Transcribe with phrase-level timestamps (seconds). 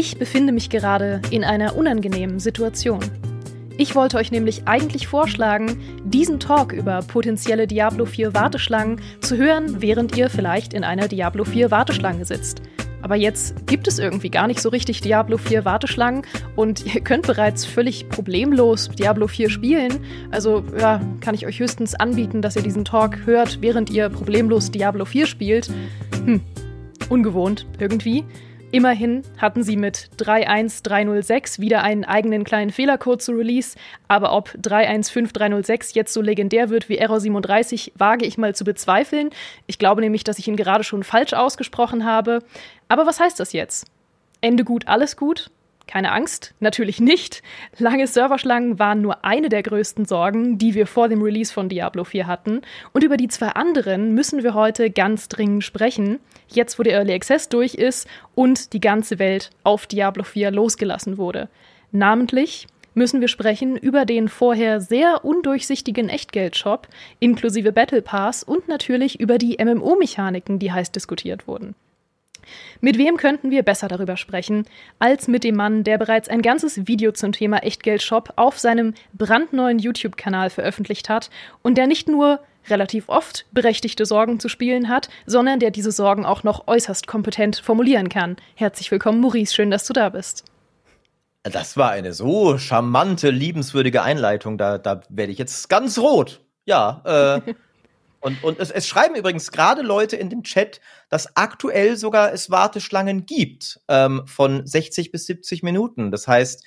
[0.00, 3.00] Ich befinde mich gerade in einer unangenehmen Situation.
[3.78, 9.82] Ich wollte euch nämlich eigentlich vorschlagen, diesen Talk über potenzielle Diablo 4 Warteschlangen zu hören,
[9.82, 12.62] während ihr vielleicht in einer Diablo 4 Warteschlange sitzt.
[13.02, 16.22] Aber jetzt gibt es irgendwie gar nicht so richtig Diablo 4 Warteschlangen
[16.54, 19.98] und ihr könnt bereits völlig problemlos Diablo 4 spielen.
[20.30, 24.70] Also ja, kann ich euch höchstens anbieten, dass ihr diesen Talk hört, während ihr problemlos
[24.70, 25.68] Diablo 4 spielt.
[26.24, 26.40] Hm,
[27.08, 28.24] ungewohnt irgendwie.
[28.70, 35.94] Immerhin hatten sie mit 31306 wieder einen eigenen kleinen Fehlercode zu Release, aber ob 315306
[35.94, 39.30] jetzt so legendär wird wie Error 37, wage ich mal zu bezweifeln.
[39.66, 42.40] Ich glaube nämlich, dass ich ihn gerade schon falsch ausgesprochen habe.
[42.88, 43.86] Aber was heißt das jetzt?
[44.42, 45.50] Ende gut, alles gut?
[45.88, 47.42] Keine Angst, natürlich nicht.
[47.78, 52.04] Lange Serverschlangen waren nur eine der größten Sorgen, die wir vor dem Release von Diablo
[52.04, 52.60] 4 hatten.
[52.92, 56.20] Und über die zwei anderen müssen wir heute ganz dringend sprechen.
[56.46, 61.16] Jetzt, wo der Early Access durch ist und die ganze Welt auf Diablo 4 losgelassen
[61.16, 61.48] wurde.
[61.90, 66.86] Namentlich müssen wir sprechen über den vorher sehr undurchsichtigen Echtgeldshop
[67.18, 71.74] inklusive Battle Pass und natürlich über die MMO-Mechaniken, die heiß diskutiert wurden.
[72.80, 74.64] Mit wem könnten wir besser darüber sprechen,
[74.98, 79.78] als mit dem Mann, der bereits ein ganzes Video zum Thema Echtgeldshop auf seinem brandneuen
[79.78, 81.30] YouTube-Kanal veröffentlicht hat
[81.62, 86.24] und der nicht nur relativ oft berechtigte Sorgen zu spielen hat, sondern der diese Sorgen
[86.26, 88.36] auch noch äußerst kompetent formulieren kann.
[88.54, 90.44] Herzlich willkommen, Maurice, schön, dass du da bist.
[91.42, 96.40] Das war eine so charmante, liebenswürdige Einleitung, da, da werde ich jetzt ganz rot.
[96.66, 97.54] Ja, äh,
[98.20, 102.50] Und, und es, es schreiben übrigens gerade Leute in dem Chat, dass aktuell sogar es
[102.50, 106.10] Warteschlangen gibt ähm, von 60 bis 70 Minuten.
[106.10, 106.64] Das heißt,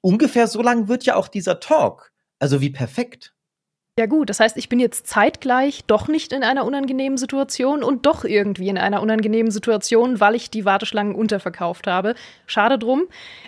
[0.00, 2.12] ungefähr so lang wird ja auch dieser Talk.
[2.38, 3.32] Also wie perfekt.
[3.98, 8.04] Ja gut, das heißt, ich bin jetzt zeitgleich doch nicht in einer unangenehmen Situation und
[8.04, 12.14] doch irgendwie in einer unangenehmen Situation, weil ich die Warteschlangen unterverkauft habe.
[12.46, 13.04] Schade drum.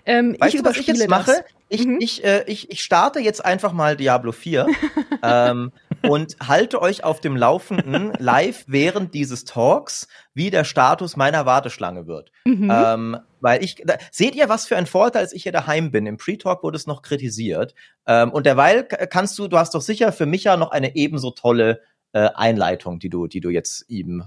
[0.06, 1.45] Ähm, weißt ich du, was ich jetzt mache?
[1.69, 1.99] Ich, mhm.
[2.00, 4.66] ich, äh, ich, ich starte jetzt einfach mal Diablo 4
[5.22, 5.71] ähm,
[6.03, 12.06] und halte euch auf dem Laufenden live während dieses Talks, wie der Status meiner Warteschlange
[12.06, 12.32] wird.
[12.44, 12.70] Mhm.
[12.72, 16.06] Ähm, weil ich, da, seht ihr, was für ein Vorteil, als ich hier daheim bin?
[16.06, 17.75] Im Pre-Talk wurde es noch kritisiert.
[18.06, 21.31] Ähm, und derweil kannst du, du hast doch sicher für mich ja noch eine ebenso
[21.31, 21.81] tolle
[22.12, 24.25] äh, Einleitung, die du, die du jetzt ihm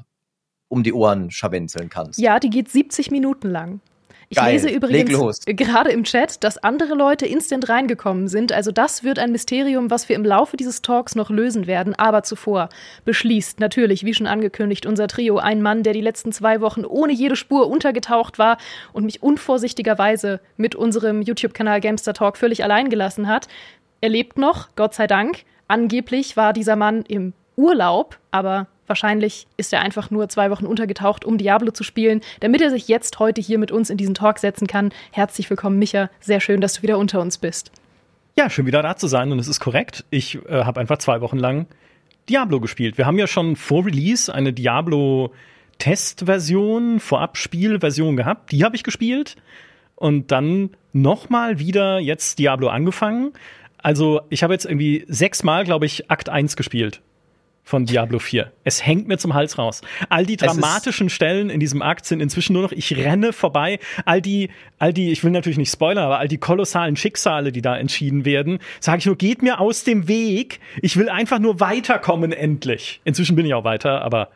[0.68, 2.20] um die Ohren scharwenzeln kannst.
[2.20, 3.82] Ja, die geht 70 Minuten lang.
[4.32, 4.54] Ich Geil.
[4.54, 8.54] lese übrigens gerade im Chat, dass andere Leute instant reingekommen sind.
[8.54, 11.96] Also das wird ein Mysterium, was wir im Laufe dieses Talks noch lösen werden.
[11.96, 12.70] Aber zuvor
[13.04, 17.12] beschließt natürlich, wie schon angekündigt, unser Trio ein Mann, der die letzten zwei Wochen ohne
[17.12, 18.58] jede Spur untergetaucht war
[18.94, 23.50] und mich unvorsichtigerweise mit unserem YouTube-Kanal Gamester Talk völlig allein gelassen hat.
[24.00, 25.40] Er lebt noch, Gott sei Dank.
[25.68, 31.24] Angeblich war dieser Mann im Urlaub, aber Wahrscheinlich ist er einfach nur zwei Wochen untergetaucht,
[31.24, 34.38] um Diablo zu spielen, damit er sich jetzt heute hier mit uns in diesen Talk
[34.38, 34.92] setzen kann.
[35.14, 36.10] Herzlich willkommen, Micha.
[36.20, 37.72] Sehr schön, dass du wieder unter uns bist.
[38.38, 40.04] Ja, schön wieder da zu sein und es ist korrekt.
[40.10, 41.68] Ich äh, habe einfach zwei Wochen lang
[42.28, 42.98] Diablo gespielt.
[42.98, 45.32] Wir haben ja schon vor Release eine Diablo
[45.78, 48.52] Testversion, Vorabspielversion gehabt.
[48.52, 49.38] Die habe ich gespielt
[49.96, 53.32] und dann nochmal wieder jetzt Diablo angefangen.
[53.78, 57.02] Also ich habe jetzt irgendwie sechsmal, glaube ich, Akt 1 gespielt
[57.72, 58.52] von Diablo 4.
[58.66, 59.80] Es hängt mir zum Hals raus.
[60.10, 63.80] All die dramatischen Stellen in diesem Akt sind inzwischen nur noch, ich renne vorbei.
[64.04, 67.62] All die, all die, ich will natürlich nicht spoilern, aber all die kolossalen Schicksale, die
[67.62, 70.60] da entschieden werden, sage ich nur, geht mir aus dem Weg.
[70.82, 73.00] Ich will einfach nur weiterkommen endlich.
[73.06, 74.28] Inzwischen bin ich auch weiter, aber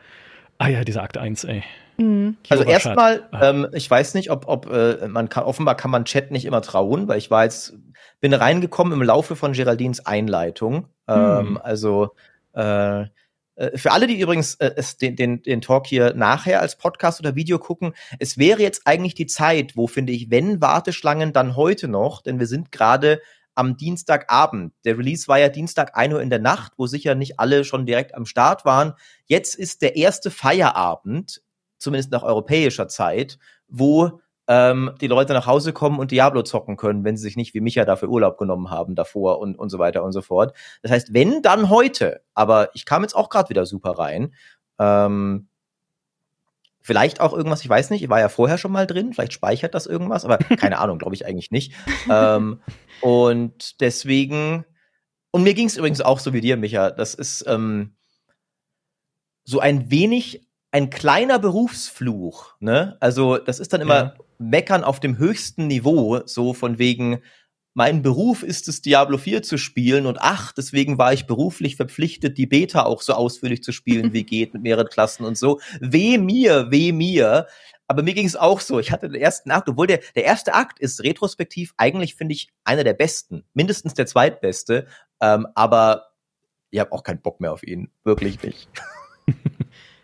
[0.56, 1.62] ah ja, dieser Akt 1, ey.
[1.98, 2.38] Mhm.
[2.48, 3.50] Also erstmal, ah.
[3.50, 6.62] ähm, ich weiß nicht, ob, ob äh, man kann, offenbar kann man Chat nicht immer
[6.62, 7.74] trauen, weil ich war jetzt,
[8.18, 10.86] bin reingekommen im Laufe von Geraldines Einleitung.
[11.06, 11.60] Ähm, mhm.
[11.62, 12.12] Also
[12.56, 13.04] äh,
[13.74, 17.58] für alle, die übrigens äh, den, den, den Talk hier nachher als Podcast oder Video
[17.58, 22.22] gucken, es wäre jetzt eigentlich die Zeit, wo finde ich, wenn Warteschlangen, dann heute noch,
[22.22, 23.20] denn wir sind gerade
[23.54, 24.74] am Dienstagabend.
[24.84, 27.86] Der Release war ja Dienstag 1 Uhr in der Nacht, wo sicher nicht alle schon
[27.86, 28.92] direkt am Start waren.
[29.24, 31.42] Jetzt ist der erste Feierabend,
[31.78, 37.04] zumindest nach europäischer Zeit, wo ähm, die Leute nach Hause kommen und Diablo zocken können,
[37.04, 40.02] wenn sie sich nicht wie Micha dafür Urlaub genommen haben davor und, und so weiter
[40.02, 40.56] und so fort.
[40.82, 42.22] Das heißt, wenn, dann heute.
[42.34, 44.34] Aber ich kam jetzt auch gerade wieder super rein.
[44.78, 45.48] Ähm,
[46.86, 49.74] vielleicht auch irgendwas, ich weiß nicht, ich war ja vorher schon mal drin, vielleicht speichert
[49.74, 51.72] das irgendwas, aber keine Ahnung, glaube ich eigentlich nicht.
[52.08, 52.60] ähm,
[53.00, 54.64] und deswegen,
[55.32, 57.96] und mir ging es übrigens auch so wie dir, Micha, das ist ähm,
[59.42, 60.45] so ein wenig
[60.76, 62.98] ein kleiner Berufsfluch, ne?
[63.00, 64.14] Also, das ist dann immer ja.
[64.36, 67.22] Meckern auf dem höchsten Niveau, so von wegen,
[67.72, 72.36] mein Beruf ist es, Diablo 4 zu spielen und ach, deswegen war ich beruflich verpflichtet,
[72.36, 75.60] die Beta auch so ausführlich zu spielen, wie geht, mit mehreren Klassen und so.
[75.80, 77.46] Weh mir, weh mir.
[77.86, 78.78] Aber mir ging es auch so.
[78.78, 82.50] Ich hatte den ersten Akt, obwohl der, der erste Akt ist retrospektiv eigentlich, finde ich,
[82.64, 83.44] einer der besten.
[83.54, 84.86] Mindestens der zweitbeste.
[85.22, 86.08] Ähm, aber
[86.70, 87.90] ich habe auch keinen Bock mehr auf ihn.
[88.04, 88.68] Wirklich nicht.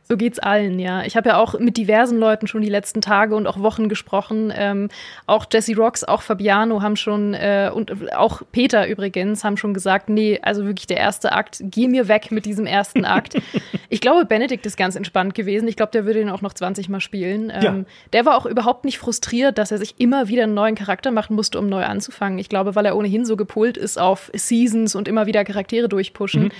[0.04, 1.04] So geht's allen, ja.
[1.04, 4.52] Ich habe ja auch mit diversen Leuten schon die letzten Tage und auch Wochen gesprochen.
[4.54, 4.88] Ähm,
[5.26, 10.08] auch Jesse Rocks, auch Fabiano haben schon äh, und auch Peter übrigens haben schon gesagt,
[10.08, 13.36] nee, also wirklich der erste Akt, geh mir weg mit diesem ersten Akt.
[13.88, 15.68] ich glaube, Benedikt ist ganz entspannt gewesen.
[15.68, 17.50] Ich glaube, der würde ihn auch noch 20 Mal spielen.
[17.54, 17.84] Ähm, ja.
[18.12, 21.36] Der war auch überhaupt nicht frustriert, dass er sich immer wieder einen neuen Charakter machen
[21.36, 22.38] musste, um neu anzufangen.
[22.38, 26.44] Ich glaube, weil er ohnehin so gepolt ist auf Seasons und immer wieder Charaktere durchpushen.
[26.44, 26.50] Mhm.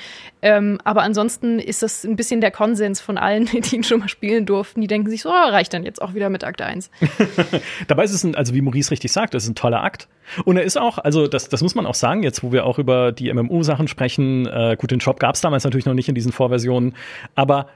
[0.42, 4.00] Ähm, aber ansonsten ist das ein bisschen der Konsens von allen allen, die ihn schon
[4.00, 6.62] mal spielen durften, die denken sich so, oh, reicht dann jetzt auch wieder mit Akt
[6.62, 6.90] 1.
[7.88, 10.08] Dabei ist es ein, also wie Maurice richtig sagt, es ist ein toller Akt.
[10.44, 12.78] Und er ist auch, also das, das muss man auch sagen, jetzt wo wir auch
[12.78, 16.14] über die MMO-Sachen sprechen, äh, gut, den Shop gab es damals natürlich noch nicht in
[16.14, 16.94] diesen Vorversionen,
[17.34, 17.68] aber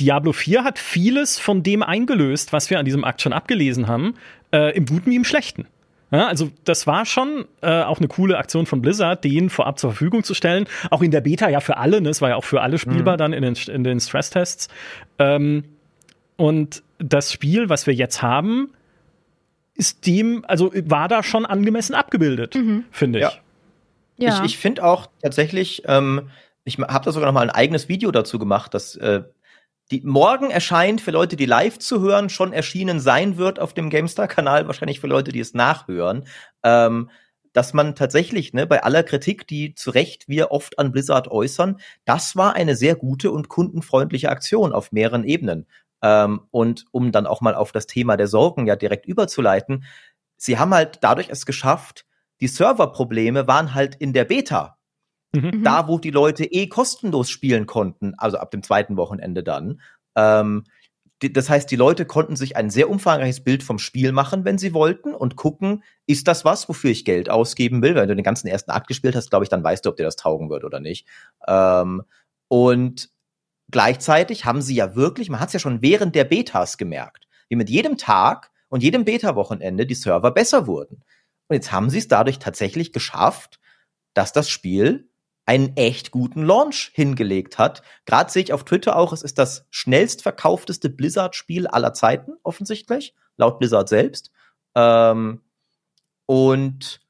[0.00, 4.14] Diablo 4 hat vieles von dem eingelöst, was wir an diesem Akt schon abgelesen haben,
[4.52, 5.66] äh, im Guten wie im Schlechten.
[6.10, 9.90] Ja, also das war schon äh, auch eine coole Aktion von Blizzard, den vorab zur
[9.90, 10.66] Verfügung zu stellen.
[10.90, 12.08] Auch in der Beta ja für alle, ne?
[12.08, 13.18] es war ja auch für alle spielbar mhm.
[13.18, 14.68] dann in den, in den Stresstests.
[15.18, 15.64] Ähm,
[16.36, 18.70] und das Spiel, was wir jetzt haben,
[19.74, 22.84] ist dem, also war da schon angemessen abgebildet, mhm.
[22.90, 23.24] finde ich.
[23.24, 23.32] Ja.
[24.16, 24.38] ja.
[24.38, 26.30] Ich, ich finde auch tatsächlich, ähm,
[26.64, 29.22] ich habe da sogar noch mal ein eigenes Video dazu gemacht, das äh,
[29.90, 33.90] die morgen erscheint für Leute, die live zu hören, schon erschienen sein wird auf dem
[33.90, 36.26] GameStar-Kanal, wahrscheinlich für Leute, die es nachhören,
[36.62, 37.10] ähm,
[37.52, 41.80] dass man tatsächlich, ne, bei aller Kritik, die zu Recht wir oft an Blizzard äußern,
[42.04, 45.66] das war eine sehr gute und kundenfreundliche Aktion auf mehreren Ebenen.
[46.02, 49.84] Ähm, und um dann auch mal auf das Thema der Sorgen ja direkt überzuleiten,
[50.36, 52.06] sie haben halt dadurch es geschafft,
[52.40, 54.78] die Serverprobleme waren halt in der Beta
[55.32, 55.62] Mhm.
[55.62, 59.80] Da, wo die Leute eh kostenlos spielen konnten, also ab dem zweiten Wochenende dann.
[60.16, 60.64] Ähm,
[61.20, 64.72] das heißt, die Leute konnten sich ein sehr umfangreiches Bild vom Spiel machen, wenn sie
[64.72, 67.94] wollten, und gucken, ist das was, wofür ich Geld ausgeben will?
[67.94, 70.04] Wenn du den ganzen ersten Akt gespielt hast, glaube ich, dann weißt du, ob dir
[70.04, 71.06] das taugen wird oder nicht.
[71.46, 72.02] Ähm,
[72.48, 73.10] und
[73.70, 77.56] gleichzeitig haben sie ja wirklich, man hat es ja schon während der Betas gemerkt, wie
[77.56, 81.02] mit jedem Tag und jedem Beta-Wochenende die Server besser wurden.
[81.48, 83.60] Und jetzt haben sie es dadurch tatsächlich geschafft,
[84.14, 85.09] dass das Spiel
[85.50, 87.82] einen echt guten Launch hingelegt hat.
[88.06, 93.16] Gerade sehe ich auf Twitter auch, es ist das schnellst verkaufteste Blizzard-Spiel aller Zeiten, offensichtlich,
[93.36, 94.30] laut Blizzard selbst.
[94.76, 95.40] Ähm,
[96.26, 97.00] und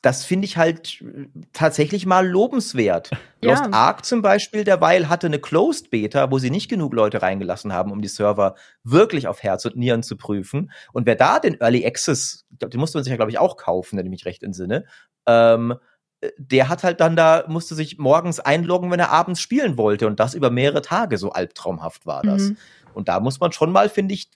[0.00, 1.04] das finde ich halt
[1.52, 3.10] tatsächlich mal lobenswert.
[3.42, 3.52] Ja.
[3.52, 7.72] Lost Ark zum Beispiel derweil hatte eine Closed Beta, wo sie nicht genug Leute reingelassen
[7.72, 10.70] haben, um die Server wirklich auf Herz und Nieren zu prüfen.
[10.92, 13.96] Und wer da den Early Access, den musste man sich ja, glaube ich, auch kaufen,
[13.96, 14.84] wenn ich mich recht entsinne,
[15.24, 15.74] ähm,
[16.36, 20.06] der hat halt dann da, musste sich morgens einloggen, wenn er abends spielen wollte.
[20.06, 21.18] Und das über mehrere Tage.
[21.18, 22.42] So albtraumhaft war das.
[22.42, 22.56] Mhm.
[22.92, 24.30] Und da muss man schon mal, finde ich,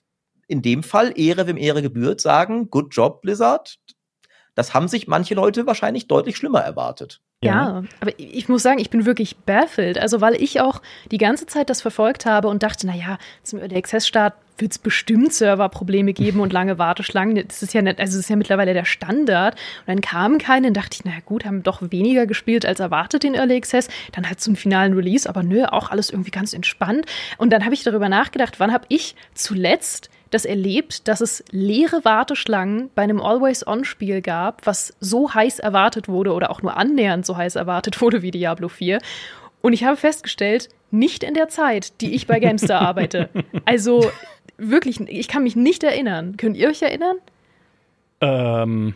[0.47, 3.77] in dem Fall Ehre, wem Ehre gebührt, sagen, good job, Blizzard.
[4.55, 7.21] Das haben sich manche Leute wahrscheinlich deutlich schlimmer erwartet.
[7.43, 7.51] Ja.
[7.51, 9.99] ja, aber ich muss sagen, ich bin wirklich baffled.
[9.99, 10.81] Also, weil ich auch
[11.11, 14.79] die ganze Zeit das verfolgt habe und dachte, naja, zum Early Access Start wird es
[14.79, 17.45] bestimmt Serverprobleme geben und lange Warteschlangen.
[17.45, 19.55] Das ist ja nicht, also das ist ja mittlerweile der Standard.
[19.55, 23.23] Und dann kamen keine, dann dachte ich, na gut, haben doch weniger gespielt als erwartet
[23.23, 23.89] den Early Access.
[24.13, 27.05] Dann halt zum finalen Release, aber nö, auch alles irgendwie ganz entspannt.
[27.37, 32.05] Und dann habe ich darüber nachgedacht, wann habe ich zuletzt das erlebt, dass es leere
[32.05, 37.37] Warteschlangen bei einem Always-On-Spiel gab, was so heiß erwartet wurde oder auch nur annähernd so
[37.37, 38.99] heiß erwartet wurde wie Diablo 4.
[39.61, 43.29] Und ich habe festgestellt, nicht in der Zeit, die ich bei GameStar arbeite.
[43.65, 44.11] Also
[44.57, 46.37] wirklich, ich kann mich nicht erinnern.
[46.37, 47.17] Könnt ihr euch erinnern?
[48.21, 48.95] Ähm.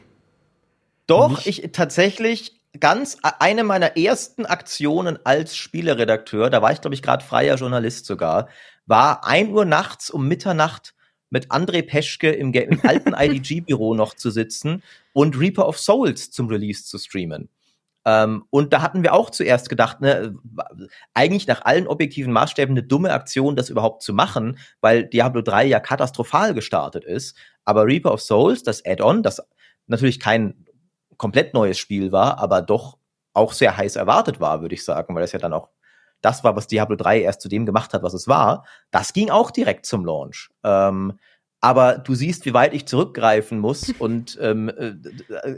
[1.07, 7.01] Doch, ich tatsächlich ganz eine meiner ersten Aktionen als Spieleredakteur, da war ich glaube ich
[7.01, 8.47] gerade freier Journalist sogar,
[8.85, 10.93] war ein Uhr nachts um Mitternacht
[11.29, 14.83] mit André Peschke im, im alten IDG-Büro noch zu sitzen
[15.13, 17.49] und Reaper of Souls zum Release zu streamen.
[18.05, 20.35] Ähm, und da hatten wir auch zuerst gedacht, ne,
[21.13, 25.65] eigentlich nach allen objektiven Maßstäben eine dumme Aktion, das überhaupt zu machen, weil Diablo 3
[25.65, 27.37] ja katastrophal gestartet ist.
[27.65, 29.41] Aber Reaper of Souls, das Add-on, das
[29.87, 30.65] natürlich kein
[31.17, 32.97] komplett neues Spiel war, aber doch
[33.33, 35.69] auch sehr heiß erwartet war, würde ich sagen, weil es ja dann auch
[36.21, 39.29] das war, was Diablo 3 erst zu dem gemacht hat, was es war, das ging
[39.29, 40.49] auch direkt zum Launch.
[40.63, 41.19] Ähm,
[41.61, 44.93] aber du siehst, wie weit ich zurückgreifen muss und ähm, äh,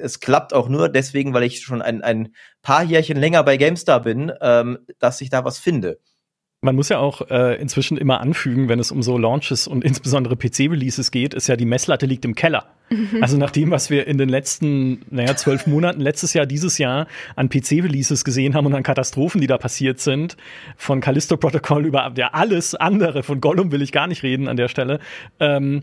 [0.02, 4.02] es klappt auch nur deswegen, weil ich schon ein, ein paar Jährchen länger bei GameStar
[4.02, 6.00] bin, ähm, dass ich da was finde.
[6.64, 10.36] Man muss ja auch äh, inzwischen immer anfügen, wenn es um so Launches und insbesondere
[10.36, 12.66] PC-Releases geht, ist ja die Messlatte liegt im Keller.
[12.92, 13.18] Mhm.
[13.20, 17.08] Also nach dem, was wir in den letzten, naja, zwölf Monaten, letztes Jahr, dieses Jahr
[17.36, 20.38] an PC-Releases gesehen haben und an Katastrophen, die da passiert sind,
[20.78, 24.56] von Callisto Protocol über ja, alles andere, von Gollum will ich gar nicht reden an
[24.56, 25.00] der Stelle.
[25.40, 25.82] Ähm,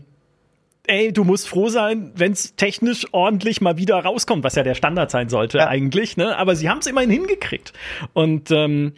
[0.87, 4.75] ey, du musst froh sein, wenn es technisch ordentlich mal wieder rauskommt, was ja der
[4.75, 5.67] Standard sein sollte ja.
[5.67, 6.37] eigentlich, ne?
[6.37, 7.73] Aber sie haben es immerhin hingekriegt.
[8.13, 8.93] Und ähm,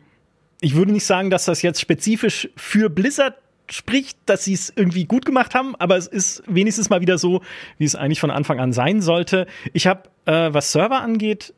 [0.61, 3.35] ich würde nicht sagen, dass das jetzt spezifisch für Blizzard
[3.69, 7.41] spricht, dass sie es irgendwie gut gemacht haben, aber es ist wenigstens mal wieder so,
[7.77, 9.47] wie es eigentlich von Anfang an sein sollte.
[9.73, 11.53] Ich habe, äh, was Server angeht,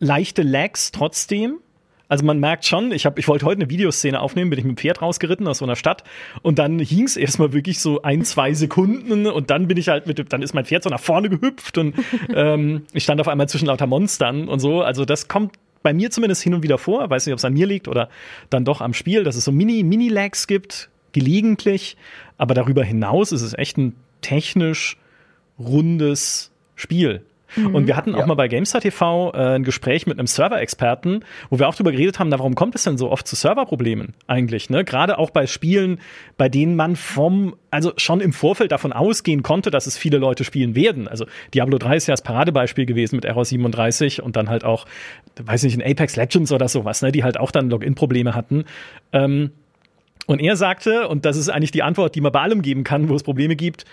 [0.00, 1.58] leichte Lags trotzdem.
[2.08, 4.76] Also man merkt schon, ich, hab, ich wollte heute eine Videoszene aufnehmen, bin ich mit
[4.76, 6.04] dem Pferd rausgeritten aus so einer Stadt
[6.40, 10.06] und dann hing es erstmal wirklich so ein, zwei Sekunden und dann bin ich halt
[10.06, 11.94] mit, dann ist mein Pferd so nach vorne gehüpft und
[12.34, 14.80] ähm, ich stand auf einmal zwischen lauter Monstern und so.
[14.80, 17.08] Also das kommt bei mir zumindest hin und wieder vor.
[17.08, 18.08] Weiß nicht, ob es an mir liegt oder
[18.50, 21.96] dann doch am Spiel, dass es so Mini-Mini-Lags gibt, gelegentlich.
[22.36, 24.96] Aber darüber hinaus ist es echt ein technisch
[25.58, 27.22] rundes Spiel.
[27.56, 27.74] Mhm.
[27.74, 28.26] Und wir hatten auch ja.
[28.26, 32.18] mal bei GameStar TV äh, ein Gespräch mit einem Server-Experten, wo wir auch darüber geredet
[32.18, 34.70] haben, na, warum kommt es denn so oft zu Serverproblemen eigentlich?
[34.70, 34.84] Ne?
[34.84, 36.00] Gerade auch bei Spielen,
[36.36, 40.44] bei denen man vom, also schon im Vorfeld davon ausgehen konnte, dass es viele Leute
[40.44, 41.08] spielen werden.
[41.08, 44.86] Also Diablo 3 ist ja das Paradebeispiel gewesen mit Error 37 und dann halt auch,
[45.42, 47.12] weiß nicht, in Apex Legends oder sowas, ne?
[47.12, 48.64] die halt auch dann Login-Probleme hatten.
[49.12, 49.50] Ähm,
[50.26, 53.08] und er sagte, und das ist eigentlich die Antwort, die man bei allem geben kann,
[53.08, 53.86] wo es Probleme gibt,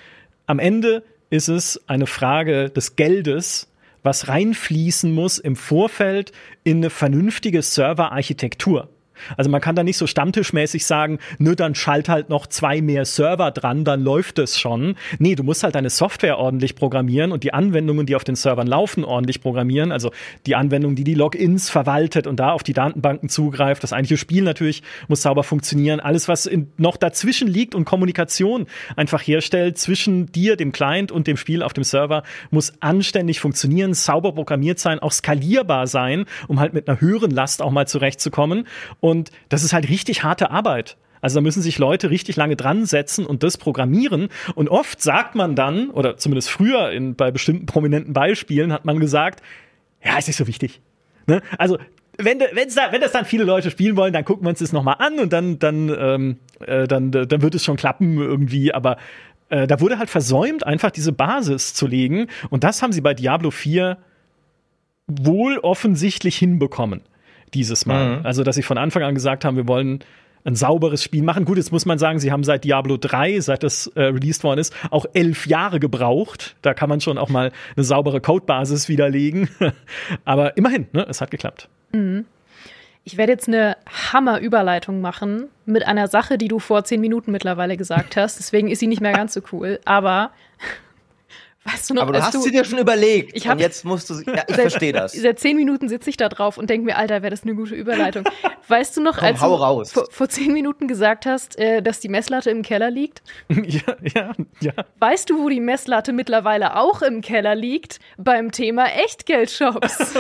[0.47, 1.03] am Ende
[1.35, 3.69] ist es eine Frage des Geldes,
[4.03, 6.31] was reinfließen muss im Vorfeld
[6.63, 8.89] in eine vernünftige Serverarchitektur.
[9.37, 13.05] Also man kann da nicht so stammtischmäßig sagen, nö, dann schalt halt noch zwei mehr
[13.05, 14.95] Server dran, dann läuft es schon.
[15.19, 18.67] Nee, du musst halt deine Software ordentlich programmieren und die Anwendungen, die auf den Servern
[18.67, 19.91] laufen, ordentlich programmieren.
[19.91, 20.11] Also
[20.45, 23.83] die Anwendung, die die Logins verwaltet und da auf die Datenbanken zugreift.
[23.83, 25.99] Das eigentliche Spiel natürlich muss sauber funktionieren.
[25.99, 31.27] Alles, was in, noch dazwischen liegt und Kommunikation einfach herstellt zwischen dir, dem Client und
[31.27, 36.59] dem Spiel auf dem Server, muss anständig funktionieren, sauber programmiert sein, auch skalierbar sein, um
[36.59, 38.67] halt mit einer höheren Last auch mal zurechtzukommen.
[39.05, 40.97] Und das ist halt richtig harte Arbeit.
[41.21, 44.29] Also da müssen sich Leute richtig lange dran setzen und das programmieren.
[44.55, 48.99] Und oft sagt man dann, oder zumindest früher in, bei bestimmten prominenten Beispielen hat man
[48.99, 49.43] gesagt,
[50.03, 50.81] ja, ist nicht so wichtig.
[51.27, 51.43] Ne?
[51.59, 51.77] Also
[52.17, 54.73] wenn, wenn's da, wenn das dann viele Leute spielen wollen, dann gucken wir uns das
[54.73, 58.73] nochmal an und dann, dann, ähm, äh, dann, dann wird es schon klappen irgendwie.
[58.73, 58.97] Aber
[59.49, 62.25] äh, da wurde halt versäumt, einfach diese Basis zu legen.
[62.49, 63.99] Und das haben sie bei Diablo 4
[65.05, 67.03] wohl offensichtlich hinbekommen
[67.55, 68.19] dieses Mal.
[68.19, 68.25] Mhm.
[68.25, 70.03] Also, dass sie von Anfang an gesagt haben, wir wollen
[70.45, 71.43] ein sauberes Spiel machen.
[71.43, 74.59] Gut, jetzt muss man sagen, sie haben seit Diablo 3, seit das äh, released worden
[74.59, 76.55] ist, auch elf Jahre gebraucht.
[76.61, 79.49] Da kann man schon auch mal eine saubere Codebasis widerlegen.
[80.25, 81.67] Aber immerhin, ne, es hat geklappt.
[81.91, 82.25] Mhm.
[83.03, 83.77] Ich werde jetzt eine
[84.13, 88.39] Hammer-Überleitung machen mit einer Sache, die du vor zehn Minuten mittlerweile gesagt hast.
[88.39, 89.79] Deswegen ist sie nicht mehr ganz so cool.
[89.85, 90.31] Aber
[91.65, 93.35] Weißt du noch, Aber du hast du, sie dir schon überlegt.
[93.35, 95.13] Ich hab, und jetzt musst du, ja, ich verstehe das.
[95.13, 97.73] Seit zehn Minuten sitze ich da drauf und denke mir, Alter, wäre das eine gute
[97.73, 98.23] Überleitung.
[98.67, 99.91] Weißt du noch, Komm, als du raus.
[99.91, 103.23] Vor, vor, zehn Minuten gesagt hast, äh, dass die Messlatte im Keller liegt?
[103.49, 103.81] ja,
[104.15, 104.73] ja, ja.
[104.99, 107.99] Weißt du, wo die Messlatte mittlerweile auch im Keller liegt?
[108.17, 109.97] Beim Thema Echtgeldshops.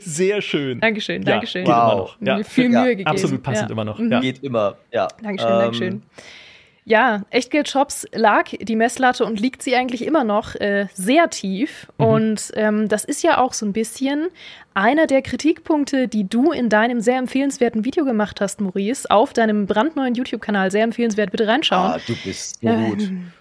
[0.00, 0.80] Sehr schön.
[0.80, 1.64] Dankeschön, Dankeschön.
[1.64, 2.16] Ja, wow.
[2.20, 2.38] Immer noch.
[2.38, 2.44] Ja.
[2.44, 3.08] Viel Mühe gegeben.
[3.08, 4.00] Absolut passend immer noch.
[4.00, 4.18] Ja.
[4.18, 5.06] Geht immer, ja.
[5.22, 6.02] Dankeschön, ähm, Dankeschön.
[6.88, 11.88] Ja, Echtgeldshops lag die Messlatte und liegt sie eigentlich immer noch äh, sehr tief.
[11.98, 12.06] Mhm.
[12.06, 14.28] Und ähm, das ist ja auch so ein bisschen
[14.72, 19.66] einer der Kritikpunkte, die du in deinem sehr empfehlenswerten Video gemacht hast, Maurice, auf deinem
[19.66, 20.70] brandneuen YouTube-Kanal.
[20.70, 21.90] Sehr empfehlenswert, bitte reinschauen.
[21.90, 23.02] Ah, du bist so gut.
[23.02, 23.32] Ähm,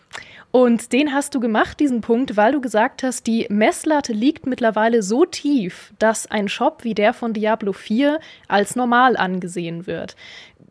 [0.49, 5.03] und den hast du gemacht, diesen Punkt, weil du gesagt hast, die Messlatte liegt mittlerweile
[5.03, 10.15] so tief, dass ein Shop wie der von Diablo 4 als normal angesehen wird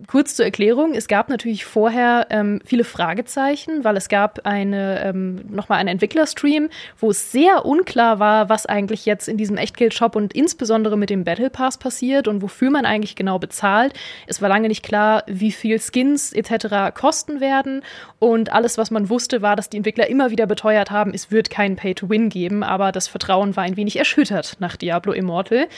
[0.07, 5.45] kurz zur Erklärung, es gab natürlich vorher ähm, viele Fragezeichen, weil es gab eine, ähm,
[5.49, 10.33] nochmal einen Entwicklerstream, wo es sehr unklar war, was eigentlich jetzt in diesem Echtgeld-Shop und
[10.33, 13.95] insbesondere mit dem Battle Pass passiert und wofür man eigentlich genau bezahlt.
[14.27, 16.95] Es war lange nicht klar, wie viel Skins etc.
[16.95, 17.83] kosten werden
[18.19, 21.51] und alles, was man wusste, war, dass die Entwickler immer wieder beteuert haben, es wird
[21.51, 25.69] keinen Pay-to-Win geben, aber das Vertrauen war ein wenig erschüttert nach Diablo Immortal.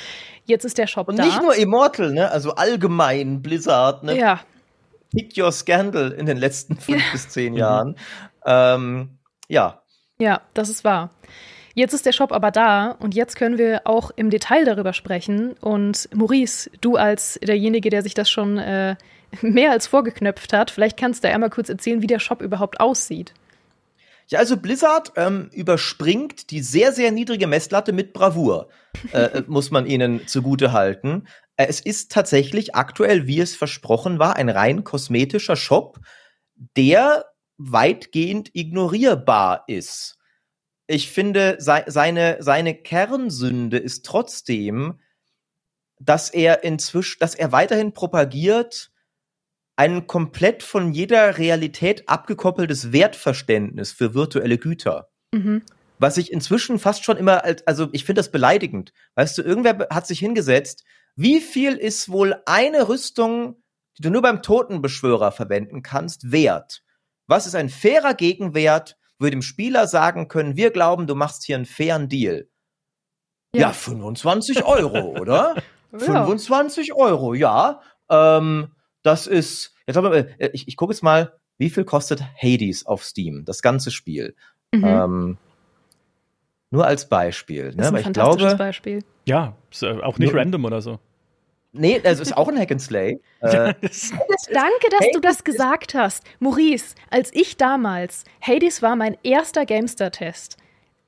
[0.47, 1.25] Jetzt ist der Shop und da.
[1.25, 2.31] Und nicht nur Immortal, ne?
[2.31, 4.17] Also allgemein Blizzard, ne?
[4.17, 4.41] Ja.
[5.13, 7.13] Pick your Scandal in den letzten fünf ja.
[7.13, 7.97] bis zehn Jahren.
[8.45, 9.83] ähm, ja.
[10.19, 11.11] Ja, das ist wahr.
[11.75, 15.53] Jetzt ist der Shop aber da und jetzt können wir auch im Detail darüber sprechen.
[15.61, 18.97] Und Maurice, du als derjenige, der sich das schon äh,
[19.43, 23.35] mehr als vorgeknöpft hat, vielleicht kannst du einmal kurz erzählen, wie der Shop überhaupt aussieht.
[24.29, 28.69] Ja, also Blizzard ähm, überspringt die sehr, sehr niedrige Messlatte mit Bravour,
[29.13, 31.29] äh, äh muss man ihnen zugute halten.
[31.57, 36.01] Es ist tatsächlich aktuell, wie es versprochen war, ein rein kosmetischer Shop,
[36.77, 40.19] der weitgehend ignorierbar ist.
[40.89, 45.01] Ich finde, se seine, seine Kernsünde ist trotzdem,
[45.99, 48.91] dass er inzwischen, dass er weiterhin propagiert,
[49.77, 55.11] ein komplett von jeder Realität abgekoppeltes Wertverständnis für virtuelle Güter.
[55.33, 55.63] Mhm.
[55.99, 58.93] Was ich inzwischen fast schon immer als, also ich finde das beleidigend.
[59.15, 63.63] Weißt du, irgendwer hat sich hingesetzt, wie viel ist wohl eine Rüstung,
[63.97, 66.83] die du nur beim Totenbeschwörer verwenden kannst, wert?
[67.27, 71.45] Was ist ein fairer Gegenwert, wo wir dem Spieler sagen können, wir glauben, du machst
[71.45, 72.49] hier einen fairen Deal?
[73.55, 75.55] Ja, ja 25 Euro, oder?
[75.93, 76.01] Ja.
[76.01, 77.81] 25 Euro, ja.
[78.11, 78.76] Ähm,
[79.07, 83.05] das ist, jetzt mal, äh, ich, ich gucke jetzt mal, wie viel kostet Hades auf
[83.05, 84.35] Steam, das ganze Spiel.
[84.73, 84.85] Mhm.
[84.85, 85.39] Ähm,
[86.71, 87.67] nur als Beispiel.
[87.67, 87.77] Ne?
[87.77, 89.05] Das ist ein Weil fantastisches glaube, Beispiel.
[89.25, 90.99] Ja, äh, auch nicht nur, random oder so.
[91.73, 93.21] Nee, also ist auch ein Hack and Slay.
[93.41, 96.25] äh, Danke, dass du das gesagt hast.
[96.41, 100.57] Maurice, als ich damals, Hades war mein erster Gamestar-Test.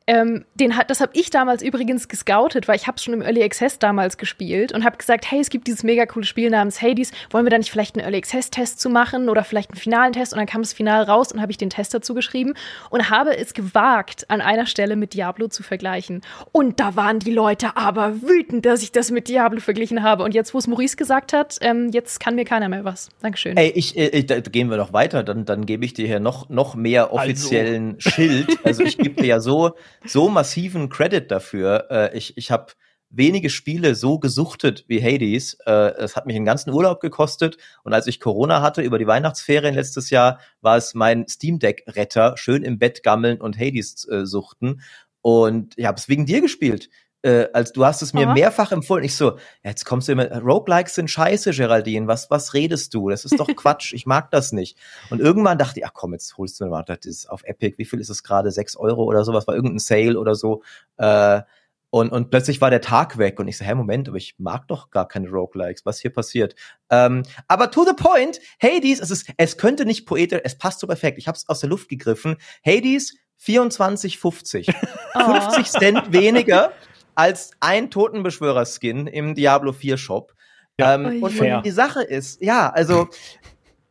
[0.08, 3.20] Ähm, den hat, das habe ich damals übrigens gescoutet, weil ich habe es schon im
[3.20, 6.80] Early Access damals gespielt und habe gesagt, hey, es gibt dieses mega coole Spiel namens
[6.80, 9.78] Hades, wollen wir da nicht vielleicht einen Early Access Test zu machen oder vielleicht einen
[9.78, 12.54] finalen Test und dann kam das Final raus und habe ich den Test dazu geschrieben
[12.88, 16.22] und habe es gewagt, an einer Stelle mit Diablo zu vergleichen.
[16.52, 20.24] Und da waren die Leute aber wütend, dass ich das mit Diablo verglichen habe.
[20.24, 23.10] Und jetzt, wo es Maurice gesagt hat, ähm, jetzt kann mir keiner mehr was.
[23.20, 23.58] Dankeschön.
[23.58, 26.48] Ey, ich, äh, da gehen wir noch weiter, dann, dann gebe ich dir hier noch,
[26.48, 27.16] noch mehr also.
[27.16, 28.10] offiziellen also.
[28.10, 28.58] Schild.
[28.64, 31.86] Also ich gebe dir ja so so massiven Credit dafür.
[31.90, 32.72] Äh, ich ich habe
[33.10, 35.54] wenige Spiele so gesuchtet wie Hades.
[35.66, 39.06] Äh, es hat mich einen ganzen Urlaub gekostet und als ich Corona hatte über die
[39.06, 44.06] Weihnachtsferien letztes Jahr, war es mein Steam Deck Retter, schön im Bett gammeln und Hades
[44.08, 44.82] äh, suchten
[45.22, 46.90] und ich habe es wegen dir gespielt
[47.22, 48.34] äh, als du hast es mir Aha.
[48.34, 49.04] mehrfach empfohlen.
[49.04, 52.06] Ich so, jetzt kommst du immer, Roguelikes sind scheiße, Geraldine.
[52.06, 53.08] Was, was redest du?
[53.10, 53.92] Das ist doch Quatsch.
[53.92, 54.78] Ich mag das nicht.
[55.10, 57.76] Und irgendwann dachte ich, ach komm, jetzt holst du mir mal, das ist auf Epic.
[57.78, 58.52] Wie viel ist es gerade?
[58.52, 59.46] Sechs Euro oder sowas?
[59.46, 60.62] War irgendein Sale oder so.
[60.96, 61.42] Äh,
[61.90, 64.68] und, und plötzlich war der Tag weg und ich so, hä, Moment, aber ich mag
[64.68, 65.86] doch gar keine Roguelikes.
[65.86, 66.54] Was hier passiert?
[66.90, 70.86] Ähm, aber to the point, Hades, es ist, es könnte nicht poetisch, es passt so
[70.86, 71.16] perfekt.
[71.16, 72.36] Ich habe es aus der Luft gegriffen.
[72.64, 74.74] Hades 24,50.
[75.14, 75.32] Oh.
[75.32, 76.72] 50 Cent weniger
[77.18, 80.34] als ein Totenbeschwörer-Skin im Diablo 4 Shop.
[80.78, 83.08] Ja, ähm, und, und, die Sache ist, ja, also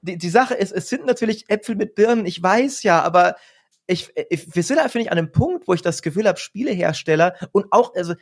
[0.02, 3.36] die, die Sache ist, es sind natürlich Äpfel mit Birnen, ich weiß ja, aber
[3.86, 6.40] ich, ich wir sind da, finde ich, an einem Punkt, wo ich das Gefühl habe,
[6.40, 8.14] Spielehersteller und auch, also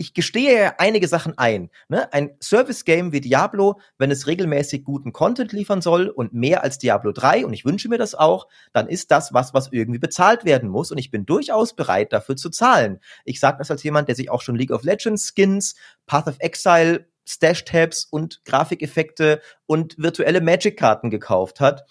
[0.00, 1.68] ich gestehe ja einige Sachen ein.
[1.88, 2.10] Ne?
[2.14, 7.12] Ein Service-Game wie Diablo, wenn es regelmäßig guten Content liefern soll und mehr als Diablo
[7.12, 10.70] 3, und ich wünsche mir das auch, dann ist das was, was irgendwie bezahlt werden
[10.70, 10.90] muss.
[10.90, 13.00] Und ich bin durchaus bereit, dafür zu zahlen.
[13.26, 15.74] Ich sage das als jemand, der sich auch schon League of Legends Skins,
[16.06, 21.84] Path of Exile, Stash-Tabs und Grafikeffekte und virtuelle Magic-Karten gekauft hat.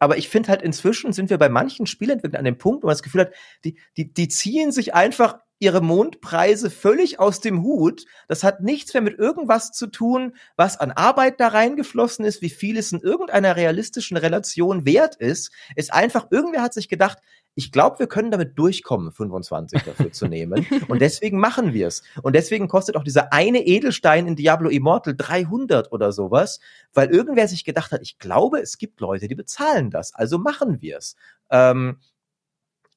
[0.00, 2.94] aber ich finde halt inzwischen sind wir bei manchen Spielentwicklern an dem Punkt, wo man
[2.94, 3.32] das Gefühl hat,
[3.64, 8.04] die, die, die ziehen sich einfach ihre Mondpreise völlig aus dem Hut.
[8.26, 12.50] Das hat nichts mehr mit irgendwas zu tun, was an Arbeit da reingeflossen ist, wie
[12.50, 15.52] viel es in irgendeiner realistischen Relation wert ist.
[15.76, 17.18] Ist einfach, irgendwer hat sich gedacht,
[17.54, 20.66] ich glaube, wir können damit durchkommen, 25 dafür zu nehmen.
[20.88, 22.02] Und deswegen machen wir es.
[22.22, 26.58] Und deswegen kostet auch dieser eine Edelstein in Diablo Immortal 300 oder sowas,
[26.92, 30.12] weil irgendwer sich gedacht hat, ich glaube, es gibt Leute, die bezahlen das.
[30.12, 31.14] Also machen wir es.
[31.50, 31.98] Ähm,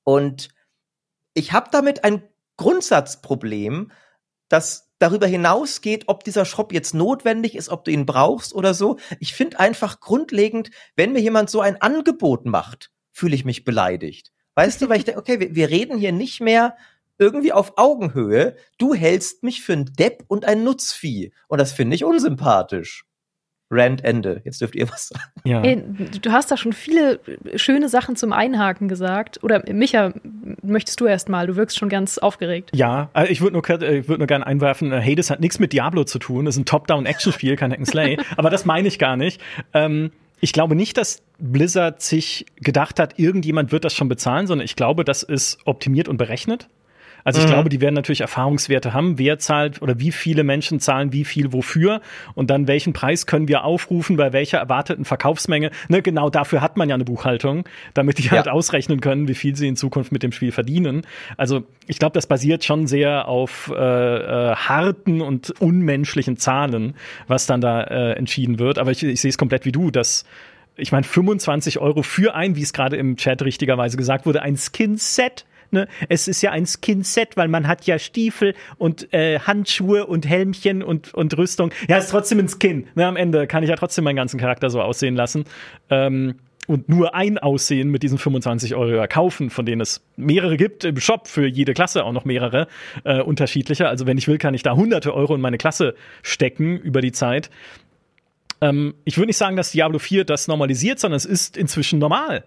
[0.03, 0.49] und
[1.35, 2.23] ich habe damit ein
[2.57, 3.91] Grundsatzproblem,
[4.49, 8.97] das darüber hinausgeht, ob dieser Shop jetzt notwendig ist, ob du ihn brauchst oder so.
[9.19, 14.31] Ich finde einfach grundlegend, wenn mir jemand so ein Angebot macht, fühle ich mich beleidigt.
[14.55, 16.77] Weißt du, weil ich denke, okay, wir, wir reden hier nicht mehr
[17.17, 18.55] irgendwie auf Augenhöhe.
[18.77, 21.33] Du hältst mich für ein Depp und ein Nutzvieh.
[21.47, 23.05] Und das finde ich unsympathisch.
[23.71, 24.41] Rand Ende.
[24.45, 25.31] Jetzt dürft ihr was sagen.
[25.43, 25.61] Ja.
[25.61, 25.83] Ey,
[26.21, 27.19] du hast da schon viele
[27.55, 29.43] schöne Sachen zum Einhaken gesagt.
[29.43, 30.13] Oder Micha,
[30.61, 31.47] möchtest du erst mal?
[31.47, 32.71] Du wirkst schon ganz aufgeregt.
[32.73, 36.03] Ja, also ich würde nur, würd nur gerne einwerfen, äh, Hades hat nichts mit Diablo
[36.03, 36.45] zu tun.
[36.45, 38.23] Das ist ein Top-Down-Action-Spiel, kein Hack'n'Slay.
[38.37, 39.41] Aber das meine ich gar nicht.
[39.73, 44.65] Ähm, ich glaube nicht, dass Blizzard sich gedacht hat, irgendjemand wird das schon bezahlen, sondern
[44.65, 46.69] ich glaube, das ist optimiert und berechnet.
[47.25, 47.53] Also ich mhm.
[47.53, 51.51] glaube, die werden natürlich Erfahrungswerte haben, wer zahlt oder wie viele Menschen zahlen wie viel
[51.51, 52.01] wofür
[52.35, 55.71] und dann welchen Preis können wir aufrufen bei welcher erwarteten Verkaufsmenge.
[55.89, 59.55] Ne, genau dafür hat man ja eine Buchhaltung, damit die halt ausrechnen können, wie viel
[59.55, 61.01] sie in Zukunft mit dem Spiel verdienen.
[61.35, 66.93] Also ich glaube, das basiert schon sehr auf äh, äh, harten und unmenschlichen Zahlen,
[67.27, 68.77] was dann da äh, entschieden wird.
[68.77, 70.25] Aber ich, ich sehe es komplett wie du, dass
[70.77, 74.57] ich meine, 25 Euro für ein, wie es gerade im Chat richtigerweise gesagt wurde, ein
[74.57, 75.87] Skin-Set Ne?
[76.09, 80.83] Es ist ja ein Skin-Set, weil man hat ja Stiefel und äh, Handschuhe und Helmchen
[80.83, 81.71] und, und Rüstung.
[81.87, 82.87] Ja, ist trotzdem ein Skin.
[82.95, 83.05] Ne?
[83.05, 85.45] Am Ende kann ich ja trotzdem meinen ganzen Charakter so aussehen lassen.
[85.89, 86.35] Ähm,
[86.67, 90.99] und nur ein Aussehen mit diesen 25 Euro kaufen, von denen es mehrere gibt im
[90.99, 92.67] Shop, für jede Klasse auch noch mehrere
[93.03, 93.87] äh, unterschiedliche.
[93.87, 97.11] Also wenn ich will, kann ich da hunderte Euro in meine Klasse stecken über die
[97.11, 97.49] Zeit.
[98.61, 102.43] Ähm, ich würde nicht sagen, dass Diablo 4 das normalisiert, sondern es ist inzwischen normal.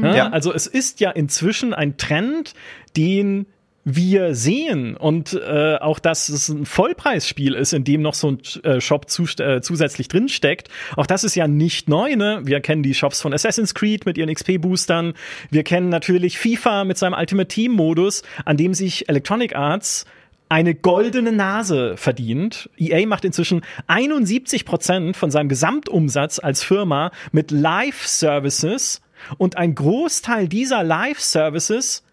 [0.00, 0.14] Mhm.
[0.14, 0.28] Ja.
[0.28, 2.54] Also es ist ja inzwischen ein Trend,
[2.96, 3.46] den
[3.84, 8.40] wir sehen und äh, auch, dass es ein Vollpreisspiel ist, in dem noch so ein
[8.64, 10.68] äh, Shop zu, äh, zusätzlich drinsteckt.
[10.96, 12.40] Auch das ist ja nicht neu, ne?
[12.44, 15.14] Wir kennen die Shops von Assassin's Creed mit ihren XP-Boostern.
[15.50, 20.04] Wir kennen natürlich FIFA mit seinem Ultimate Team-Modus, an dem sich Electronic Arts
[20.50, 22.70] eine goldene Nase verdient.
[22.78, 29.02] EA macht inzwischen 71 Prozent von seinem Gesamtumsatz als Firma mit Live-Services
[29.36, 32.04] und ein Großteil dieser Live-Services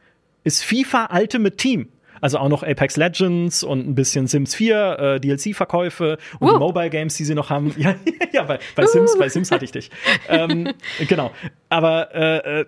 [0.44, 1.90] ist FIFA Ultimate Team.
[2.22, 6.54] Also auch noch Apex Legends und ein bisschen Sims 4 äh, DLC-Verkäufe und uh.
[6.54, 7.74] die Mobile Games, die sie noch haben.
[7.78, 7.96] ja,
[8.32, 8.88] ja bei, bei uh.
[8.88, 9.92] Sims, bei Sims hatte ich dich.
[10.30, 10.74] ähm,
[11.08, 11.32] genau.
[11.70, 12.66] Aber äh, äh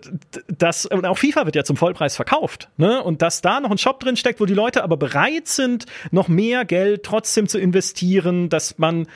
[0.58, 3.02] das und auch FIFA wird ja zum Vollpreis verkauft, ne?
[3.02, 6.28] Und dass da noch ein Shop drin steckt, wo die Leute aber bereit sind, noch
[6.28, 9.08] mehr Geld trotzdem zu investieren, dass man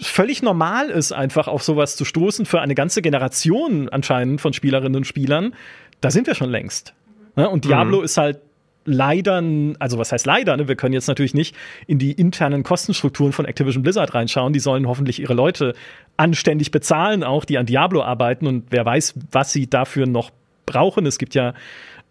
[0.00, 4.96] völlig normal ist, einfach auf sowas zu stoßen für eine ganze Generation anscheinend von Spielerinnen
[4.96, 5.54] und Spielern,
[6.00, 6.94] da sind wir schon längst.
[7.36, 7.48] Ne?
[7.48, 8.04] Und Diablo mhm.
[8.04, 8.40] ist halt
[8.84, 9.42] leider,
[9.78, 10.68] also was heißt leider, ne?
[10.68, 11.54] wir können jetzt natürlich nicht
[11.86, 15.74] in die internen Kostenstrukturen von Activision Blizzard reinschauen, die sollen hoffentlich ihre Leute
[16.16, 20.30] anständig bezahlen, auch die an Diablo arbeiten und wer weiß, was sie dafür noch
[20.66, 21.06] brauchen.
[21.06, 21.54] Es gibt ja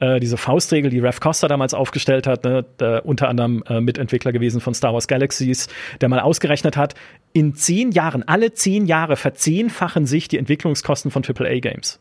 [0.01, 4.31] äh, diese Faustregel, die Rev Costa damals aufgestellt hat, ne, der, unter anderem äh, Mitentwickler
[4.31, 5.67] gewesen von Star Wars Galaxies,
[6.01, 6.95] der mal ausgerechnet hat,
[7.33, 11.99] in zehn Jahren, alle zehn Jahre verzehnfachen sich die Entwicklungskosten von AAA-Games.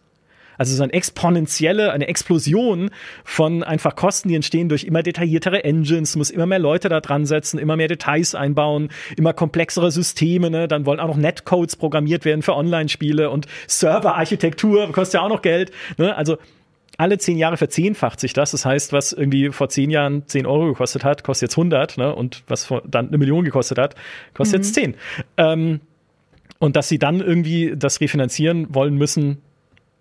[0.56, 2.90] Also so eine exponentielle, eine Explosion
[3.24, 7.24] von einfach Kosten, die entstehen durch immer detailliertere Engines, muss immer mehr Leute da dran
[7.24, 10.68] setzen, immer mehr Details einbauen, immer komplexere Systeme, ne?
[10.68, 15.40] Dann wollen auch noch Netcodes programmiert werden für Online-Spiele und Serverarchitektur kostet ja auch noch
[15.40, 15.70] Geld.
[15.96, 16.14] Ne?
[16.14, 16.36] Also
[17.00, 18.50] alle zehn Jahre verzehnfacht sich das.
[18.50, 22.14] Das heißt, was irgendwie vor zehn Jahren zehn Euro gekostet hat, kostet jetzt 100, ne?
[22.14, 23.94] Und was vor, dann eine Million gekostet hat,
[24.34, 24.62] kostet mhm.
[24.62, 24.94] jetzt zehn.
[25.38, 25.80] Ähm,
[26.58, 29.40] und dass sie dann irgendwie das refinanzieren wollen müssen,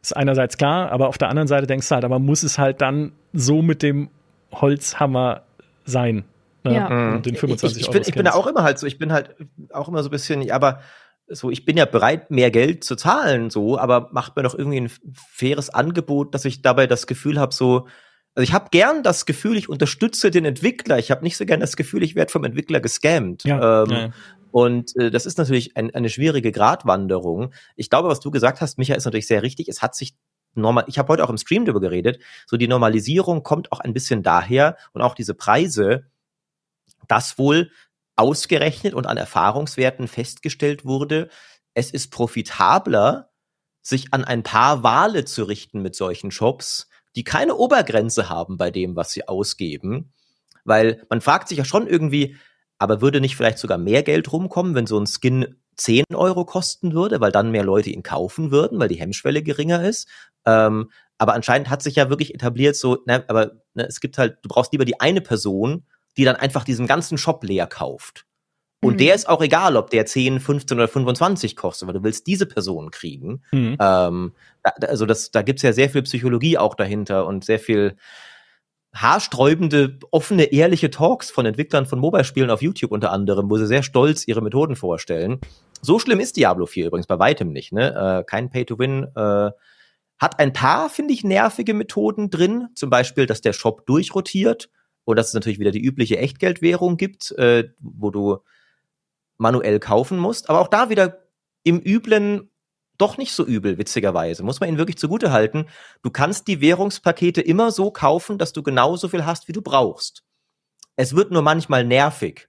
[0.01, 2.81] ist einerseits klar, aber auf der anderen Seite denkst du halt, aber muss es halt
[2.81, 4.09] dann so mit dem
[4.51, 5.43] Holzhammer
[5.85, 6.25] sein?
[6.65, 6.75] Ne?
[6.75, 7.13] Ja.
[7.13, 9.13] Und den 25 ich, ich, bin, ich bin da auch immer halt so, ich bin
[9.13, 9.35] halt
[9.71, 10.81] auch immer so ein bisschen, aber
[11.29, 14.81] so, ich bin ja bereit, mehr Geld zu zahlen, so, aber macht mir doch irgendwie
[14.81, 14.91] ein
[15.31, 17.87] faires Angebot, dass ich dabei das Gefühl habe, so,
[18.35, 20.99] also ich habe gern das Gefühl, ich unterstütze den Entwickler.
[20.99, 23.43] Ich habe nicht so gern das Gefühl, ich werde vom Entwickler gescammt.
[23.43, 24.09] Ja, ähm, ja.
[24.51, 27.53] Und äh, das ist natürlich ein, eine schwierige Gratwanderung.
[27.75, 29.67] Ich glaube, was du gesagt hast, Micha, ist natürlich sehr richtig.
[29.67, 30.15] Es hat sich
[30.55, 33.93] normal, ich habe heute auch im Stream darüber geredet, so die Normalisierung kommt auch ein
[33.93, 36.05] bisschen daher und auch diese Preise,
[37.07, 37.71] dass wohl
[38.19, 41.29] ausgerechnet und an Erfahrungswerten festgestellt wurde,
[41.73, 43.29] es ist profitabler,
[43.81, 48.71] sich an ein paar Wale zu richten mit solchen Shops, die keine Obergrenze haben bei
[48.71, 50.11] dem, was sie ausgeben.
[50.65, 52.35] Weil man fragt sich ja schon irgendwie,
[52.77, 56.93] aber würde nicht vielleicht sogar mehr Geld rumkommen, wenn so ein Skin 10 Euro kosten
[56.93, 60.09] würde, weil dann mehr Leute ihn kaufen würden, weil die Hemmschwelle geringer ist.
[60.45, 64.39] Ähm, aber anscheinend hat sich ja wirklich etabliert, so, ne, aber ne, es gibt halt,
[64.41, 65.85] du brauchst lieber die eine Person,
[66.19, 68.25] die dann einfach diesen ganzen Shop leer kauft.
[68.83, 68.97] Und mhm.
[68.97, 72.45] der ist auch egal, ob der 10, 15 oder 25 kostet, weil du willst diese
[72.45, 73.41] Person kriegen.
[73.53, 73.77] Mhm.
[73.79, 77.95] Ähm, da, also das, da gibt's ja sehr viel Psychologie auch dahinter und sehr viel
[78.93, 83.83] haarsträubende, offene, ehrliche Talks von Entwicklern von Mobile-Spielen auf YouTube unter anderem, wo sie sehr
[83.83, 85.39] stolz ihre Methoden vorstellen.
[85.81, 87.71] So schlimm ist Diablo 4 übrigens bei weitem nicht.
[87.71, 87.93] Ne?
[87.95, 89.07] Äh, kein Pay-to-Win.
[89.15, 89.51] Äh,
[90.19, 92.67] hat ein paar, finde ich, nervige Methoden drin.
[92.75, 94.69] Zum Beispiel, dass der Shop durchrotiert
[95.09, 98.37] und dass es natürlich wieder die übliche Echtgeldwährung gibt, äh, wo du
[99.37, 100.49] manuell kaufen musst.
[100.49, 101.23] Aber auch da wieder
[101.63, 102.51] im üblen
[102.99, 104.43] doch nicht so übel, witzigerweise.
[104.43, 105.65] Muss man ihnen wirklich zugute halten.
[106.03, 110.23] Du kannst die Währungspakete immer so kaufen, dass du genauso viel hast, wie du brauchst.
[110.95, 112.47] Es wird nur manchmal nervig,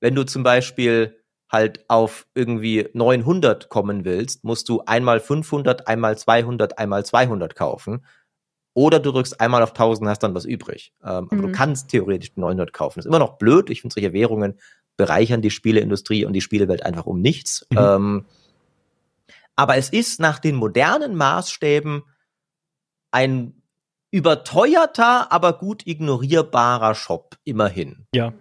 [0.00, 6.18] wenn du zum Beispiel halt auf irgendwie 900 kommen willst, musst du einmal 500, einmal
[6.18, 8.04] 200, einmal 200 kaufen.
[8.74, 10.92] Oder du drückst einmal auf 1000, hast dann was übrig.
[11.02, 11.28] Ähm, mhm.
[11.30, 11.52] Aber du mhm.
[11.52, 12.98] kannst theoretisch 900 kaufen.
[12.98, 13.70] Das ist immer noch blöd.
[13.70, 14.58] Ich finde, solche Währungen
[14.96, 17.66] bereichern die Spieleindustrie und die Spielewelt einfach um nichts.
[17.70, 17.78] Mhm.
[17.78, 18.24] Ähm,
[19.56, 22.02] aber es ist nach den modernen Maßstäben
[23.12, 23.62] ein
[24.10, 28.06] überteuerter, aber gut ignorierbarer Shop immerhin.
[28.14, 28.32] Ja.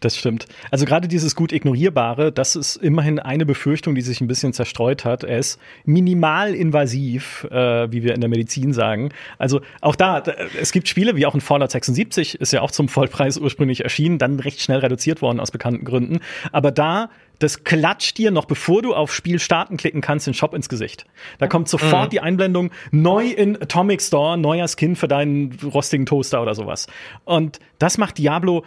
[0.00, 0.46] Das stimmt.
[0.70, 5.04] Also gerade dieses gut ignorierbare, das ist immerhin eine Befürchtung, die sich ein bisschen zerstreut
[5.04, 5.24] hat.
[5.24, 9.10] Er ist minimal invasiv, äh, wie wir in der Medizin sagen.
[9.38, 10.22] Also auch da,
[10.60, 14.18] es gibt Spiele wie auch in Fallout 76, ist ja auch zum Vollpreis ursprünglich erschienen,
[14.18, 16.20] dann recht schnell reduziert worden aus bekannten Gründen.
[16.52, 20.54] Aber da das klatscht dir noch, bevor du auf Spiel starten klicken kannst, den Shop
[20.54, 21.04] ins Gesicht.
[21.38, 22.10] Da kommt sofort mhm.
[22.10, 26.86] die Einblendung, neu in Atomic Store, neuer Skin für deinen rostigen Toaster oder sowas.
[27.24, 28.64] Und das macht Diablo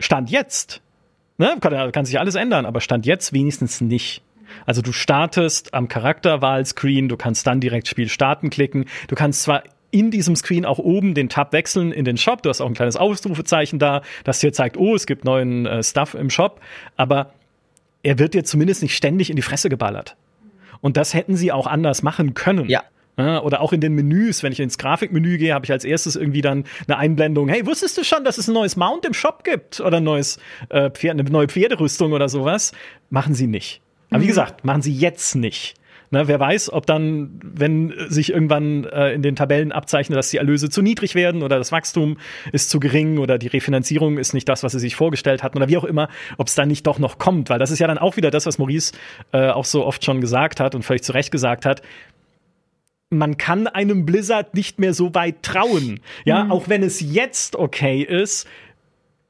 [0.00, 0.80] Stand jetzt,
[1.38, 4.22] ne, kann, kann sich alles ändern, aber Stand jetzt wenigstens nicht.
[4.66, 9.62] Also du startest am Charakterwahlscreen, du kannst dann direkt Spiel starten klicken, du kannst zwar
[9.92, 12.42] in diesem Screen auch oben den Tab wechseln in den Shop.
[12.42, 15.82] Du hast auch ein kleines Ausrufezeichen da, das dir zeigt, oh, es gibt neuen äh,
[15.82, 16.60] Stuff im Shop.
[16.96, 17.32] Aber
[18.02, 20.16] er wird dir zumindest nicht ständig in die Fresse geballert.
[20.80, 22.68] Und das hätten sie auch anders machen können.
[22.68, 22.84] Ja.
[23.42, 26.42] Oder auch in den Menüs, wenn ich ins Grafikmenü gehe, habe ich als erstes irgendwie
[26.42, 27.48] dann eine Einblendung.
[27.48, 29.80] Hey, wusstest du schon, dass es ein neues Mount im Shop gibt?
[29.80, 32.72] Oder ein neues, äh, Pferd, eine neue Pferderüstung oder sowas?
[33.10, 33.80] Machen sie nicht.
[34.10, 34.28] Aber wie mhm.
[34.28, 35.74] gesagt, machen sie jetzt nicht.
[36.12, 40.38] Na, wer weiß, ob dann, wenn sich irgendwann äh, in den Tabellen abzeichnet, dass die
[40.38, 42.16] Erlöse zu niedrig werden oder das Wachstum
[42.50, 45.68] ist zu gering oder die Refinanzierung ist nicht das, was sie sich vorgestellt hatten oder
[45.68, 47.48] wie auch immer, ob es dann nicht doch noch kommt.
[47.48, 48.92] Weil das ist ja dann auch wieder das, was Maurice
[49.30, 51.80] äh, auch so oft schon gesagt hat und völlig zu Recht gesagt hat
[53.10, 56.00] man kann einem Blizzard nicht mehr so weit trauen.
[56.24, 56.52] Ja, mhm.
[56.52, 58.46] auch wenn es jetzt okay ist,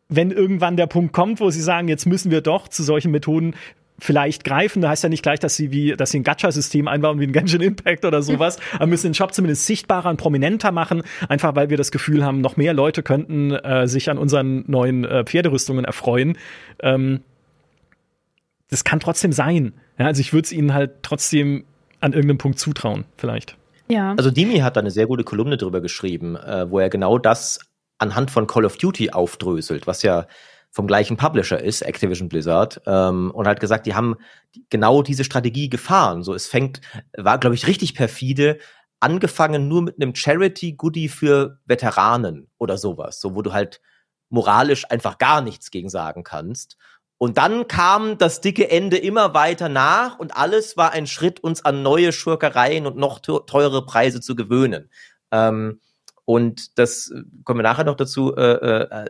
[0.08, 3.54] wenn irgendwann der Punkt kommt, wo sie sagen, jetzt müssen wir doch zu solchen Methoden
[3.98, 4.82] vielleicht greifen.
[4.82, 7.32] Da heißt ja nicht gleich, dass sie wie, dass sie ein Gacha-System einbauen wie ein
[7.32, 11.70] Genshin Impact oder sowas, aber müssen den Shop zumindest sichtbarer und prominenter machen, einfach weil
[11.70, 15.84] wir das Gefühl haben, noch mehr Leute könnten äh, sich an unseren neuen äh, Pferderüstungen
[15.84, 16.36] erfreuen.
[16.82, 17.20] Ähm,
[18.68, 19.72] das kann trotzdem sein.
[19.98, 21.64] Ja, also ich würde es ihnen halt trotzdem
[22.00, 23.56] an irgendeinem Punkt zutrauen, vielleicht.
[23.90, 24.14] Ja.
[24.16, 27.60] Also Dimi hat da eine sehr gute Kolumne drüber geschrieben, äh, wo er genau das
[27.98, 30.26] anhand von Call of Duty aufdröselt, was ja
[30.70, 34.16] vom gleichen Publisher ist, Activision Blizzard, ähm, und hat gesagt, die haben
[34.70, 36.22] genau diese Strategie gefahren.
[36.22, 36.80] So, es fängt,
[37.16, 38.58] war, glaube ich, richtig perfide,
[39.00, 43.80] angefangen nur mit einem Charity-Goodie für Veteranen oder sowas, so wo du halt
[44.28, 46.76] moralisch einfach gar nichts gegen sagen kannst.
[47.22, 51.62] Und dann kam das dicke Ende immer weiter nach und alles war ein Schritt, uns
[51.62, 54.88] an neue Schurkereien und noch teure Preise zu gewöhnen.
[55.30, 55.80] Ähm,
[56.24, 58.34] und das äh, kommen wir nachher noch dazu.
[58.34, 59.06] Äh, äh,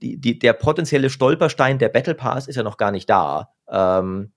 [0.00, 3.50] die, die, der potenzielle Stolperstein der Battle Pass ist ja noch gar nicht da.
[3.68, 4.32] Ähm,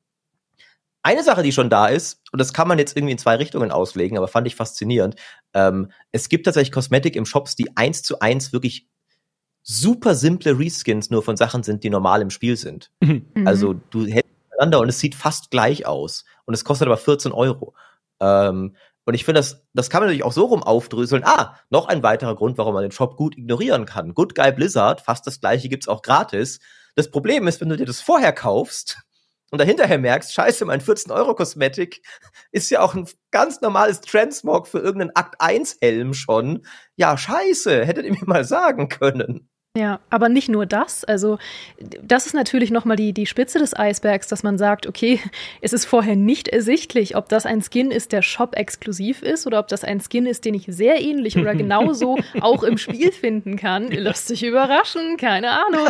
[1.02, 3.72] eine Sache, die schon da ist, und das kann man jetzt irgendwie in zwei Richtungen
[3.72, 5.16] auslegen, aber fand ich faszinierend.
[5.54, 8.90] Ähm, es gibt tatsächlich Kosmetik im Shops, die eins zu eins wirklich
[9.66, 12.92] super simple Reskins nur von Sachen sind, die normal im Spiel sind.
[13.02, 13.26] Mhm.
[13.46, 16.24] Also du hältst miteinander und es sieht fast gleich aus.
[16.46, 17.74] Und es kostet aber 14 Euro.
[18.20, 18.76] Ähm,
[19.06, 21.24] und ich finde, das, das kann man natürlich auch so rum aufdröseln.
[21.26, 24.14] Ah, noch ein weiterer Grund, warum man den Shop gut ignorieren kann.
[24.14, 26.60] Good Guy Blizzard, fast das gleiche gibt's auch gratis.
[26.96, 29.00] Das Problem ist, wenn du dir das vorher kaufst
[29.52, 32.02] und dahinterher merkst, scheiße, mein 14 Euro Kosmetik
[32.52, 36.66] ist ja auch ein ganz normales Transmog für irgendeinen Akt 1 Helm schon.
[36.96, 39.50] Ja, scheiße, hättet ihr mir mal sagen können.
[39.78, 41.04] Ja, aber nicht nur das.
[41.04, 41.38] Also
[42.02, 45.20] das ist natürlich nochmal die, die Spitze des Eisbergs, dass man sagt, okay,
[45.62, 49.68] es ist vorher nicht ersichtlich, ob das ein Skin ist, der Shop-exklusiv ist oder ob
[49.68, 53.92] das ein Skin ist, den ich sehr ähnlich oder genauso auch im Spiel finden kann.
[53.92, 55.90] Lasst sich überraschen, keine Ahnung.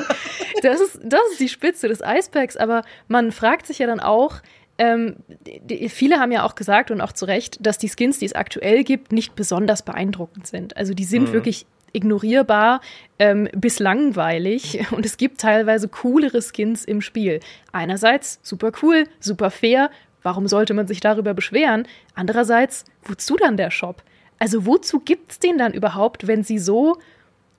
[0.63, 4.41] Das ist, das ist die Spitze des Eisbergs, aber man fragt sich ja dann auch,
[4.77, 8.25] ähm, die, viele haben ja auch gesagt und auch zu Recht, dass die Skins, die
[8.25, 10.75] es aktuell gibt, nicht besonders beeindruckend sind.
[10.75, 11.33] Also die sind mhm.
[11.33, 12.81] wirklich ignorierbar
[13.19, 17.39] ähm, bis langweilig und es gibt teilweise coolere Skins im Spiel.
[17.71, 19.89] Einerseits super cool, super fair,
[20.21, 21.87] warum sollte man sich darüber beschweren?
[22.13, 24.03] Andererseits, wozu dann der Shop?
[24.39, 26.97] Also wozu gibt's den dann überhaupt, wenn sie so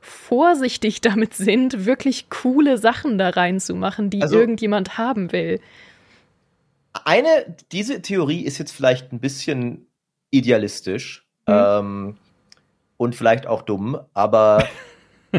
[0.01, 5.61] vorsichtig damit sind, wirklich coole Sachen da reinzumachen, die also, irgendjemand haben will?
[7.05, 9.87] Eine, diese Theorie ist jetzt vielleicht ein bisschen
[10.31, 11.27] idealistisch.
[11.49, 11.55] Hm.
[11.57, 12.16] Ähm,
[12.97, 14.67] und vielleicht auch dumm, aber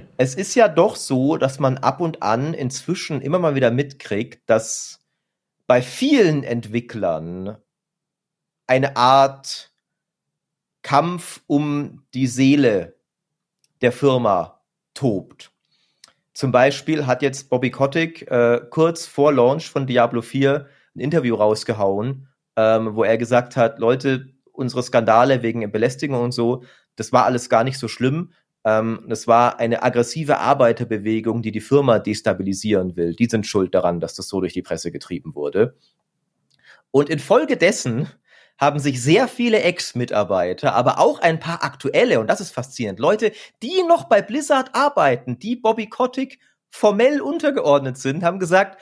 [0.17, 4.49] es ist ja doch so, dass man ab und an inzwischen immer mal wieder mitkriegt,
[4.49, 5.01] dass
[5.67, 7.57] bei vielen Entwicklern
[8.67, 9.71] eine Art
[10.81, 12.95] Kampf um die Seele
[13.81, 14.61] der Firma
[14.93, 15.51] tobt.
[16.33, 21.35] Zum Beispiel hat jetzt Bobby Kotick äh, kurz vor Launch von Diablo 4 ein Interview
[21.35, 26.63] rausgehauen, ähm, wo er gesagt hat, Leute, unsere Skandale wegen Belästigung und so,
[26.97, 28.33] das war alles gar nicht so schlimm.
[28.65, 33.15] Ähm, das war eine aggressive Arbeiterbewegung, die die Firma destabilisieren will.
[33.15, 35.77] Die sind schuld daran, dass das so durch die Presse getrieben wurde.
[36.91, 38.09] Und infolgedessen
[38.59, 43.31] haben sich sehr viele Ex-Mitarbeiter, aber auch ein paar aktuelle, und das ist faszinierend, Leute,
[43.61, 48.81] die noch bei Blizzard arbeiten, die Bobby Kotick formell untergeordnet sind, haben gesagt,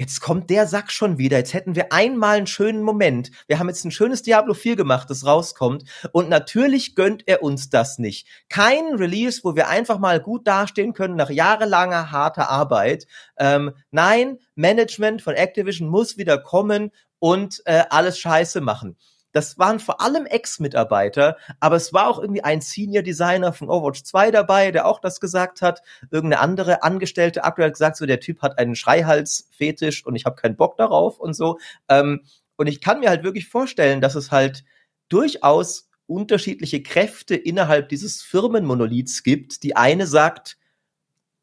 [0.00, 1.36] jetzt kommt der Sack schon wieder.
[1.36, 3.30] Jetzt hätten wir einmal einen schönen Moment.
[3.46, 5.84] Wir haben jetzt ein schönes Diablo 4 gemacht, das rauskommt.
[6.12, 8.26] Und natürlich gönnt er uns das nicht.
[8.48, 13.06] Kein Release, wo wir einfach mal gut dastehen können nach jahrelanger harter Arbeit.
[13.38, 18.96] Ähm, nein, Management von Activision muss wieder kommen und äh, alles scheiße machen.
[19.32, 24.02] Das waren vor allem Ex-Mitarbeiter, aber es war auch irgendwie ein Senior Designer von Overwatch
[24.02, 25.82] 2 dabei, der auch das gesagt hat.
[26.10, 30.36] Irgendeine andere Angestellte aktuell hat gesagt, so der Typ hat einen Schreihals-Fetisch und ich habe
[30.36, 31.58] keinen Bock darauf und so.
[31.88, 32.22] Ähm,
[32.56, 34.64] und ich kann mir halt wirklich vorstellen, dass es halt
[35.08, 39.62] durchaus unterschiedliche Kräfte innerhalb dieses Firmenmonoliths gibt.
[39.62, 40.58] Die eine sagt,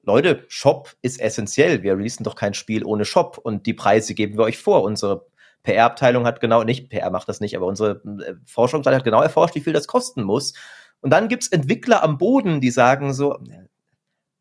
[0.03, 1.83] Leute, Shop ist essentiell.
[1.83, 4.83] Wir releasen doch kein Spiel ohne Shop und die Preise geben wir euch vor.
[4.83, 5.25] Unsere
[5.67, 9.55] PR-Abteilung hat genau, nicht PR macht das nicht, aber unsere äh, Forschungsseite hat genau erforscht,
[9.55, 10.53] wie viel das kosten muss.
[11.01, 13.37] Und dann gibt's Entwickler am Boden, die sagen so,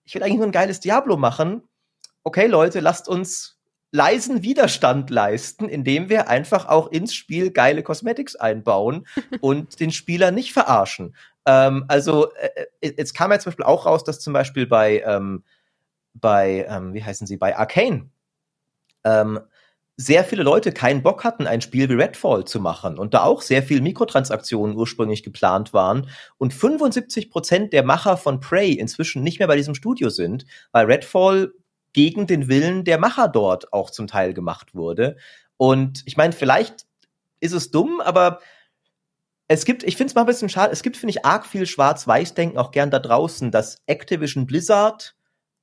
[0.05, 1.63] ich will eigentlich nur ein geiles Diablo machen.
[2.23, 3.59] Okay, Leute, lasst uns
[3.91, 9.07] leisen Widerstand leisten, indem wir einfach auch ins Spiel geile Cosmetics einbauen
[9.41, 11.17] und den Spieler nicht verarschen.
[11.45, 15.01] Ähm, also, äh, äh, jetzt kam ja zum Beispiel auch raus, dass zum Beispiel bei,
[15.01, 15.43] ähm,
[16.15, 18.11] bei, ähm, wie heißen sie, bei Arcane,
[19.05, 19.41] ähm,
[19.97, 23.41] sehr viele Leute keinen Bock hatten, ein Spiel wie Redfall zu machen und da auch
[23.41, 29.39] sehr viel Mikrotransaktionen ursprünglich geplant waren und 75 Prozent der Macher von Prey inzwischen nicht
[29.39, 31.53] mehr bei diesem Studio sind, weil Redfall
[31.95, 35.17] gegen den Willen der Macher dort auch zum Teil gemacht wurde.
[35.57, 36.85] Und ich meine, vielleicht
[37.41, 38.41] ist es dumm, aber
[39.49, 41.67] es gibt, ich finde es mal ein bisschen schade, es gibt, finde ich, arg viel
[41.67, 45.15] Schwarz-Weiß-Denken auch gern da draußen, dass Activision Blizzard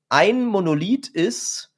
[0.10, 1.73] ein Monolith ist,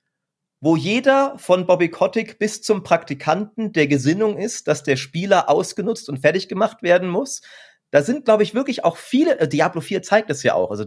[0.65, 6.09] wo jeder von Bobby Kotick bis zum Praktikanten der Gesinnung ist, dass der Spieler ausgenutzt
[6.09, 7.41] und fertig gemacht werden muss.
[7.91, 10.71] Da sind, glaube ich, wirklich auch viele, äh, Diablo 4 zeigt es ja auch.
[10.71, 10.85] Also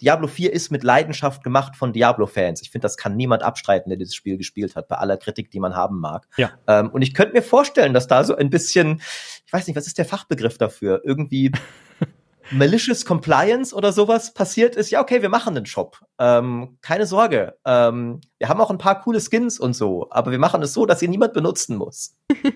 [0.00, 2.62] Diablo 4 ist mit Leidenschaft gemacht von Diablo-Fans.
[2.62, 5.60] Ich finde, das kann niemand abstreiten, der dieses Spiel gespielt hat, bei aller Kritik, die
[5.60, 6.26] man haben mag.
[6.36, 6.50] Ja.
[6.66, 9.00] Ähm, und ich könnte mir vorstellen, dass da so ein bisschen,
[9.46, 11.00] ich weiß nicht, was ist der Fachbegriff dafür?
[11.04, 11.52] Irgendwie
[12.52, 15.98] Malicious Compliance oder sowas passiert ist, ja, okay, wir machen einen Shop.
[16.18, 17.54] Ähm, keine Sorge.
[17.66, 20.86] Ähm, wir haben auch ein paar coole Skins und so, aber wir machen es so,
[20.86, 22.16] dass sie niemand benutzen muss.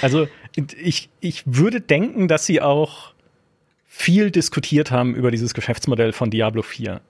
[0.00, 3.12] Also ich, ich würde denken, dass sie auch
[3.86, 7.02] viel diskutiert haben über dieses Geschäftsmodell von Diablo 4.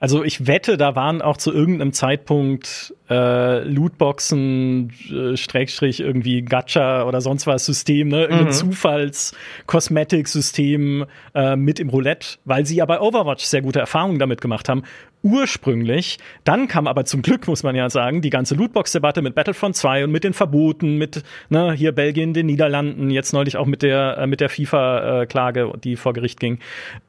[0.00, 7.04] Also ich wette, da waren auch zu irgendeinem Zeitpunkt äh, Lootboxen, äh, Streckstrich irgendwie Gacha
[7.04, 8.22] oder sonst was System, ne?
[8.22, 8.52] Irgendein mhm.
[8.52, 11.04] Zufalls-Cosmetic-System
[11.34, 14.82] äh, mit im Roulette, weil sie ja bei Overwatch sehr gute Erfahrungen damit gemacht haben.
[15.22, 16.18] Ursprünglich.
[16.44, 20.04] Dann kam aber zum Glück, muss man ja sagen, die ganze Lootbox-Debatte mit Battlefront 2
[20.04, 24.18] und mit den Verboten, mit ne, hier Belgien, den Niederlanden, jetzt neulich auch mit der,
[24.18, 26.58] äh, mit der FIFA-Klage, die vor Gericht ging.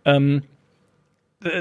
[0.05, 0.43] Ähm,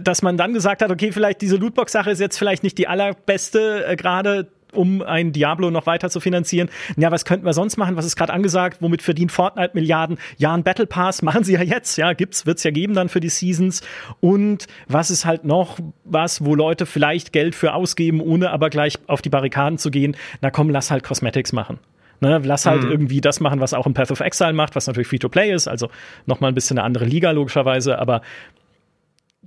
[0.03, 3.87] dass man dann gesagt hat, okay, vielleicht diese Lootbox-Sache ist jetzt vielleicht nicht die allerbeste
[3.87, 6.69] äh, gerade um ein Diablo noch weiter zu finanzieren.
[6.97, 7.97] Ja, was könnten wir sonst machen?
[7.97, 8.79] Was ist gerade angesagt?
[8.81, 10.19] Womit verdient Fortnite Milliarden?
[10.37, 11.97] Ja, ein Battle Pass machen sie ja jetzt.
[11.97, 13.83] Ja, gibt's, wird's ja geben dann für die Seasons.
[14.21, 18.99] Und was ist halt noch was, wo Leute vielleicht Geld für ausgeben, ohne aber gleich
[19.07, 20.17] auf die Barrikaden zu gehen?
[20.41, 21.79] Na komm, lass halt Cosmetics machen.
[22.21, 22.91] Ne, lass halt mhm.
[22.91, 25.91] irgendwie das machen, was auch ein Path of Exile macht, was natürlich Free-to-Play ist, also
[26.27, 28.23] nochmal ein bisschen eine andere Liga logischerweise, aber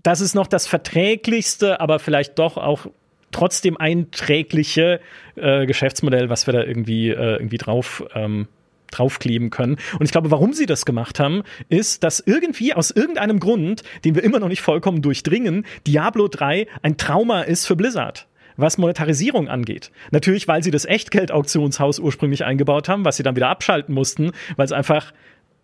[0.07, 2.87] das ist noch das verträglichste, aber vielleicht doch auch
[3.33, 5.01] trotzdem einträgliche
[5.35, 8.47] äh, Geschäftsmodell, was wir da irgendwie, äh, irgendwie drauf, ähm,
[8.89, 9.75] draufkleben können.
[9.99, 14.15] Und ich glaube, warum sie das gemacht haben, ist, dass irgendwie aus irgendeinem Grund, den
[14.15, 18.27] wir immer noch nicht vollkommen durchdringen, Diablo 3 ein Trauma ist für Blizzard
[18.59, 19.91] was Monetarisierung angeht.
[20.09, 24.65] Natürlich, weil sie das Echtgeld-Auktionshaus ursprünglich eingebaut haben, was sie dann wieder abschalten mussten, weil
[24.65, 25.13] es einfach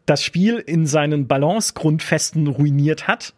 [0.05, 3.33] das Spiel in seinen Balance-Grundfesten ruiniert hat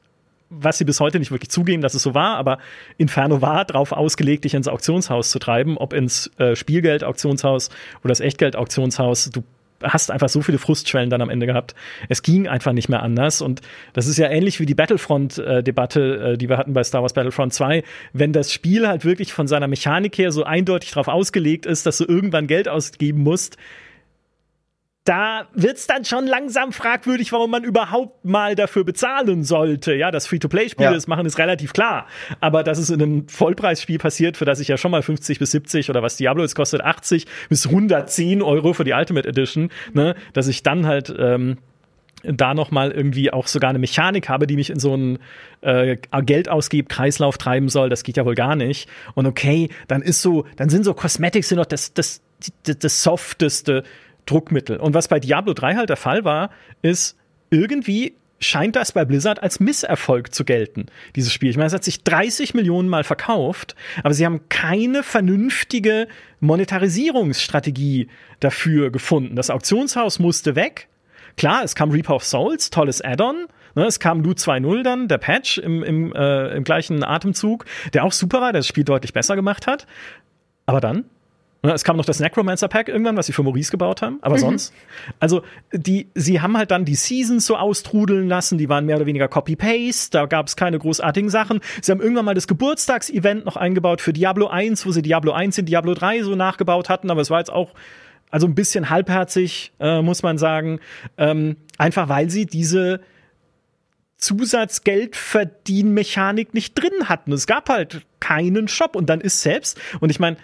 [0.59, 2.57] was sie bis heute nicht wirklich zugeben, dass es so war, aber
[2.97, 7.69] Inferno war darauf ausgelegt, dich ins Auktionshaus zu treiben, ob ins äh, Spielgeld-Auktionshaus
[8.01, 9.29] oder das Echtgeld-Auktionshaus.
[9.31, 9.43] Du
[9.83, 11.75] hast einfach so viele Frustschwellen dann am Ende gehabt.
[12.09, 13.41] Es ging einfach nicht mehr anders.
[13.41, 13.61] Und
[13.93, 17.53] das ist ja ähnlich wie die Battlefront-Debatte, äh, die wir hatten bei Star Wars Battlefront
[17.53, 17.83] 2.
[18.13, 21.97] Wenn das Spiel halt wirklich von seiner Mechanik her so eindeutig darauf ausgelegt ist, dass
[21.97, 23.57] du irgendwann Geld ausgeben musst,
[25.05, 29.93] da wird's dann schon langsam fragwürdig, warum man überhaupt mal dafür bezahlen sollte.
[29.93, 30.93] Ja, dass Free-to-Play-Spiele ja.
[30.93, 32.07] das machen, ist relativ klar.
[32.41, 35.51] Aber dass es in einem Vollpreisspiel passiert, für das ich ja schon mal 50 bis
[35.51, 40.15] 70 oder was Diablo jetzt kostet, 80 bis 110 Euro für die Ultimate Edition, ne,
[40.33, 41.57] dass ich dann halt ähm,
[42.23, 45.19] da noch mal irgendwie auch sogar eine Mechanik habe, die mich in so einen
[45.61, 48.89] äh, Geldausgeb-Kreislauf treiben soll, das geht ja wohl gar nicht.
[49.13, 52.21] Und okay, dann ist so, dann sind so Cosmetics noch das, das,
[52.63, 53.83] das, das softeste
[54.25, 54.77] Druckmittel.
[54.77, 56.49] Und was bei Diablo 3 halt der Fall war,
[56.81, 57.17] ist
[57.49, 61.49] irgendwie scheint das bei Blizzard als Misserfolg zu gelten, dieses Spiel.
[61.49, 66.07] Ich meine, es hat sich 30 Millionen Mal verkauft, aber sie haben keine vernünftige
[66.41, 68.09] Monetarisierungsstrategie
[68.39, 69.35] dafür gefunden.
[69.35, 70.89] Das Auktionshaus musste weg.
[71.37, 73.47] Klar, es kam Reaper of Souls, tolles Add-on.
[73.75, 78.05] Ne, es kam Loot 2.0 dann, der Patch im, im, äh, im gleichen Atemzug, der
[78.05, 79.85] auch super war, der das Spiel deutlich besser gemacht hat.
[80.65, 81.05] Aber dann
[81.73, 84.41] es kam noch das Necromancer Pack irgendwann, was sie für Maurice gebaut haben, aber mhm.
[84.41, 84.73] sonst.
[85.19, 89.05] Also, die, sie haben halt dann die Seasons so austrudeln lassen, die waren mehr oder
[89.05, 91.61] weniger Copy-Paste, da gab es keine großartigen Sachen.
[91.81, 95.57] Sie haben irgendwann mal das Geburtstagsevent noch eingebaut für Diablo 1, wo sie Diablo 1
[95.57, 97.73] in Diablo 3 so nachgebaut hatten, aber es war jetzt auch
[98.31, 100.79] also ein bisschen halbherzig, äh, muss man sagen.
[101.17, 102.99] Ähm, einfach weil sie diese
[104.17, 107.31] Zusatzgeldverdienmechanik nicht drin hatten.
[107.31, 110.37] Es gab halt keinen Shop und dann ist selbst, und ich meine,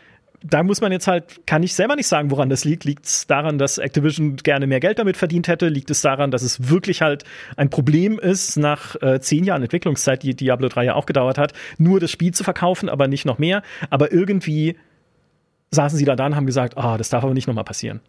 [0.44, 2.84] da muss man jetzt halt, kann ich selber nicht sagen, woran das liegt.
[2.84, 5.68] Liegt es daran, dass Activision gerne mehr Geld damit verdient hätte?
[5.68, 7.24] Liegt es daran, dass es wirklich halt
[7.58, 11.54] ein Problem ist, nach äh, zehn Jahren Entwicklungszeit, die Diablo 3 ja auch gedauert hat,
[11.78, 13.62] nur das Spiel zu verkaufen, aber nicht noch mehr?
[13.89, 14.78] Aber irgendwie
[15.74, 18.02] saßen sie da dann und haben gesagt, ah, oh, das darf aber nicht nochmal passieren.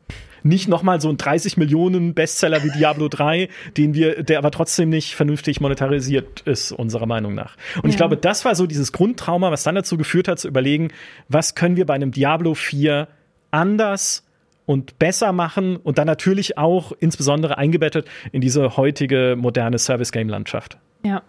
[0.43, 4.89] Nicht nochmal so ein 30 Millionen Bestseller wie Diablo 3, den wir, der aber trotzdem
[4.89, 7.57] nicht vernünftig monetarisiert ist, unserer Meinung nach.
[7.77, 7.91] Und ja.
[7.91, 10.89] ich glaube, das war so dieses Grundtrauma, was dann dazu geführt hat, zu überlegen,
[11.29, 13.07] was können wir bei einem Diablo 4
[13.53, 14.25] anders
[14.67, 20.79] und besser machen und dann natürlich auch insbesondere eingebettet in diese heutige moderne Service-Game-Landschaft.
[21.05, 21.23] Ja,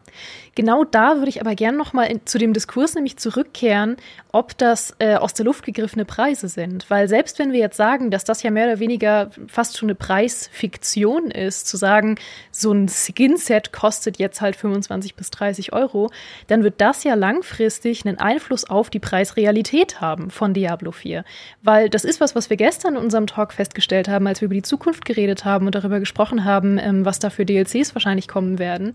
[0.55, 3.97] genau da würde ich aber gerne noch mal in, zu dem Diskurs nämlich zurückkehren,
[4.31, 6.89] ob das äh, aus der Luft gegriffene Preise sind.
[6.89, 9.95] Weil selbst wenn wir jetzt sagen, dass das ja mehr oder weniger fast schon eine
[9.95, 12.15] Preisfiktion ist, zu sagen,
[12.51, 16.09] so ein Skin-Set kostet jetzt halt 25 bis 30 Euro,
[16.47, 21.23] dann wird das ja langfristig einen Einfluss auf die Preisrealität haben von Diablo 4.
[21.61, 24.55] Weil das ist was, was wir gestern in unserem Talk festgestellt haben, als wir über
[24.55, 28.57] die Zukunft geredet haben und darüber gesprochen haben, ähm, was da für DLCs wahrscheinlich kommen
[28.57, 28.93] werden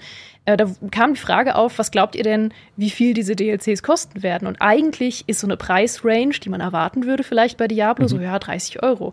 [0.48, 4.22] äh, da kam die Frage auf, was glaubt ihr denn, wie viel diese DLCs kosten
[4.22, 4.46] werden?
[4.46, 8.08] Und eigentlich ist so eine Preisrange, die man erwarten würde, vielleicht bei Diablo, mhm.
[8.08, 9.06] so ja, 30 Euro.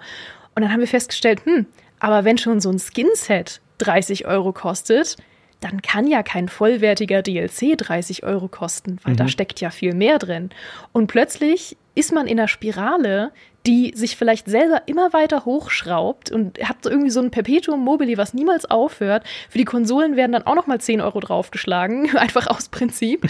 [0.56, 1.66] Und dann haben wir festgestellt, hm,
[2.00, 5.18] aber wenn schon so ein Skinset 30 Euro kostet,
[5.62, 9.18] dann kann ja kein vollwertiger DLC 30 Euro kosten, weil mhm.
[9.18, 10.50] da steckt ja viel mehr drin.
[10.92, 13.32] Und plötzlich ist man in einer Spirale,
[13.66, 18.18] die sich vielleicht selber immer weiter hochschraubt und hat so irgendwie so ein Perpetuum mobile,
[18.18, 19.24] was niemals aufhört.
[19.50, 23.28] Für die Konsolen werden dann auch noch mal 10 Euro draufgeschlagen, einfach aus Prinzip.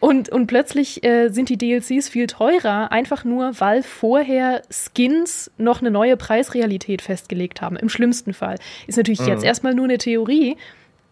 [0.00, 5.80] und, und plötzlich äh, sind die DLCs viel teurer, einfach nur, weil vorher Skins noch
[5.80, 7.76] eine neue Preisrealität festgelegt haben.
[7.76, 8.56] Im schlimmsten Fall.
[8.86, 9.28] Ist natürlich mhm.
[9.28, 10.56] jetzt erstmal nur eine Theorie.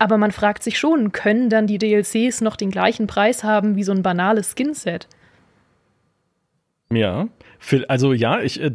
[0.03, 3.85] Aber man fragt sich schon, können dann die DLCs noch den gleichen Preis haben wie
[3.85, 5.07] so ein banales Skinset?
[6.93, 7.29] Ja,
[7.87, 8.73] also ja, ich, äh,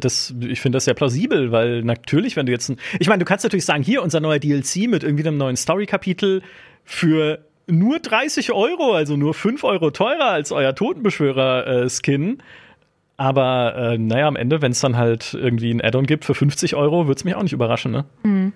[0.48, 3.44] ich finde das sehr plausibel, weil natürlich, wenn du jetzt ein, ich meine, du kannst
[3.44, 6.40] natürlich sagen, hier unser neuer DLC mit irgendwie einem neuen Story-Kapitel
[6.82, 12.38] für nur 30 Euro, also nur 5 Euro teurer als euer Totenbeschwörer-Skin.
[13.18, 16.74] Aber äh, naja, am Ende, wenn es dann halt irgendwie ein Add-on gibt für 50
[16.74, 18.06] Euro, würde es mich auch nicht überraschen, ne?
[18.22, 18.54] Mhm.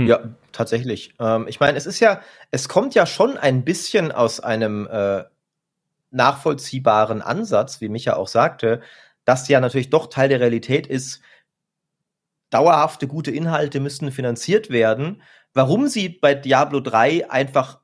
[0.00, 0.06] Hm.
[0.06, 0.20] Ja,
[0.52, 1.14] tatsächlich.
[1.20, 2.20] Ähm, ich meine, es ist ja,
[2.50, 5.24] es kommt ja schon ein bisschen aus einem äh,
[6.10, 8.80] nachvollziehbaren Ansatz, wie Micha auch sagte,
[9.24, 11.20] dass ja natürlich doch Teil der Realität ist,
[12.50, 15.22] dauerhafte gute Inhalte müssten finanziert werden.
[15.54, 17.79] Warum sie bei Diablo 3 einfach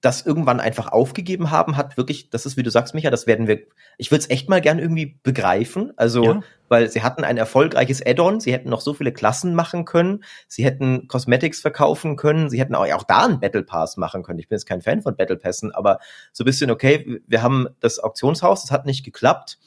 [0.00, 3.46] das irgendwann einfach aufgegeben haben, hat wirklich, das ist, wie du sagst, Micha, das werden
[3.46, 3.60] wir,
[3.98, 5.92] ich würde es echt mal gern irgendwie begreifen.
[5.96, 6.40] Also, ja.
[6.68, 10.64] weil sie hatten ein erfolgreiches Add-on, sie hätten noch so viele Klassen machen können, sie
[10.64, 14.38] hätten Cosmetics verkaufen können, sie hätten auch, auch da einen Battle Pass machen können.
[14.38, 15.98] Ich bin jetzt kein Fan von Battle Passen, aber
[16.32, 19.58] so ein bisschen, okay, wir haben das Auktionshaus, das hat nicht geklappt.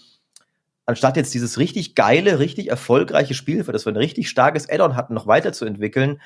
[0.85, 4.95] Anstatt jetzt dieses richtig geile, richtig erfolgreiche Spiel, für das wir ein richtig starkes Add-on
[4.95, 6.21] hatten, noch weiterzuentwickeln,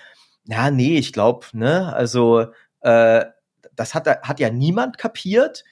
[0.46, 2.46] ja, nee, ich glaube, ne, also
[2.80, 3.26] äh,
[3.78, 5.64] das hat, hat ja niemand kapiert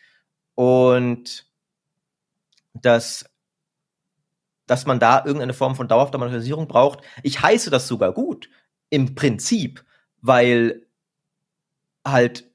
[0.56, 1.45] und
[2.74, 3.30] dass,
[4.68, 6.99] dass man da irgendeine Form von dauerhafter Monetarisierung braucht.
[7.24, 8.49] Ich heiße das sogar gut,
[8.89, 9.84] im Prinzip,
[10.22, 10.86] weil
[12.06, 12.49] halt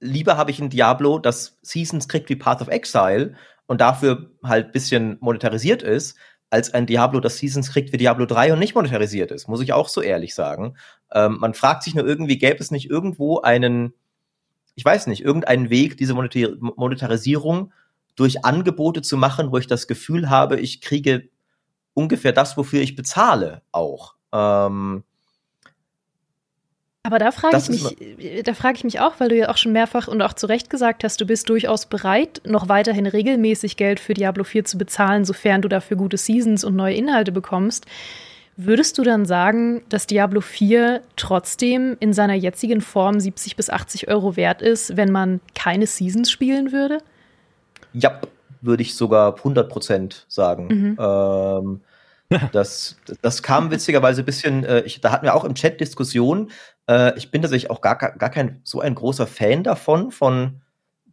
[0.00, 3.34] lieber habe ich ein Diablo, das Seasons kriegt wie Path of Exile
[3.66, 6.16] und dafür halt bisschen monetarisiert ist,
[6.50, 9.72] als ein Diablo, das Seasons kriegt wie Diablo 3 und nicht monetarisiert ist, muss ich
[9.72, 10.76] auch so ehrlich sagen.
[11.10, 13.94] Ähm, man fragt sich nur irgendwie, gäbe es nicht irgendwo einen,
[14.74, 17.72] ich weiß nicht, irgendeinen Weg, diese Monetarisierung
[18.16, 21.28] durch Angebote zu machen, wo ich das Gefühl habe, ich kriege
[21.94, 24.14] ungefähr das, wofür ich bezahle, auch.
[24.32, 25.04] Ähm,
[27.04, 29.72] aber da frage ich mich, da frage ich mich auch, weil du ja auch schon
[29.72, 33.98] mehrfach und auch zu Recht gesagt hast, du bist durchaus bereit, noch weiterhin regelmäßig Geld
[33.98, 37.86] für Diablo 4 zu bezahlen, sofern du dafür gute Seasons und neue Inhalte bekommst.
[38.56, 44.08] Würdest du dann sagen, dass Diablo 4 trotzdem in seiner jetzigen Form 70 bis 80
[44.08, 46.98] Euro wert ist, wenn man keine Seasons spielen würde?
[47.92, 48.20] Ja,
[48.60, 50.68] würde ich sogar 100 Prozent sagen.
[50.68, 50.96] Mhm.
[51.00, 51.80] Ähm,
[52.52, 56.50] das, das kam witzigerweise ein bisschen, äh, ich, da hatten wir auch im Chat Diskussionen.
[56.88, 60.61] Äh, ich bin tatsächlich auch gar, gar kein so ein großer Fan davon, von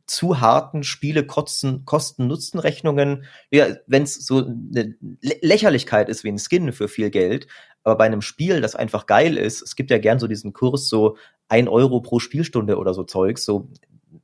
[0.10, 6.88] zu harten Spiele Kosten-Nutzen-Rechnungen, ja, wenn es so eine Lächerlichkeit ist wie ein Skin für
[6.88, 7.48] viel Geld,
[7.84, 10.88] aber bei einem Spiel, das einfach geil ist, es gibt ja gern so diesen Kurs,
[10.90, 13.70] so ein Euro pro Spielstunde oder so Zeugs, so,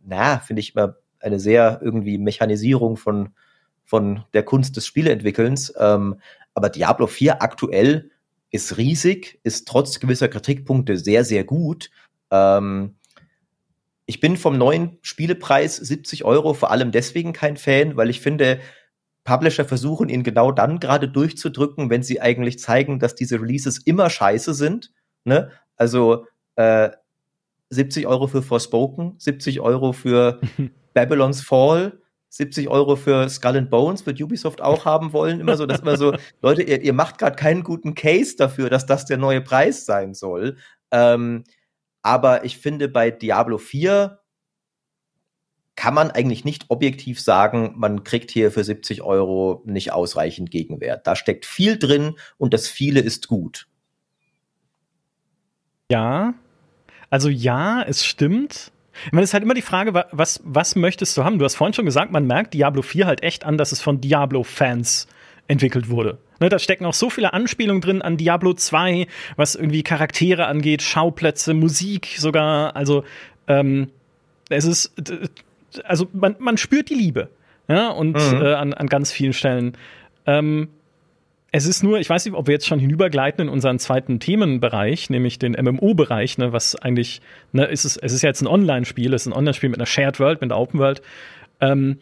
[0.03, 3.29] na, finde ich immer eine sehr irgendwie Mechanisierung von,
[3.83, 5.73] von der Kunst des Spieleentwickelns.
[5.77, 6.19] Ähm,
[6.53, 8.11] aber Diablo 4 aktuell
[8.51, 11.89] ist riesig, ist trotz gewisser Kritikpunkte sehr, sehr gut.
[12.31, 12.95] Ähm,
[14.05, 18.59] ich bin vom neuen Spielepreis 70 Euro vor allem deswegen kein Fan, weil ich finde,
[19.23, 24.09] Publisher versuchen ihn genau dann gerade durchzudrücken, wenn sie eigentlich zeigen, dass diese Releases immer
[24.09, 24.93] scheiße sind.
[25.23, 25.49] Ne?
[25.75, 26.91] Also äh,
[27.71, 30.39] 70 Euro für Forspoken, 70 Euro für
[30.93, 31.99] Babylon's Fall,
[32.29, 35.39] 70 Euro für Skull and Bones wird Ubisoft auch haben wollen.
[35.39, 38.85] Immer so, dass immer so, Leute, ihr, ihr macht gerade keinen guten Case dafür, dass
[38.85, 40.57] das der neue Preis sein soll.
[40.91, 41.45] Ähm,
[42.05, 44.19] aber ich finde, bei Diablo 4
[45.75, 51.07] kann man eigentlich nicht objektiv sagen, man kriegt hier für 70 Euro nicht ausreichend Gegenwert.
[51.07, 53.67] Da steckt viel drin und das viele ist gut.
[55.89, 56.35] Ja,
[57.09, 58.71] also ja, es stimmt.
[59.07, 61.39] Ich meine, es ist halt immer die Frage, was, was möchtest du haben?
[61.39, 63.99] Du hast vorhin schon gesagt, man merkt Diablo 4 halt echt an, dass es von
[63.99, 65.07] Diablo-Fans
[65.47, 66.19] entwickelt wurde.
[66.39, 70.81] Ne, da stecken auch so viele Anspielungen drin an Diablo 2, was irgendwie Charaktere angeht,
[70.81, 72.75] Schauplätze, Musik sogar.
[72.75, 73.03] Also
[73.47, 73.89] ähm,
[74.49, 74.93] es ist,
[75.83, 77.29] also man, man spürt die Liebe,
[77.67, 78.41] ja, und mhm.
[78.41, 79.77] äh, an, an ganz vielen Stellen.
[80.25, 80.69] Ähm,
[81.51, 85.09] es ist nur, ich weiß nicht, ob wir jetzt schon hinübergleiten in unseren zweiten Themenbereich,
[85.09, 87.21] nämlich den MMO-Bereich, ne, was eigentlich,
[87.53, 89.85] ne, ist es, es ist ja jetzt ein Online-Spiel, es ist ein Online-Spiel mit einer
[89.85, 91.01] Shared World, mit einer Open World.
[91.61, 91.99] Ähm,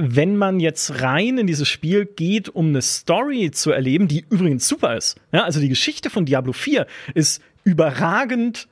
[0.00, 4.68] wenn man jetzt rein in dieses Spiel geht, um eine Story zu erleben, die übrigens
[4.68, 5.20] super ist.
[5.32, 8.68] Ja, also die Geschichte von Diablo 4 ist überragend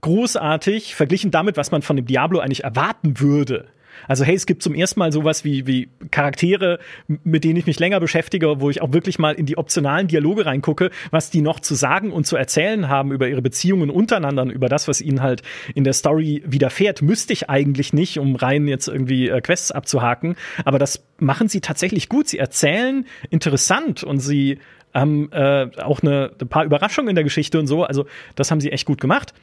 [0.00, 3.66] großartig verglichen damit, was man von dem Diablo eigentlich erwarten würde.
[4.08, 7.78] Also hey, es gibt zum ersten Mal sowas wie, wie Charaktere, mit denen ich mich
[7.78, 11.60] länger beschäftige, wo ich auch wirklich mal in die optionalen Dialoge reingucke, was die noch
[11.60, 15.42] zu sagen und zu erzählen haben über ihre Beziehungen untereinander, über das, was ihnen halt
[15.74, 17.02] in der Story widerfährt.
[17.02, 20.36] Müsste ich eigentlich nicht, um rein jetzt irgendwie äh, Quests abzuhaken.
[20.64, 22.28] Aber das machen sie tatsächlich gut.
[22.28, 24.58] Sie erzählen interessant und sie
[24.92, 27.84] haben äh, auch eine, ein paar Überraschungen in der Geschichte und so.
[27.84, 29.34] Also das haben sie echt gut gemacht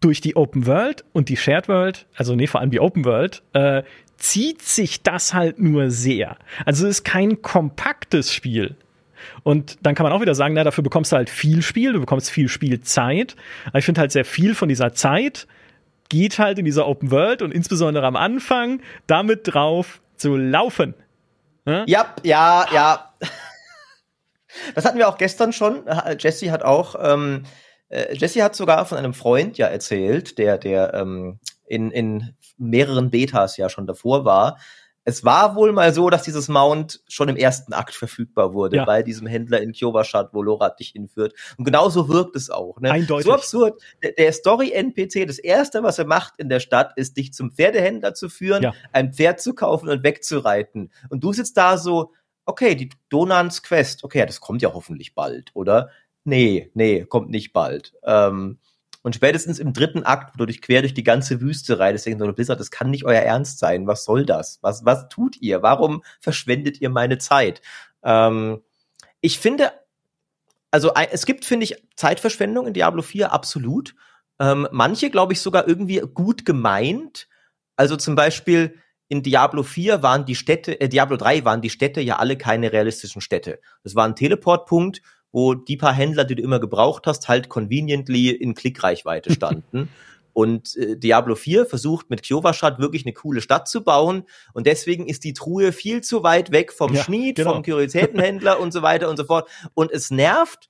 [0.00, 3.42] durch die Open World und die Shared World, also nee, vor allem die Open World,
[3.52, 3.82] äh,
[4.16, 6.36] zieht sich das halt nur sehr.
[6.64, 8.76] Also es ist kein kompaktes Spiel.
[9.42, 12.00] Und dann kann man auch wieder sagen, na, dafür bekommst du halt viel Spiel, du
[12.00, 13.36] bekommst viel Spielzeit.
[13.66, 15.46] Aber ich finde halt sehr viel von dieser Zeit
[16.08, 20.94] geht halt in dieser Open World und insbesondere am Anfang damit drauf zu laufen.
[21.66, 22.66] Ja, ja, ja.
[22.72, 23.12] ja.
[24.74, 25.84] Das hatten wir auch gestern schon.
[26.18, 27.44] Jesse hat auch, ähm,
[27.88, 33.10] äh, Jesse hat sogar von einem Freund ja erzählt, der, der ähm, in, in mehreren
[33.10, 34.58] Betas ja schon davor war.
[35.04, 38.84] Es war wohl mal so, dass dieses Mount schon im ersten Akt verfügbar wurde ja.
[38.84, 41.32] bei diesem Händler in Kyovashad, wo Lorat dich hinführt.
[41.56, 42.78] Und genauso wirkt es auch.
[42.78, 42.90] Ne?
[42.90, 43.24] Eindeutig.
[43.24, 43.80] So absurd.
[44.02, 48.12] Der, der Story-NPC, das erste, was er macht in der Stadt, ist, dich zum Pferdehändler
[48.12, 48.74] zu führen, ja.
[48.92, 50.92] ein Pferd zu kaufen und wegzureiten.
[51.08, 52.12] Und du sitzt da so,
[52.44, 55.88] okay, die Donans Quest, okay, das kommt ja hoffentlich bald, oder?
[56.24, 57.94] Nee, nee, kommt nicht bald.
[58.04, 58.58] Ähm,
[59.02, 62.18] und spätestens im dritten Akt, wo du dich quer durch die ganze Wüste reitest, denkst
[62.18, 63.86] du, Blizzard, das kann nicht euer Ernst sein.
[63.86, 64.58] Was soll das?
[64.60, 65.62] Was, was tut ihr?
[65.62, 67.62] Warum verschwendet ihr meine Zeit?
[68.02, 68.60] Ähm,
[69.20, 69.72] ich finde,
[70.70, 73.94] also es gibt, finde ich, Zeitverschwendung in Diablo 4, absolut.
[74.38, 77.28] Ähm, manche, glaube ich, sogar irgendwie gut gemeint.
[77.76, 78.74] Also zum Beispiel,
[79.08, 82.72] in Diablo 4 waren die Städte, äh, Diablo 3 waren die Städte ja alle keine
[82.72, 83.60] realistischen Städte.
[83.82, 85.00] Das war ein Teleportpunkt,
[85.32, 89.88] wo die paar Händler, die du immer gebraucht hast, halt conveniently in Klickreichweite standen.
[90.32, 94.22] Und äh, Diablo 4 versucht mit Kyovashad wirklich eine coole Stadt zu bauen.
[94.52, 97.54] Und deswegen ist die Truhe viel zu weit weg vom ja, Schmied, genau.
[97.54, 99.48] vom Kuriositätenhändler und so weiter und so fort.
[99.74, 100.68] Und es nervt,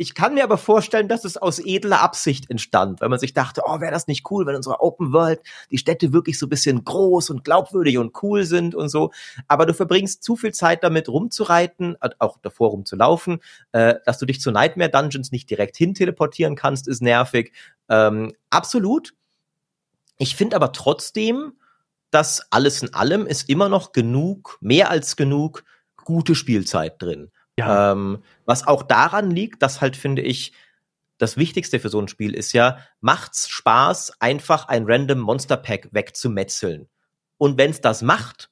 [0.00, 3.62] ich kann mir aber vorstellen, dass es aus edler Absicht entstand, weil man sich dachte,
[3.66, 5.40] oh, wäre das nicht cool, wenn unsere Open World
[5.72, 9.10] die Städte wirklich so ein bisschen groß und glaubwürdig und cool sind und so.
[9.48, 13.40] Aber du verbringst zu viel Zeit damit rumzureiten, auch davor rumzulaufen,
[13.72, 17.52] äh, dass du dich zu Nightmare Dungeons nicht direkt hin teleportieren kannst, ist nervig.
[17.88, 19.14] Ähm, absolut.
[20.16, 21.54] Ich finde aber trotzdem,
[22.12, 25.64] dass alles in allem ist immer noch genug, mehr als genug
[25.96, 27.32] gute Spielzeit drin.
[27.58, 27.92] Ja.
[27.92, 30.52] Ähm, was auch daran liegt, dass halt, finde ich,
[31.18, 35.88] das Wichtigste für so ein Spiel ist ja, macht's Spaß, einfach ein random Monster Pack
[35.90, 36.88] wegzumetzeln.
[37.36, 38.50] Und wenn's das macht,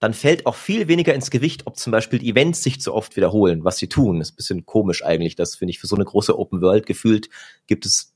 [0.00, 3.64] dann fällt auch viel weniger ins Gewicht, ob zum Beispiel Events sich zu oft wiederholen,
[3.64, 4.18] was sie tun.
[4.18, 5.36] Das ist ein bisschen komisch eigentlich.
[5.36, 7.30] Das finde ich für so eine große Open World gefühlt
[7.66, 8.12] gibt es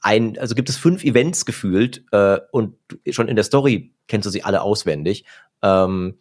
[0.00, 2.76] ein, also gibt es fünf Events gefühlt äh, und
[3.08, 5.24] schon in der Story kennst du sie alle auswendig.
[5.62, 6.18] Ähm,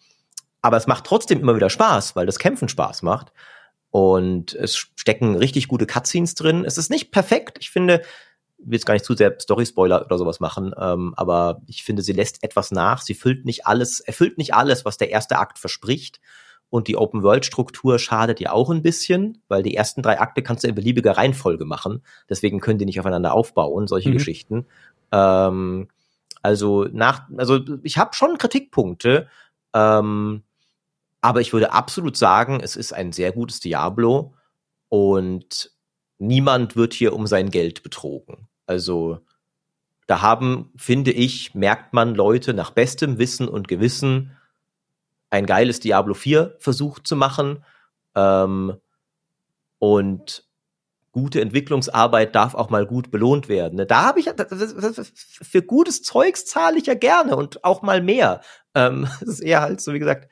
[0.64, 3.34] aber es macht trotzdem immer wieder Spaß, weil das Kämpfen Spaß macht.
[3.92, 6.64] Und es stecken richtig gute Cutscenes drin.
[6.66, 7.58] Es ist nicht perfekt.
[7.60, 8.02] Ich finde,
[8.58, 12.02] ich will jetzt gar nicht zu sehr Story-Spoiler oder sowas machen, ähm, aber ich finde,
[12.02, 13.02] sie lässt etwas nach.
[13.02, 16.22] Sie füllt nicht alles, erfüllt nicht alles, was der erste Akt verspricht.
[16.70, 20.70] Und die Open-World-Struktur schadet ja auch ein bisschen, weil die ersten drei Akte kannst du
[20.70, 22.02] in beliebiger Reihenfolge machen.
[22.30, 24.14] Deswegen können die nicht aufeinander aufbauen, solche mhm.
[24.14, 24.66] Geschichten.
[25.12, 25.90] Ähm,
[26.42, 29.28] also nach, also ich habe schon Kritikpunkte.
[29.74, 30.44] Ähm,
[31.24, 34.34] aber ich würde absolut sagen, es ist ein sehr gutes Diablo
[34.90, 35.72] und
[36.18, 38.50] niemand wird hier um sein Geld betrogen.
[38.66, 39.20] Also
[40.06, 44.36] da haben, finde ich, merkt man Leute nach bestem Wissen und Gewissen
[45.30, 47.64] ein geiles Diablo 4 versucht zu machen.
[48.16, 48.76] Ähm,
[49.80, 50.46] und
[51.14, 53.76] gute Entwicklungsarbeit darf auch mal gut belohnt werden.
[53.76, 53.86] Ne?
[53.86, 54.30] Da habe ich
[55.16, 58.42] für gutes Zeugs zahle ich ja gerne und auch mal mehr.
[58.76, 60.30] Ähm, das ist eher halt so, wie gesagt,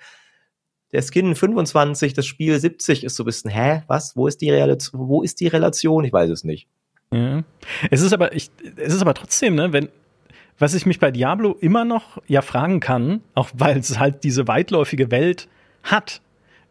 [0.94, 4.16] der Skin 25, das Spiel 70 ist so ein bisschen, hä, was?
[4.16, 5.08] Wo ist die Relation?
[5.08, 6.04] Wo ist die Relation?
[6.04, 6.68] Ich weiß es nicht.
[7.14, 7.44] Ja.
[7.90, 9.90] Es ist aber, ich, es ist aber trotzdem, ne, wenn,
[10.58, 14.48] was ich mich bei Diablo immer noch ja fragen kann, auch weil es halt diese
[14.48, 15.48] weitläufige Welt
[15.84, 16.22] hat,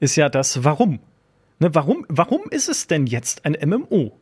[0.01, 1.01] ist ja das Warum.
[1.59, 4.13] Ne, warum, warum ist es denn jetzt ein MMO?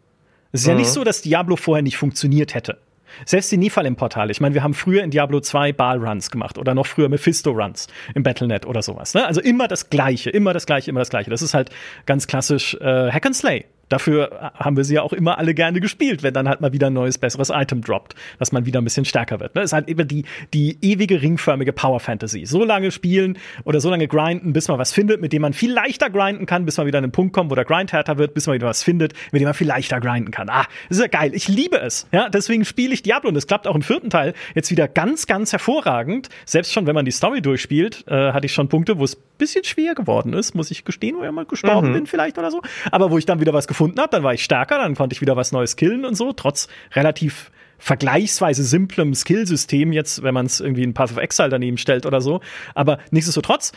[0.53, 0.71] Es ist mhm.
[0.71, 0.93] ja nicht mhm.
[0.93, 2.79] so, dass Diablo vorher nicht funktioniert hätte.
[3.25, 4.31] Selbst die Nifalem-Portale.
[4.31, 8.23] Ich meine, wir haben früher in Diablo 2 Baal-Runs gemacht oder noch früher Mephisto-Runs im
[8.23, 9.15] Battlenet oder sowas.
[9.15, 9.27] Ne?
[9.27, 11.31] Also immer das Gleiche, immer das Gleiche, immer das Gleiche.
[11.31, 11.71] Das ist halt
[12.07, 13.65] ganz klassisch äh, Hack and Slay.
[13.89, 16.89] Dafür haben wir sie ja auch immer alle gerne gespielt, wenn dann halt mal wieder
[16.89, 19.55] ein neues, besseres Item droppt, dass man wieder ein bisschen stärker wird.
[19.55, 19.63] Ne?
[19.63, 20.25] ist halt immer die,
[20.55, 22.47] die ewige ringförmige Power Fantasy.
[22.47, 25.73] So lange spielen oder so lange grinden, bis man was findet, mit dem man viel
[25.73, 28.35] leichter grinden kann, bis man wieder an den Punkt kommt, wo der Grind härter wird,
[28.35, 30.49] bis man wieder was findet, mit dem man viel leichter grinden kann.
[30.49, 31.33] Ah, das ist ja geil.
[31.35, 32.07] Ich liebe es.
[32.13, 35.27] Ja, deswegen spiele ich Diablo und es klappt auch im vierten Teil jetzt wieder ganz,
[35.27, 36.29] ganz hervorragend.
[36.45, 39.65] Selbst schon, wenn man die Story durchspielt, äh, hatte ich schon Punkte, wo es bisschen
[39.65, 41.95] schwer geworden ist, muss ich gestehen, wo ich mal gestorben mhm.
[41.95, 42.61] bin vielleicht oder so.
[42.91, 45.21] Aber wo ich dann wieder was gefunden habe, dann war ich stärker, dann konnte ich
[45.21, 50.61] wieder was Neues killen und so, trotz relativ vergleichsweise simplem Skillsystem jetzt, wenn man es
[50.61, 52.41] irgendwie in Path of Exile daneben stellt oder so.
[52.75, 53.73] Aber nichtsdestotrotz,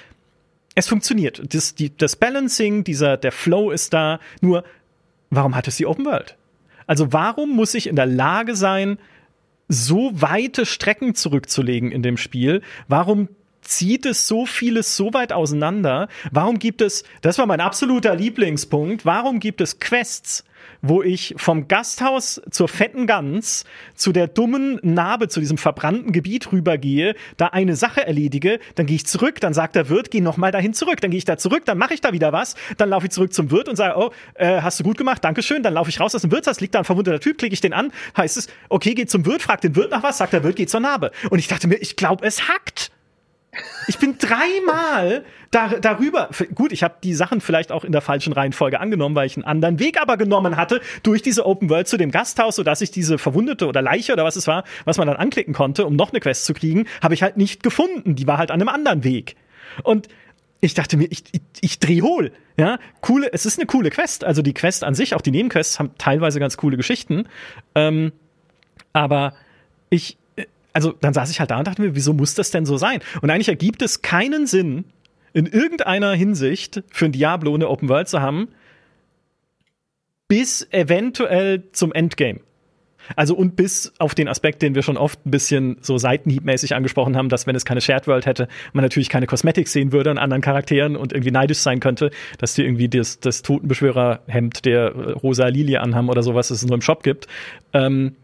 [0.74, 1.54] es funktioniert.
[1.54, 4.20] Das, die, das Balancing, dieser, der Flow ist da.
[4.41, 4.64] Nur,
[5.30, 6.38] warum hat es die Open World?
[6.88, 8.97] Also warum muss ich in der Lage sein,
[9.68, 12.62] so weite Strecken zurückzulegen in dem Spiel?
[12.88, 13.30] Warum
[13.72, 16.08] zieht es so vieles so weit auseinander?
[16.32, 20.44] Warum gibt es, das war mein absoluter Lieblingspunkt, warum gibt es Quests,
[20.82, 23.66] wo ich vom Gasthaus zur fetten Gans
[23.96, 28.96] zu der dummen Narbe, zu diesem verbrannten Gebiet rübergehe, da eine Sache erledige, dann gehe
[28.96, 31.66] ich zurück, dann sagt der Wirt, geh nochmal dahin zurück, dann gehe ich da zurück,
[31.66, 34.12] dann mache ich da wieder was, dann laufe ich zurück zum Wirt und sage, oh,
[34.36, 36.80] äh, hast du gut gemacht, Dankeschön, dann laufe ich raus aus dem Wirtshaus, liegt da
[36.80, 39.76] ein verwundeter Typ, klicke ich den an, heißt es, okay, geh zum Wirt, frag den
[39.76, 41.12] Wirt nach was, sagt der Wirt, geh zur Narbe.
[41.30, 42.92] Und ich dachte mir, ich glaube, es hackt.
[43.88, 46.30] Ich bin dreimal da, darüber.
[46.56, 49.43] Gut, ich habe die Sachen vielleicht auch in der falschen Reihenfolge angenommen, weil ich einen
[49.43, 53.18] anderen Weg aber genommen hatte durch diese Open World zu dem Gasthaus, sodass ich diese
[53.18, 56.22] Verwundete oder Leiche oder was es war, was man dann anklicken konnte, um noch eine
[56.22, 58.16] Quest zu kriegen, habe ich halt nicht gefunden.
[58.16, 59.36] Die war halt an einem anderen Weg.
[59.84, 60.08] Und
[60.62, 62.32] ich dachte mir, ich, ich, ich dreh hohl.
[62.58, 64.24] Ja, coole, es ist eine coole Quest.
[64.24, 67.28] Also die Quest an sich, auch die Nebenquests haben teilweise ganz coole Geschichten.
[67.76, 68.14] Ähm,
[68.93, 69.34] aber
[69.89, 70.18] ich,
[70.74, 73.00] also dann saß ich halt da und dachte mir, wieso muss das denn so sein?
[73.22, 74.86] Und eigentlich ergibt es keinen Sinn,
[75.34, 78.50] in irgendeiner Hinsicht für ein Diablo eine Open World zu haben,
[80.28, 82.40] bis eventuell zum Endgame.
[83.16, 87.18] Also und bis auf den Aspekt, den wir schon oft ein bisschen so seitenhiebmäßig angesprochen
[87.18, 90.18] haben, dass wenn es keine Shared World hätte, man natürlich keine Cosmetics sehen würde an
[90.18, 95.48] anderen Charakteren und irgendwie neidisch sein könnte, dass die irgendwie das, das Totenbeschwörerhemd der rosa
[95.48, 97.28] Lilie anhaben oder sowas, das es nur im Shop gibt.
[97.74, 98.16] Ähm,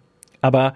[0.42, 0.76] aber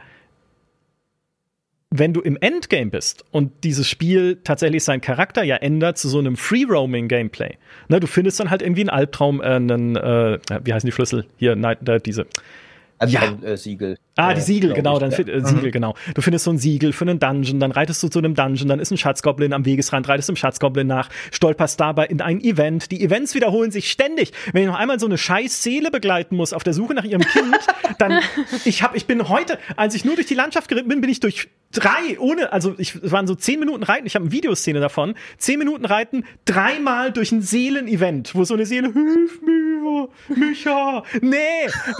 [1.94, 6.20] wenn du im Endgame bist und dieses Spiel tatsächlich seinen Charakter ja ändert zu so
[6.20, 7.58] einem Free-Roaming-Gameplay,
[7.89, 11.26] ne, du findest dann halt irgendwie einen Albtraum, äh, einen, äh, wie heißen die Schlüssel?
[11.38, 12.26] Hier, nein, äh, diese
[13.06, 13.22] ja.
[13.22, 13.98] ein äh, Siegel.
[14.18, 15.20] Ah, die Siegel, genau, dann ja.
[15.20, 15.72] äh, Siegel, mhm.
[15.72, 15.95] genau.
[16.14, 18.80] Du findest so ein Siegel für einen Dungeon, dann reitest du zu einem Dungeon, dann
[18.80, 22.91] ist ein Schatzgoblin am Wegesrand, reitest dem Schatzgoblin nach, stolperst dabei in ein Event.
[22.91, 24.34] Die Events wiederholen sich ständig.
[24.51, 27.22] Wenn ich noch einmal so eine scheiß Seele begleiten muss auf der Suche nach ihrem
[27.22, 27.57] Kind,
[27.99, 28.20] dann
[28.66, 31.22] ich hab, ich bin heute, als ich nur durch die Landschaft geritten bin, bin ich
[31.22, 34.80] durch drei ohne, also ich es waren so zehn Minuten Reiten, ich habe eine Videoszene
[34.80, 41.03] davon, zehn Minuten Reiten, dreimal durch ein Seelen-Event, wo so eine Seele, hilf mir, Micha,
[41.22, 41.38] nee,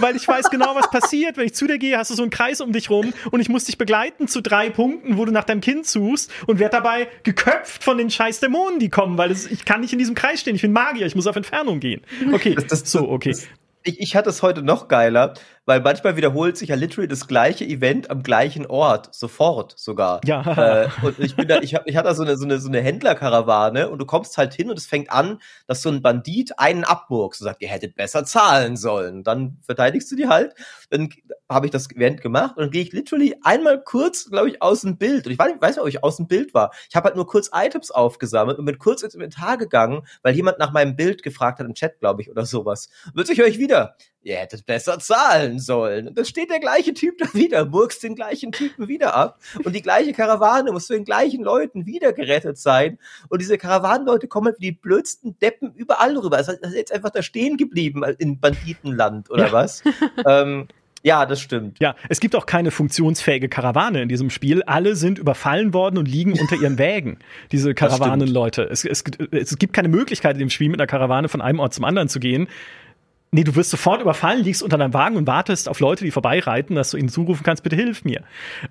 [0.00, 2.30] weil ich weiß genau, was passiert, wenn ich zu dir gehe, hast du so einen
[2.30, 5.44] Kreis um dich rum und ich muss dich begleiten zu drei Punkten, wo du nach
[5.44, 9.46] deinem Kind suchst und werde dabei geköpft von den scheiß Dämonen, die kommen, weil das,
[9.46, 12.02] ich kann nicht in diesem Kreis stehen, ich bin Magier, ich muss auf Entfernung gehen.
[12.32, 13.30] Okay, das, das, so, okay.
[13.30, 13.46] Das,
[13.84, 15.34] ich, ich hatte es heute noch geiler,
[15.64, 20.20] weil manchmal wiederholt sich ja literally das gleiche Event am gleichen Ort, sofort sogar.
[20.24, 20.42] Ja.
[20.82, 22.68] Äh, und ich bin da, ich, hab, ich hatte da so eine, so eine, so
[22.68, 26.58] eine Händlerkarawane und du kommst halt hin und es fängt an, dass so ein Bandit
[26.58, 29.22] einen abmurkst und sagt, ihr hättet besser zahlen sollen.
[29.22, 30.54] Dann verteidigst du die halt.
[30.90, 31.10] Dann
[31.48, 34.80] habe ich das Event gemacht und dann gehe ich literally einmal kurz, glaube ich, aus
[34.82, 35.26] dem Bild.
[35.26, 36.72] Und ich weiß nicht, ob ich aus dem Bild war.
[36.88, 40.58] Ich habe halt nur kurz Items aufgesammelt und bin kurz ins Inventar gegangen, weil jemand
[40.58, 42.88] nach meinem Bild gefragt hat im Chat, glaube ich, oder sowas.
[43.14, 46.08] Wird sich euch wieder ihr hättet besser zahlen sollen.
[46.08, 49.38] Und dann steht der gleiche Typ da wieder, burgst den gleichen Typen wieder ab.
[49.64, 52.98] Und die gleiche Karawane muss für den gleichen Leuten wieder gerettet sein.
[53.28, 56.36] Und diese Karawanenleute kommen halt wie die blödsten Deppen überall rüber.
[56.38, 59.52] Das ist jetzt einfach da stehen geblieben in Banditenland oder ja.
[59.52, 59.82] was.
[60.26, 60.68] ähm,
[61.04, 61.80] ja, das stimmt.
[61.80, 64.62] Ja, es gibt auch keine funktionsfähige Karawane in diesem Spiel.
[64.62, 67.18] Alle sind überfallen worden und liegen unter ihren Wägen,
[67.50, 68.62] diese Karawanenleute.
[68.70, 69.02] Es, es,
[69.32, 72.08] es gibt keine Möglichkeit in dem Spiel mit einer Karawane von einem Ort zum anderen
[72.08, 72.46] zu gehen.
[73.34, 76.76] Nee, du wirst sofort überfallen, liegst unter deinem Wagen und wartest auf Leute, die vorbeireiten,
[76.76, 78.22] dass du ihnen zurufen kannst, bitte hilf mir.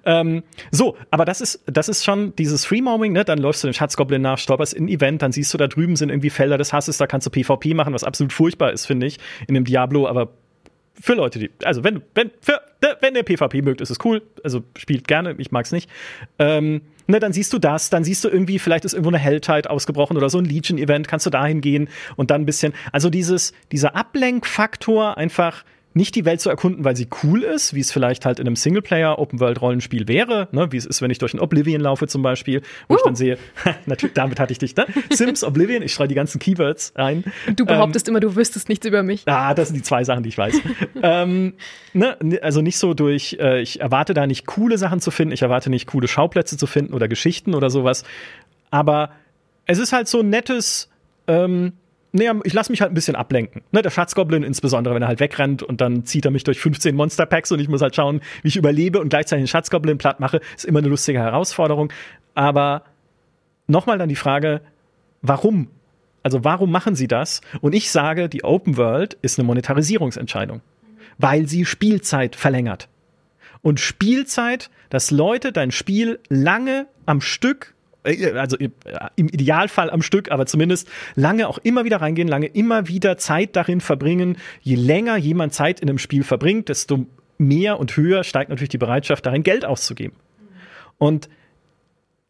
[0.06, 3.26] Ähm, so, aber das ist, das ist schon dieses Free-Moming, ne?
[3.26, 5.96] Dann läufst du dem Schatzgoblin nach, stolperst in ein Event, dann siehst du, da drüben
[5.96, 9.08] sind irgendwie Felder des Hasses, da kannst du PvP machen, was absolut furchtbar ist, finde
[9.08, 10.30] ich, in dem Diablo, aber
[10.94, 12.62] für Leute, die, also wenn, wenn, für,
[13.00, 14.22] wenn ihr PvP mögt, ist es cool.
[14.44, 15.90] Also spielt gerne, ich mag's nicht.
[16.38, 16.82] Ähm,
[17.12, 20.18] ne, dann siehst du das, dann siehst du irgendwie, vielleicht ist irgendwo eine Helltide ausgebrochen
[20.18, 23.96] oder so ein Legion-Event, kannst du dahin gehen und dann ein bisschen, also dieses, dieser
[23.96, 28.40] Ablenkfaktor einfach nicht die Welt zu erkunden, weil sie cool ist, wie es vielleicht halt
[28.40, 30.72] in einem Singleplayer-Open-World-Rollenspiel wäre, ne?
[30.72, 32.98] wie es ist, wenn ich durch ein Oblivion laufe zum Beispiel, wo uh.
[32.98, 33.38] ich dann sehe,
[33.86, 34.86] natürlich, damit hatte ich dich, ne?
[35.10, 37.26] Sims, Oblivion, ich streue die ganzen Keywords ein.
[37.56, 39.24] Du behauptest ähm, immer, du wüsstest nichts über mich.
[39.26, 40.62] Ah, das sind die zwei Sachen, die ich weiß.
[41.04, 41.54] ähm,
[41.94, 42.18] ne?
[42.42, 45.70] Also nicht so durch, äh, ich erwarte da nicht coole Sachen zu finden, ich erwarte
[45.70, 48.04] nicht coole Schauplätze zu finden oder Geschichten oder sowas,
[48.70, 49.12] aber
[49.66, 50.90] es ist halt so ein nettes,
[51.28, 51.74] ähm,
[52.12, 53.62] nee, ich lasse mich halt ein bisschen ablenken.
[53.72, 56.96] Ne, der Schatzgoblin insbesondere, wenn er halt wegrennt und dann zieht er mich durch 15
[56.96, 60.42] Monsterpacks und ich muss halt schauen, wie ich überlebe und gleichzeitig den Schatzgoblin platt mache,
[60.56, 61.92] ist immer eine lustige Herausforderung.
[62.34, 62.84] Aber
[63.68, 64.62] nochmal dann die Frage,
[65.22, 65.68] warum?
[66.24, 67.42] Also warum machen sie das?
[67.62, 70.62] Und ich sage, die Open World ist eine Monetarisierungsentscheidung,
[71.18, 72.88] weil sie Spielzeit verlängert.
[73.62, 77.74] Und Spielzeit, dass Leute dein Spiel lange am Stück
[78.04, 78.70] also äh,
[79.16, 83.56] im Idealfall am Stück, aber zumindest lange auch immer wieder reingehen, lange immer wieder Zeit
[83.56, 84.38] darin verbringen.
[84.62, 87.06] Je länger jemand Zeit in einem Spiel verbringt, desto
[87.38, 90.16] mehr und höher steigt natürlich die Bereitschaft darin, Geld auszugeben.
[90.98, 91.30] Und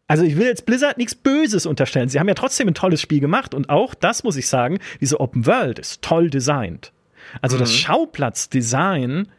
[0.08, 2.10] Also ich will jetzt Blizzard nichts Böses unterstellen.
[2.10, 5.22] Sie haben ja trotzdem ein tolles Spiel gemacht und auch das muss ich sagen, diese
[5.22, 6.92] Open World ist toll designt.
[7.42, 7.62] Also mhm.
[7.62, 9.30] das Schauplatzdesign,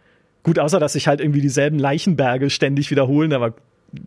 [0.42, 3.54] gut, außer dass sich halt irgendwie dieselben Leichenberge ständig wiederholen, aber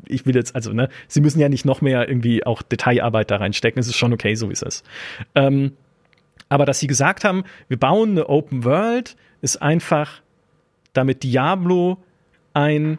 [0.08, 3.38] ich will jetzt, also, ne, sie müssen ja nicht noch mehr irgendwie auch Detailarbeit da
[3.38, 3.80] reinstecken.
[3.80, 4.86] Es ist schon okay, so wie es ist.
[5.36, 5.74] Ähm,
[6.50, 10.22] aber dass sie gesagt haben, wir bauen eine Open World, ist einfach,
[10.94, 11.98] damit Diablo
[12.54, 12.98] ein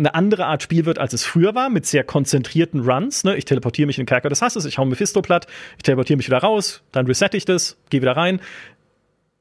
[0.00, 3.22] eine andere Art Spiel wird, als es früher war, mit sehr konzentrierten Runs.
[3.22, 3.36] Ne?
[3.36, 6.26] Ich teleportiere mich in den Kerker des Hasses, ich hau Mephisto platt, ich teleportiere mich
[6.26, 8.40] wieder raus, dann resette ich das, gehe wieder rein.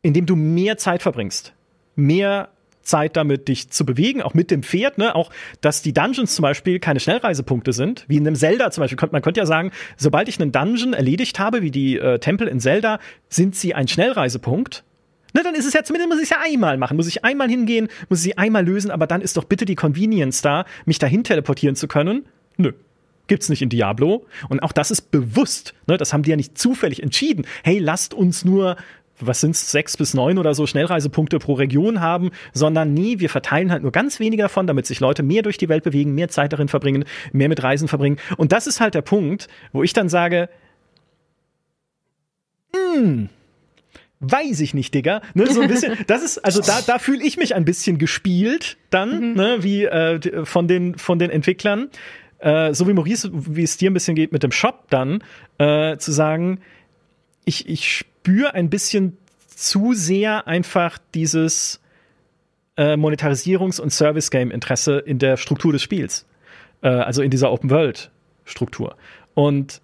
[0.01, 1.53] Indem du mehr Zeit verbringst,
[1.95, 2.49] mehr
[2.89, 5.15] Zeit damit, dich zu bewegen, auch mit dem Pferd, ne?
[5.15, 5.31] Auch,
[5.61, 9.09] dass die Dungeons zum Beispiel keine Schnellreisepunkte sind, wie in einem Zelda zum Beispiel.
[9.11, 12.59] Man könnte ja sagen, sobald ich einen Dungeon erledigt habe, wie die äh, Tempel in
[12.59, 14.83] Zelda, sind sie ein Schnellreisepunkt.
[15.33, 16.97] Ne, dann ist es ja zumindest, muss ich es ja einmal machen.
[16.97, 19.75] Muss ich einmal hingehen, muss ich sie einmal lösen, aber dann ist doch bitte die
[19.75, 22.25] Convenience da, mich dahin teleportieren zu können.
[22.57, 22.73] Nö.
[23.27, 24.25] Gibt's nicht in Diablo.
[24.49, 25.75] Und auch das ist bewusst.
[25.85, 25.97] Ne?
[25.97, 27.45] Das haben die ja nicht zufällig entschieden.
[27.63, 28.75] Hey, lasst uns nur
[29.19, 33.71] was sind's, sechs bis neun oder so Schnellreisepunkte pro Region haben, sondern nee, wir verteilen
[33.71, 36.53] halt nur ganz wenige davon, damit sich Leute mehr durch die Welt bewegen, mehr Zeit
[36.53, 38.17] darin verbringen, mehr mit Reisen verbringen.
[38.37, 40.49] Und das ist halt der Punkt, wo ich dann sage,
[42.73, 43.29] hm,
[44.19, 45.21] weiß ich nicht, Digga.
[45.33, 48.77] Ne, so ein bisschen, das ist, also da, da fühle ich mich ein bisschen gespielt
[48.89, 49.35] dann, mhm.
[49.35, 51.89] ne, wie äh, von, den, von den Entwicklern.
[52.39, 55.23] Äh, so wie Maurice, wie es dir ein bisschen geht mit dem Shop dann,
[55.57, 56.61] äh, zu sagen,
[57.43, 59.17] ich, ich spüre ein bisschen
[59.47, 61.79] zu sehr einfach dieses
[62.77, 66.25] äh, Monetarisierungs- und Service-Game-Interesse in der Struktur des Spiels.
[66.81, 68.95] Äh, also in dieser Open-World-Struktur.
[69.33, 69.81] Und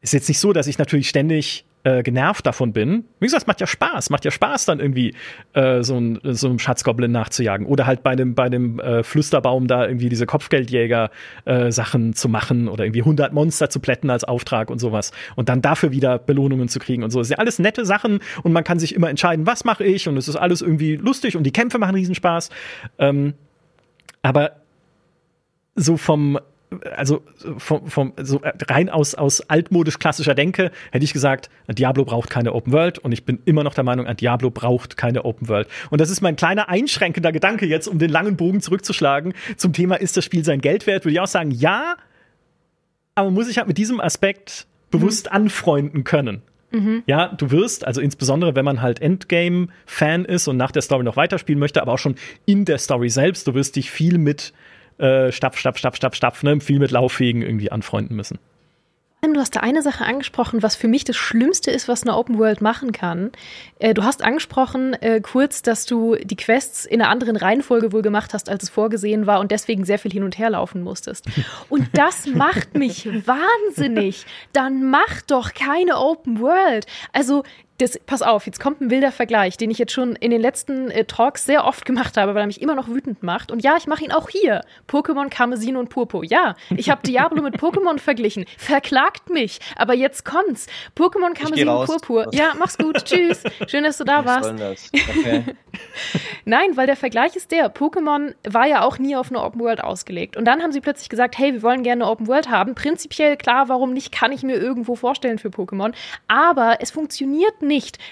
[0.00, 3.04] ist jetzt nicht so, dass ich natürlich ständig äh, genervt davon bin.
[3.20, 5.14] Wie gesagt, es macht ja Spaß, macht ja Spaß, dann irgendwie
[5.52, 7.64] äh, so, ein, so einem Schatzgoblin nachzujagen.
[7.64, 12.66] Oder halt bei dem, bei dem äh, Flüsterbaum da irgendwie diese Kopfgeldjäger-Sachen äh, zu machen
[12.66, 15.12] oder irgendwie 100 Monster zu plätten als Auftrag und sowas.
[15.36, 17.20] Und dann dafür wieder Belohnungen zu kriegen und so.
[17.20, 20.08] Das sind ja alles nette Sachen und man kann sich immer entscheiden, was mache ich
[20.08, 22.50] und es ist alles irgendwie lustig und die Kämpfe machen Riesenspaß.
[22.98, 23.34] Ähm,
[24.22, 24.56] aber
[25.76, 26.40] so vom
[26.96, 27.22] also
[27.58, 32.52] vom, vom, so rein aus, aus altmodisch klassischer Denke hätte ich gesagt, Diablo braucht keine
[32.54, 35.68] Open World und ich bin immer noch der Meinung, Diablo braucht keine Open World.
[35.90, 39.96] Und das ist mein kleiner einschränkender Gedanke jetzt, um den langen Bogen zurückzuschlagen zum Thema,
[39.96, 41.04] ist das Spiel sein Geld wert?
[41.04, 41.96] Würde ich auch sagen, ja,
[43.14, 45.36] aber muss ich halt mit diesem Aspekt bewusst mhm.
[45.36, 46.42] anfreunden können.
[46.72, 47.02] Mhm.
[47.06, 51.16] Ja, du wirst, also insbesondere wenn man halt Endgame-Fan ist und nach der Story noch
[51.16, 54.52] weiterspielen möchte, aber auch schon in der Story selbst, du wirst dich viel mit
[54.98, 58.38] äh, Stapf, Stapf, Stapf, Stapf, Stapf, ne, viel mit Lauffegen irgendwie anfreunden müssen.
[59.22, 62.38] Du hast da eine Sache angesprochen, was für mich das Schlimmste ist, was eine Open
[62.38, 63.32] World machen kann.
[63.78, 68.02] Äh, du hast angesprochen äh, kurz, dass du die Quests in einer anderen Reihenfolge wohl
[68.02, 71.26] gemacht hast, als es vorgesehen war und deswegen sehr viel hin und her laufen musstest.
[71.68, 74.24] Und das macht mich wahnsinnig.
[74.52, 76.86] Dann mach doch keine Open World.
[77.12, 77.42] Also
[77.78, 80.90] das, pass auf, jetzt kommt ein wilder Vergleich, den ich jetzt schon in den letzten
[80.90, 83.50] äh, Talks sehr oft gemacht habe, weil er mich immer noch wütend macht.
[83.50, 84.62] Und ja, ich mache ihn auch hier.
[84.88, 86.24] Pokémon Karmesin und Purpur.
[86.24, 88.46] Ja, ich habe Diablo mit Pokémon verglichen.
[88.56, 89.60] Verklagt mich.
[89.76, 90.66] Aber jetzt kommt's.
[90.96, 92.28] Pokémon Karmesin und Purpur.
[92.32, 92.96] Ja, mach's gut.
[93.04, 93.42] Tschüss.
[93.66, 94.52] Schön, dass du da warst.
[94.92, 95.44] Okay.
[96.44, 97.72] Nein, weil der Vergleich ist der.
[97.72, 100.36] Pokémon war ja auch nie auf eine Open World ausgelegt.
[100.36, 102.74] Und dann haben sie plötzlich gesagt, hey, wir wollen gerne eine Open World haben.
[102.74, 105.92] Prinzipiell klar, warum nicht, kann ich mir irgendwo vorstellen für Pokémon.
[106.28, 107.65] Aber es funktioniert nicht,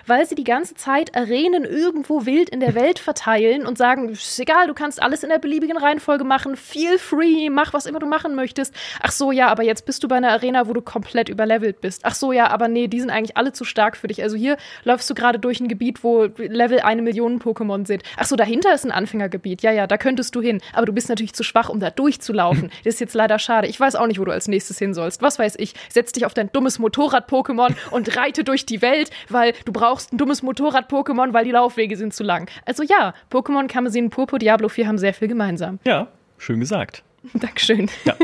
[0.07, 4.39] weil sie die ganze Zeit Arenen irgendwo wild in der Welt verteilen und sagen, ist
[4.39, 8.07] egal, du kannst alles in der beliebigen Reihenfolge machen, feel free, mach was immer du
[8.07, 8.75] machen möchtest.
[9.01, 12.05] Ach so, ja, aber jetzt bist du bei einer Arena, wo du komplett überlevelt bist.
[12.05, 14.23] Ach so, ja, aber nee, die sind eigentlich alle zu stark für dich.
[14.23, 18.03] Also hier läufst du gerade durch ein Gebiet, wo Level eine Million Pokémon sind.
[18.17, 19.63] Ach so, dahinter ist ein Anfängergebiet.
[19.63, 20.61] Ja, ja, da könntest du hin.
[20.73, 22.71] Aber du bist natürlich zu schwach, um da durchzulaufen.
[22.85, 23.67] Das ist jetzt leider schade.
[23.69, 25.23] Ich weiß auch nicht, wo du als nächstes hin sollst.
[25.23, 25.75] Was weiß ich.
[25.89, 30.19] Setz dich auf dein dummes Motorrad-Pokémon und reite durch die Welt, weil du brauchst ein
[30.19, 32.51] dummes Motorrad-Pokémon, weil die Laufwege sind zu lang.
[32.65, 35.79] Also ja, Pokémon Kamezin Purpur Diablo 4 haben sehr viel gemeinsam.
[35.85, 37.03] Ja, schön gesagt.
[37.35, 37.91] Dankeschön.
[38.05, 38.15] Ja.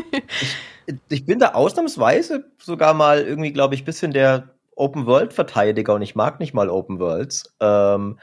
[0.86, 6.14] Ich, ich, bin da ausnahmsweise sogar mal irgendwie, glaube ich, bisschen der Open-World-Verteidiger und ich
[6.14, 7.54] mag nicht mal Open Worlds.
[7.60, 8.18] Ähm,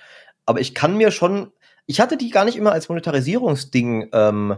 [0.45, 1.51] aber ich kann mir schon,
[1.85, 4.57] ich hatte die gar nicht immer als Monetarisierungsding ähm,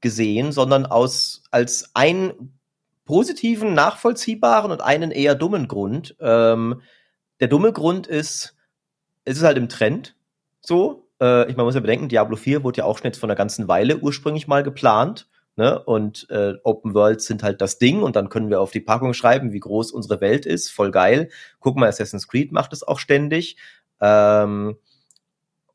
[0.00, 2.58] gesehen, sondern aus, als einen
[3.04, 6.16] positiven, nachvollziehbaren und einen eher dummen Grund.
[6.20, 6.80] Ähm,
[7.40, 8.56] der dumme Grund ist,
[9.24, 10.16] es ist halt im Trend
[10.60, 11.08] so.
[11.20, 13.36] Äh, ich man muss ja bedenken, Diablo 4 wurde ja auch schon jetzt von einer
[13.36, 15.28] ganzen Weile ursprünglich mal geplant.
[15.56, 15.78] Ne?
[15.82, 19.14] Und äh, Open Worlds sind halt das Ding und dann können wir auf die Packung
[19.14, 20.70] schreiben, wie groß unsere Welt ist.
[20.70, 21.28] Voll geil.
[21.58, 23.56] Guck mal, Assassin's Creed macht es auch ständig.
[24.00, 24.78] Ähm,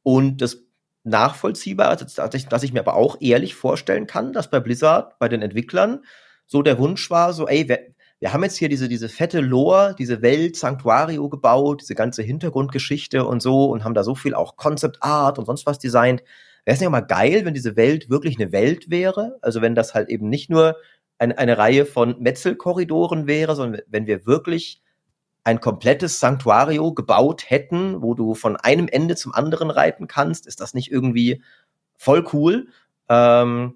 [0.02, 0.64] und das
[1.04, 5.42] Nachvollziehbare, dass ich, ich mir aber auch ehrlich vorstellen kann, dass bei Blizzard, bei den
[5.44, 6.04] Entwicklern,
[6.48, 7.68] so der Wunsch war, so, ey,
[8.26, 13.24] wir, haben jetzt hier diese, diese fette Lore, diese Welt Sanctuario gebaut, diese ganze Hintergrundgeschichte
[13.24, 16.24] und so und haben da so viel auch Concept Art und sonst was designt.
[16.64, 19.38] Wäre es nicht auch mal geil, wenn diese Welt wirklich eine Welt wäre?
[19.44, 20.76] Also wenn das halt eben nicht nur
[21.20, 24.82] eine, eine Reihe von Metzelkorridoren wäre, sondern wenn wir wirklich
[25.44, 30.62] ein komplettes Sanctuario gebaut hätten, wo du von einem Ende zum anderen reiten kannst, ist
[30.62, 31.44] das nicht irgendwie
[31.96, 32.70] voll cool?
[33.08, 33.76] Ähm,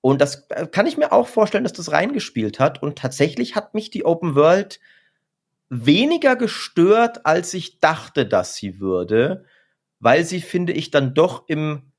[0.00, 2.82] und das äh, kann ich mir auch vorstellen, dass das reingespielt hat.
[2.82, 4.80] Und tatsächlich hat mich die Open World
[5.68, 9.44] weniger gestört, als ich dachte, dass sie würde,
[10.00, 11.92] weil sie, finde ich, dann doch im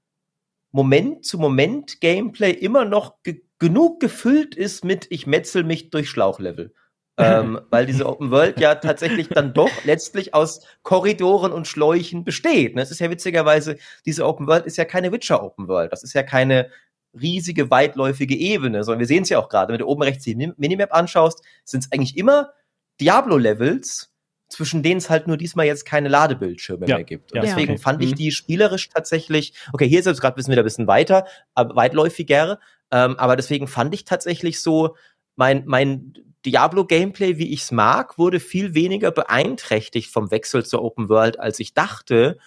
[0.72, 6.10] Moment zu Moment Gameplay immer noch ge genug gefüllt ist mit ich metzel mich durch
[6.10, 6.74] Schlauchlevel.
[7.18, 12.76] ähm, weil diese Open World ja tatsächlich dann doch letztlich aus Korridoren und Schläuchen besteht.
[12.78, 15.92] Es ist ja witzigerweise, diese Open World ist ja keine Witcher Open World.
[15.92, 16.72] Das ist ja keine
[17.20, 20.36] riesige, weitläufige Ebene, sondern wir sehen es ja auch gerade, wenn du oben rechts die
[20.36, 22.52] Minimap anschaust, sind es eigentlich immer
[23.00, 24.12] Diablo-Levels,
[24.48, 26.98] zwischen denen es halt nur diesmal jetzt keine Ladebildschirme ja.
[26.98, 27.32] mehr gibt.
[27.32, 27.82] Und ja, deswegen okay.
[27.82, 28.16] fand ich mhm.
[28.16, 31.76] die spielerisch tatsächlich, okay, hier ist jetzt gerade wissen wir da ein bisschen weiter, aber
[31.76, 32.60] weitläufiger,
[32.92, 34.96] ähm, aber deswegen fand ich tatsächlich so,
[35.36, 36.14] mein, mein
[36.46, 41.60] Diablo-Gameplay, wie ich es mag, wurde viel weniger beeinträchtigt vom Wechsel zur Open World, als
[41.60, 42.38] ich dachte.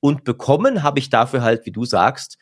[0.00, 2.38] Und bekommen habe ich dafür halt, wie du sagst,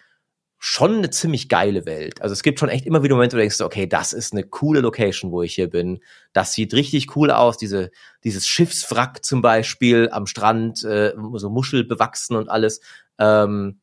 [0.62, 2.20] schon eine ziemlich geile Welt.
[2.20, 4.44] Also es gibt schon echt immer wieder Momente, wo du denkst, okay, das ist eine
[4.44, 6.00] coole Location, wo ich hier bin.
[6.34, 7.56] Das sieht richtig cool aus.
[7.56, 7.90] Diese,
[8.24, 12.82] dieses Schiffswrack zum Beispiel am Strand, äh, so Muschel bewachsen und alles.
[13.18, 13.80] Ähm,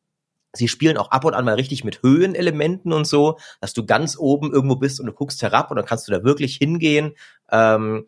[0.52, 4.16] sie spielen auch ab und an mal richtig mit Höhenelementen und so, dass du ganz
[4.16, 7.14] oben irgendwo bist und du guckst herab und dann kannst du da wirklich hingehen.
[7.50, 8.06] Ähm,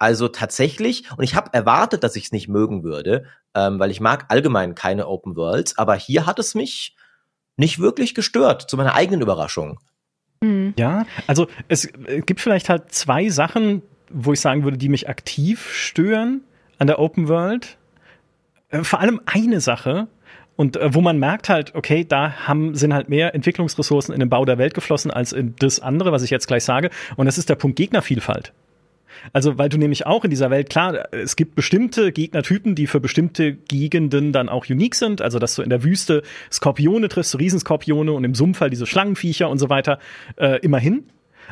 [0.00, 4.00] also tatsächlich, und ich habe erwartet, dass ich es nicht mögen würde, ähm, weil ich
[4.00, 6.96] mag allgemein keine Open Worlds, aber hier hat es mich
[7.58, 9.78] nicht wirklich gestört, zu meiner eigenen Überraschung.
[10.40, 10.72] Mhm.
[10.78, 11.88] Ja, also es
[12.24, 16.42] gibt vielleicht halt zwei Sachen, wo ich sagen würde, die mich aktiv stören
[16.78, 17.76] an der Open World.
[18.70, 20.08] Äh, vor allem eine Sache,
[20.58, 24.28] und äh, wo man merkt halt, okay, da haben, sind halt mehr Entwicklungsressourcen in den
[24.28, 26.90] Bau der Welt geflossen als in das andere, was ich jetzt gleich sage.
[27.14, 28.52] Und das ist der Punkt Gegnervielfalt.
[29.32, 33.00] Also, weil du nämlich auch in dieser Welt, klar, es gibt bestimmte Gegnertypen, die für
[33.00, 35.22] bestimmte Gegenden dann auch unique sind.
[35.22, 39.48] Also, dass du in der Wüste Skorpione triffst, Riesenskorpione und im Sumpf halt diese Schlangenviecher
[39.48, 39.98] und so weiter,
[40.36, 41.04] äh, immerhin.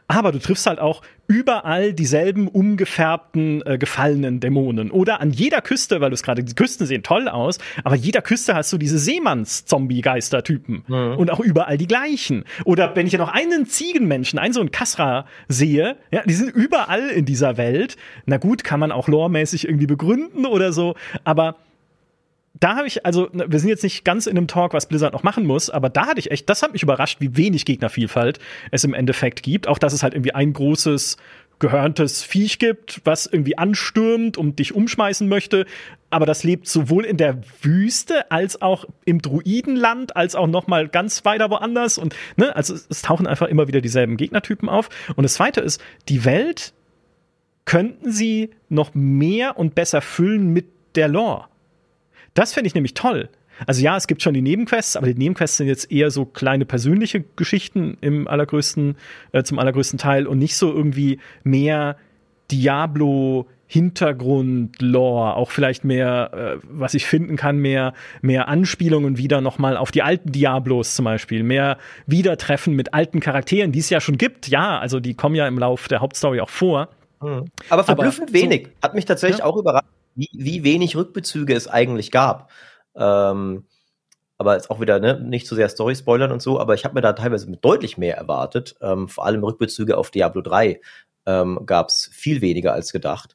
[0.08, 4.90] Aber du triffst halt auch überall dieselben umgefärbten, äh, gefallenen Dämonen.
[4.90, 8.22] Oder an jeder Küste, weil du es gerade, die Küsten sehen toll aus, aber jeder
[8.22, 10.84] Küste hast du diese Seemanns-Zombie-Geister-Typen.
[10.86, 11.16] Mhm.
[11.16, 12.44] Und auch überall die gleichen.
[12.64, 16.54] Oder wenn ich ja noch einen Ziegenmenschen, einen so einen Kasra sehe, ja, die sind
[16.54, 17.96] überall in dieser Welt.
[18.26, 20.94] Na gut, kann man auch loremäßig irgendwie begründen oder so,
[21.24, 21.56] aber
[22.60, 25.12] da habe ich, also, ne, wir sind jetzt nicht ganz in einem Talk, was Blizzard
[25.12, 28.38] noch machen muss, aber da hatte ich echt, das hat mich überrascht, wie wenig Gegnervielfalt
[28.70, 29.68] es im Endeffekt gibt.
[29.68, 31.16] Auch, dass es halt irgendwie ein großes,
[31.58, 35.66] gehörntes Viech gibt, was irgendwie anstürmt und dich umschmeißen möchte.
[36.10, 40.88] Aber das lebt sowohl in der Wüste als auch im Druidenland, als auch noch mal
[40.88, 41.98] ganz weiter woanders.
[41.98, 44.88] Und, ne, also es tauchen einfach immer wieder dieselben Gegnertypen auf.
[45.16, 46.74] Und das zweite ist, die Welt
[47.64, 51.46] könnten sie noch mehr und besser füllen mit der Lore.
[52.36, 53.28] Das fände ich nämlich toll.
[53.66, 56.66] Also ja, es gibt schon die Nebenquests, aber die Nebenquests sind jetzt eher so kleine
[56.66, 58.96] persönliche Geschichten im allergrößten,
[59.32, 61.96] äh, zum allergrößten Teil und nicht so irgendwie mehr
[62.50, 69.40] Diablo Hintergrund, Lore, auch vielleicht mehr, äh, was ich finden kann, mehr, mehr Anspielungen wieder
[69.40, 74.00] nochmal auf die alten Diablos zum Beispiel, mehr Wiedertreffen mit alten Charakteren, die es ja
[74.00, 74.46] schon gibt.
[74.48, 76.90] Ja, also die kommen ja im Lauf der Hauptstory auch vor.
[77.20, 77.46] Mhm.
[77.70, 78.68] Aber verblüffend Aber, wenig.
[78.82, 79.46] Hat mich tatsächlich ja.
[79.46, 82.50] auch überrascht wie, wie wenig Rückbezüge es eigentlich gab.
[82.96, 83.66] Ähm,
[84.38, 86.84] aber jetzt auch wieder ne, nicht zu so sehr Story spoilern und so, aber ich
[86.84, 88.76] habe mir da teilweise mit deutlich mehr erwartet.
[88.80, 90.80] Ähm, vor allem Rückbezüge auf Diablo 3
[91.26, 93.34] ähm, gab es viel weniger als gedacht.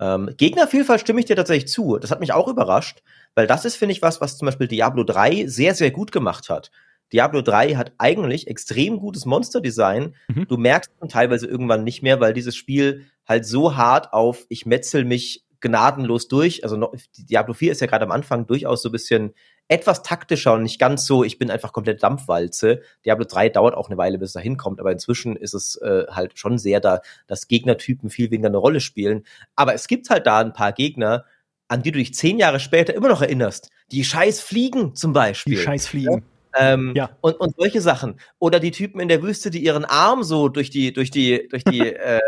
[0.00, 1.98] Ähm, Gegnervielfalt stimme ich dir tatsächlich zu.
[1.98, 3.02] Das hat mich auch überrascht,
[3.34, 6.48] weil das ist, finde ich, was, was zum Beispiel Diablo 3 sehr, sehr gut gemacht
[6.48, 6.70] hat.
[7.12, 10.14] Diablo 3 hat eigentlich extrem gutes Monsterdesign.
[10.28, 10.46] Mhm.
[10.46, 15.04] Du merkst teilweise irgendwann nicht mehr, weil dieses Spiel halt so hart auf ich metzel
[15.04, 16.64] mich gnadenlos durch.
[16.64, 19.34] Also noch, Diablo 4 ist ja gerade am Anfang durchaus so ein bisschen
[19.68, 22.80] etwas taktischer und nicht ganz so, ich bin einfach komplett Dampfwalze.
[23.04, 26.06] Diablo 3 dauert auch eine Weile, bis es da hinkommt, aber inzwischen ist es äh,
[26.10, 29.24] halt schon sehr da, dass Gegnertypen viel weniger eine Rolle spielen.
[29.56, 31.24] Aber es gibt halt da ein paar Gegner,
[31.68, 33.68] an die du dich zehn Jahre später immer noch erinnerst.
[33.92, 35.56] Die scheiß Fliegen zum Beispiel.
[35.56, 36.24] Die scheiß Fliegen.
[36.58, 37.10] Ähm, ja.
[37.20, 38.18] und, und solche Sachen.
[38.38, 41.62] Oder die Typen in der Wüste, die ihren Arm so durch die, durch die, durch
[41.62, 42.20] die, äh,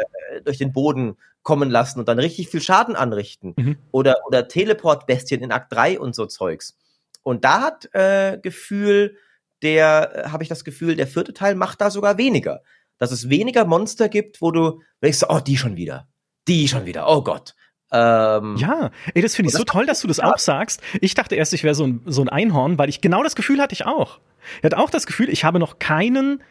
[0.44, 3.54] durch den Boden kommen lassen und dann richtig viel Schaden anrichten.
[3.56, 3.76] Mhm.
[3.92, 6.76] Oder, oder Teleportbestien in Akt 3 und so Zeugs.
[7.22, 9.16] Und da hat äh, Gefühl,
[9.62, 12.62] der, äh, habe ich das Gefühl, der vierte Teil macht da sogar weniger.
[12.98, 16.06] dass es weniger Monster gibt, wo du denkst, oh, die schon wieder.
[16.46, 17.08] Die schon wieder.
[17.08, 17.54] Oh Gott.
[17.92, 20.80] Ähm, ja, ey, das finde ich so toll, dass du das auch sagst.
[21.00, 23.60] Ich dachte erst, ich wäre so ein, so ein Einhorn, weil ich genau das Gefühl
[23.60, 24.20] hatte ich auch.
[24.58, 26.42] Ich hatte auch das Gefühl, ich habe noch keinen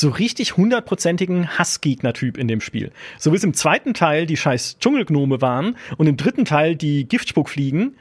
[0.00, 2.92] so richtig hundertprozentigen Hassgegner-Typ in dem Spiel.
[3.18, 7.06] So wie es im zweiten Teil die scheiß Dschungelgnome waren und im dritten Teil die
[7.06, 7.96] Giftspuckfliegen.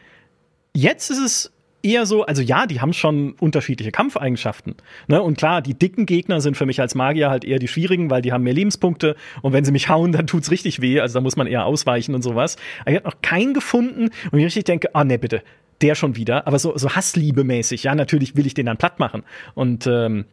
[0.73, 1.51] Jetzt ist es
[1.83, 4.75] eher so, also ja, die haben schon unterschiedliche Kampfeigenschaften.
[5.07, 5.21] Ne?
[5.21, 8.21] Und klar, die dicken Gegner sind für mich als Magier halt eher die schwierigen, weil
[8.21, 10.99] die haben mehr Lebenspunkte und wenn sie mich hauen, dann tut's richtig weh.
[10.99, 12.57] Also da muss man eher ausweichen und sowas.
[12.81, 15.41] Aber ich habe noch keinen gefunden und ich richtig denke, ah oh, ne, bitte,
[15.81, 16.47] der schon wieder.
[16.47, 19.23] Aber so, so Hassliebe-mäßig, ja, natürlich will ich den dann platt machen.
[19.53, 20.25] Und ähm,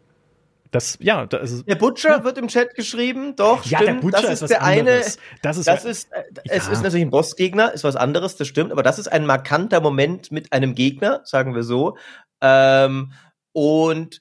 [0.74, 2.24] das, ja, das der Butcher ja.
[2.24, 4.02] wird im Chat geschrieben, doch, ja, stimmt.
[4.02, 5.18] Der Butcher das ist, ist der anderes.
[5.18, 5.40] eine.
[5.42, 8.72] Das ist, das ist, äh, es ist natürlich ein Bossgegner, ist was anderes, das stimmt,
[8.72, 11.96] aber das ist ein markanter Moment mit einem Gegner, sagen wir so.
[12.40, 13.12] Ähm,
[13.52, 14.20] und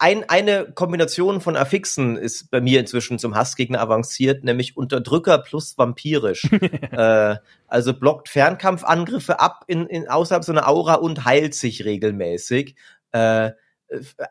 [0.00, 5.78] ein, eine Kombination von Affixen ist bei mir inzwischen zum Hassgegner avanciert, nämlich Unterdrücker plus
[5.78, 6.48] vampirisch.
[6.90, 7.36] äh,
[7.68, 12.74] also blockt Fernkampfangriffe ab in, in außerhalb so einer Aura und heilt sich regelmäßig.
[13.12, 13.52] Äh, äh,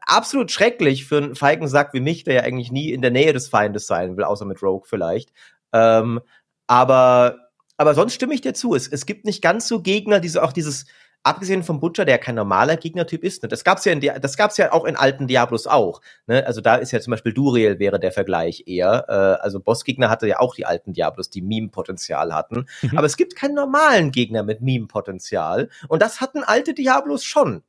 [0.02, 3.34] absolut schrecklich für einen feigen Sack wie mich, der ja eigentlich nie in der Nähe
[3.34, 5.32] des Feindes sein will, außer mit Rogue vielleicht.
[5.74, 6.22] Ähm,
[6.68, 8.76] aber, aber sonst stimme ich dir zu.
[8.76, 10.86] Es, es gibt nicht ganz so Gegner, die so auch dieses,
[11.26, 13.50] abgesehen vom Butcher, der kein normaler Gegnertyp ist, ne?
[13.50, 16.02] das gab's ja in das gab's ja auch in alten Diablos auch.
[16.28, 16.46] Ne?
[16.46, 19.06] Also da ist ja zum Beispiel Duriel wäre der Vergleich eher.
[19.08, 22.68] Äh, also Bossgegner hatte ja auch die alten Diablos, die Meme-Potenzial hatten.
[22.82, 22.98] Mhm.
[22.98, 25.70] Aber es gibt keinen normalen Gegner mit Meme-Potenzial.
[25.88, 27.64] Und das hatten alte Diablos schon.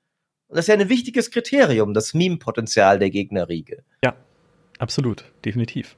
[0.48, 3.82] Und das ist ja ein wichtiges Kriterium, das Meme-Potenzial der Gegnerriege.
[4.04, 4.14] Ja,
[4.78, 5.96] absolut, definitiv.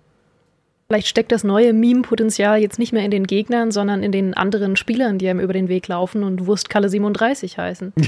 [0.89, 4.77] Vielleicht steckt das neue Meme-Potenzial jetzt nicht mehr in den Gegnern, sondern in den anderen
[4.77, 7.93] Spielern, die einem über den Weg laufen und Wurstkalle 37 heißen.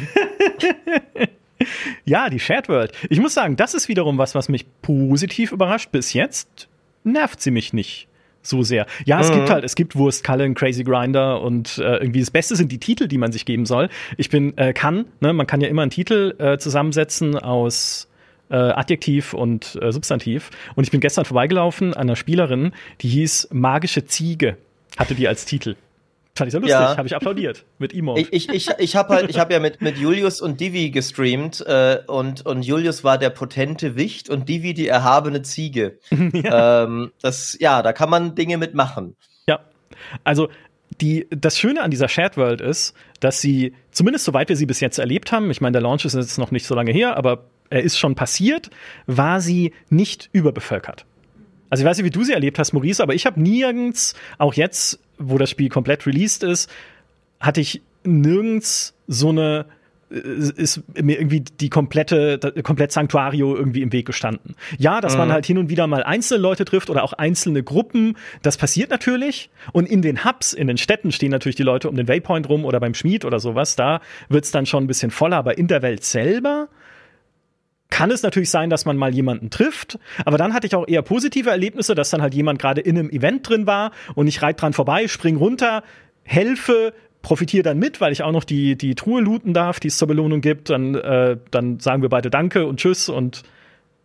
[2.06, 2.92] ja, die Shared World.
[3.10, 5.92] Ich muss sagen, das ist wiederum was, was mich positiv überrascht.
[5.92, 6.68] Bis jetzt
[7.04, 8.08] nervt sie mich nicht
[8.42, 8.86] so sehr.
[9.04, 9.34] Ja, es mhm.
[9.36, 12.78] gibt halt, es gibt Wurst, Cullen, Crazy Grinder und äh, irgendwie das Beste sind die
[12.78, 13.88] Titel, die man sich geben soll.
[14.16, 18.08] Ich bin, äh, kann, ne, man kann ja immer einen Titel äh, zusammensetzen aus
[18.50, 20.50] äh, Adjektiv und äh, Substantiv.
[20.74, 24.56] Und ich bin gestern vorbeigelaufen an einer Spielerin, die hieß Magische Ziege,
[24.96, 25.76] hatte die als Titel.
[26.34, 26.96] Fand ich so lustig, ja.
[26.96, 28.20] habe ich applaudiert mit Emote.
[28.20, 31.60] Ich, ich, ich, ich habe halt, ich habe ja mit, mit Julius und Divi gestreamt
[31.66, 35.98] äh, und, und Julius war der potente Wicht und Divi die erhabene Ziege.
[36.10, 36.84] ja.
[36.84, 39.16] Ähm, das, ja, da kann man Dinge mitmachen.
[39.46, 39.60] Ja,
[40.22, 40.48] also
[41.00, 44.80] die, das Schöne an dieser Shared World ist, dass sie, zumindest soweit wir sie bis
[44.80, 47.44] jetzt erlebt haben, ich meine, der Launch ist jetzt noch nicht so lange her, aber
[47.70, 48.70] er ist schon passiert,
[49.06, 51.06] war sie nicht überbevölkert.
[51.70, 54.54] Also ich weiß nicht, wie du sie erlebt hast, Maurice, aber ich habe nirgends, auch
[54.54, 56.70] jetzt, wo das Spiel komplett released ist,
[57.38, 59.66] hatte ich nirgends so eine
[60.10, 60.16] äh,
[60.56, 64.54] ist mir irgendwie die komplette, komplett Sanctuario irgendwie im Weg gestanden.
[64.78, 65.18] Ja, dass mhm.
[65.18, 68.90] man halt hin und wieder mal einzelne Leute trifft oder auch einzelne Gruppen, das passiert
[68.90, 69.50] natürlich.
[69.72, 72.64] Und in den Hubs, in den Städten stehen natürlich die Leute um den Waypoint rum
[72.64, 73.76] oder beim Schmied oder sowas.
[73.76, 76.68] Da wird's dann schon ein bisschen voller, aber in der Welt selber
[77.90, 81.02] kann es natürlich sein, dass man mal jemanden trifft, aber dann hatte ich auch eher
[81.02, 84.60] positive Erlebnisse, dass dann halt jemand gerade in einem Event drin war und ich reite
[84.60, 85.82] dran vorbei, spring runter,
[86.22, 89.98] helfe, profitiere dann mit, weil ich auch noch die, die Truhe looten darf, die es
[89.98, 90.70] zur Belohnung gibt.
[90.70, 93.42] Dann, äh, dann sagen wir beide Danke und Tschüss und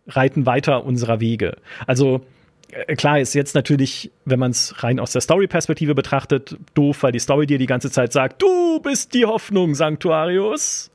[0.08, 1.56] reiten weiter unserer Wege.
[1.86, 2.20] Also
[2.70, 7.12] äh, klar ist jetzt natürlich, wenn man es rein aus der Story-Perspektive betrachtet, doof, weil
[7.12, 10.90] die Story dir die ganze Zeit sagt, du bist die Hoffnung, Sanctuarius,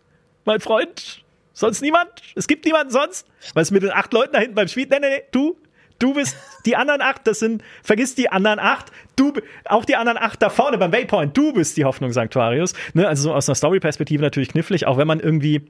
[0.46, 1.21] mein Freund.
[1.54, 2.10] Sonst niemand?
[2.36, 3.28] Es gibt niemanden sonst?
[3.54, 4.88] Was mit den acht Leuten da hinten beim Spiel?
[4.90, 5.58] Nee, nee, nee, du,
[6.00, 6.36] du bist
[6.66, 9.34] die anderen acht, das sind, vergiss die anderen acht, du,
[9.66, 12.74] auch die anderen acht da vorne beim Waypoint, du bist die Hoffnung Sanctuarius.
[12.94, 13.08] Ne?
[13.08, 15.62] Also so aus einer Story-Perspektive natürlich knifflig, auch wenn man irgendwie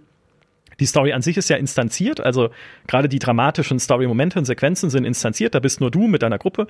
[0.80, 2.50] die Story an sich ist ja instanziert, also
[2.88, 6.68] gerade die dramatischen Story-Momente und Sequenzen sind instanziert, da bist nur du mit deiner Gruppe.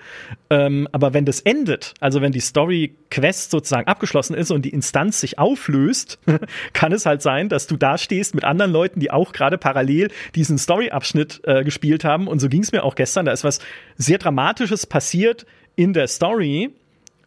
[0.49, 5.21] Ähm, aber wenn das endet, also wenn die Story-Quest sozusagen abgeschlossen ist und die Instanz
[5.21, 6.19] sich auflöst,
[6.73, 10.09] kann es halt sein, dass du da stehst mit anderen Leuten, die auch gerade parallel
[10.35, 12.27] diesen Story-Abschnitt äh, gespielt haben.
[12.27, 13.25] Und so ging es mir auch gestern.
[13.25, 13.59] Da ist was
[13.97, 15.45] sehr Dramatisches passiert
[15.75, 16.71] in der Story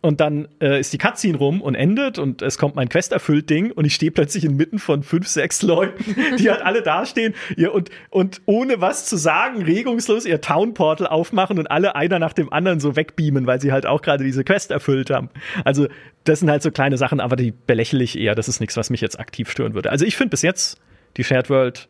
[0.05, 3.49] und dann äh, ist die Cutscene rum und endet und es kommt mein Quest erfüllt
[3.49, 7.71] Ding und ich stehe plötzlich inmitten von fünf, sechs Leuten, die halt alle dastehen ja,
[7.71, 12.35] und, und ohne was zu sagen, regungslos ihr Town Portal aufmachen und alle einer nach
[12.35, 15.31] dem anderen so wegbeamen, weil sie halt auch gerade diese Quest erfüllt haben.
[15.65, 15.87] Also
[16.25, 18.35] das sind halt so kleine Sachen, aber die belächle ich eher.
[18.35, 19.91] Das ist nichts, was mich jetzt aktiv stören würde.
[19.91, 20.83] Also ich finde bis jetzt
[21.17, 21.89] die Shared World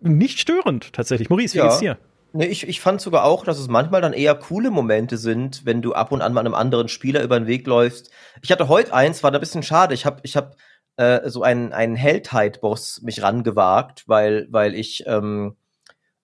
[0.00, 1.30] nicht störend tatsächlich.
[1.30, 1.64] Maurice, wie ja.
[1.66, 1.98] geht's dir?
[2.32, 5.82] Nee, ich, ich fand sogar auch, dass es manchmal dann eher coole Momente sind, wenn
[5.82, 8.10] du ab und an mal einem anderen Spieler über den Weg läufst.
[8.42, 9.94] Ich hatte heute eins, war da ein bisschen schade.
[9.94, 10.56] Ich habe ich hab,
[10.96, 15.56] äh, so einen, einen Heldheit-Boss mich rangewagt, weil, weil ich ähm,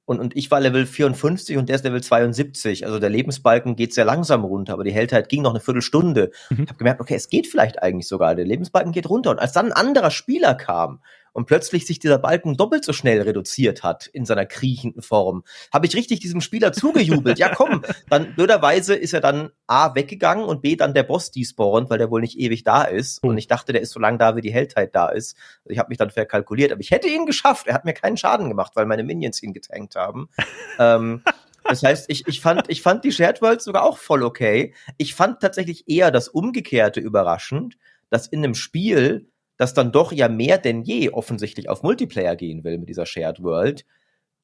[0.06, 2.86] und, und ich war Level 54 und der ist Level 72.
[2.86, 6.30] Also der Lebensbalken geht sehr langsam runter, aber die Hältheit ging noch eine Viertelstunde.
[6.48, 6.62] Mhm.
[6.62, 8.36] Ich habe gemerkt, okay, es geht vielleicht eigentlich sogar.
[8.36, 9.30] Der Lebensbalken geht runter.
[9.30, 11.00] Und als dann ein anderer Spieler kam
[11.36, 15.84] und plötzlich sich dieser Balken doppelt so schnell reduziert hat in seiner kriechenden Form, habe
[15.84, 17.38] ich richtig diesem Spieler zugejubelt.
[17.38, 21.90] ja, komm, dann blöderweise ist er dann A weggegangen und B dann der Boss despawnt,
[21.90, 23.22] weil der wohl nicht ewig da ist.
[23.22, 23.30] Mhm.
[23.30, 25.36] Und ich dachte, der ist so lange da, wie die Heldheit da ist.
[25.64, 27.66] Also ich habe mich dann verkalkuliert, aber ich hätte ihn geschafft.
[27.66, 30.30] Er hat mir keinen Schaden gemacht, weil meine Minions ihn getankt haben.
[30.78, 31.22] ähm,
[31.64, 34.72] das heißt, ich, ich, fand, ich fand die Shared Worlds sogar auch voll okay.
[34.96, 37.76] Ich fand tatsächlich eher das Umgekehrte überraschend,
[38.08, 42.64] dass in einem Spiel das dann doch ja mehr denn je offensichtlich auf Multiplayer gehen
[42.64, 43.84] will mit dieser Shared World,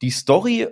[0.00, 0.68] die Story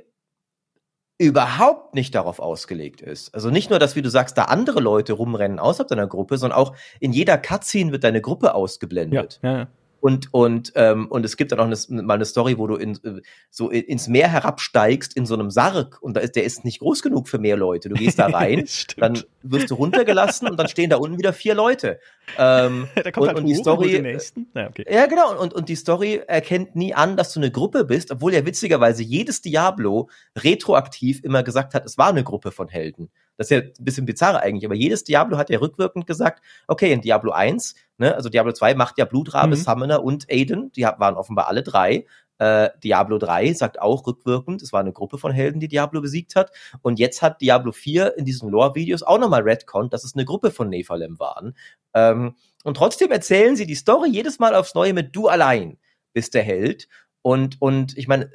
[1.19, 3.35] überhaupt nicht darauf ausgelegt ist.
[3.35, 6.59] Also nicht nur, dass, wie du sagst, da andere Leute rumrennen außerhalb deiner Gruppe, sondern
[6.59, 9.39] auch in jeder Cutscene wird deine Gruppe ausgeblendet.
[9.43, 9.69] Ja, ja, ja.
[10.01, 12.95] Und, und, ähm, und es gibt dann auch eine, mal eine Story, wo du in,
[13.05, 13.21] äh,
[13.51, 17.03] so ins Meer herabsteigst in so einem Sarg und da ist, der ist nicht groß
[17.03, 17.89] genug für mehr Leute.
[17.89, 18.67] Du gehst da rein,
[18.97, 22.01] dann wirst du runtergelassen und dann stehen da unten wieder vier Leute.
[22.39, 23.95] Ähm, da kommt und, halt und die Story.
[23.97, 24.19] Äh,
[24.55, 24.87] ja, okay.
[24.91, 25.39] ja, genau.
[25.39, 29.03] Und, und die Story erkennt nie an, dass du eine Gruppe bist, obwohl ja witzigerweise
[29.03, 33.11] jedes Diablo retroaktiv immer gesagt hat, es war eine Gruppe von Helden.
[33.41, 36.93] Das ist ja ein bisschen bizarr eigentlich, aber jedes Diablo hat ja rückwirkend gesagt, okay,
[36.93, 39.61] in Diablo 1, ne, also Diablo 2 macht ja Blutrabe, mhm.
[39.61, 42.05] Summoner und Aiden, die waren offenbar alle drei.
[42.37, 46.37] Äh, Diablo 3 sagt auch rückwirkend, es war eine Gruppe von Helden, die Diablo besiegt
[46.37, 46.53] hat.
[46.83, 50.51] Und jetzt hat Diablo 4 in diesen Lore-Videos auch nochmal Redcon, dass es eine Gruppe
[50.51, 51.57] von Nephalem waren.
[51.95, 55.79] Ähm, und trotzdem erzählen sie die Story jedes Mal aufs Neue mit du allein
[56.13, 56.89] bist der Held.
[57.23, 58.31] Und, und ich meine,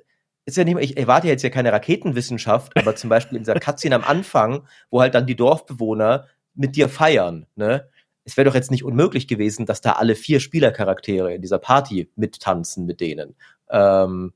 [0.45, 3.95] ist ja nicht, ich erwarte jetzt ja keine Raketenwissenschaft, aber zum Beispiel in dieser Cutscene
[3.95, 7.87] am Anfang, wo halt dann die Dorfbewohner mit dir feiern, ne?
[8.27, 12.09] Es wäre doch jetzt nicht unmöglich gewesen, dass da alle vier Spielercharaktere in dieser Party
[12.15, 13.35] mittanzen mit denen.
[13.69, 14.33] Ähm,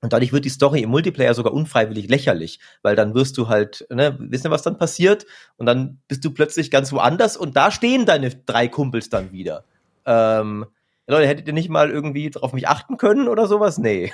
[0.00, 3.86] und dadurch wird die Story im Multiplayer sogar unfreiwillig lächerlich, weil dann wirst du halt,
[3.90, 5.26] ne, wissen, was dann passiert?
[5.56, 9.64] Und dann bist du plötzlich ganz woanders und da stehen deine drei Kumpels dann wieder.
[10.06, 10.66] Ähm,
[11.06, 13.76] Leute, hättet ihr nicht mal irgendwie auf mich achten können oder sowas?
[13.76, 14.12] Nee.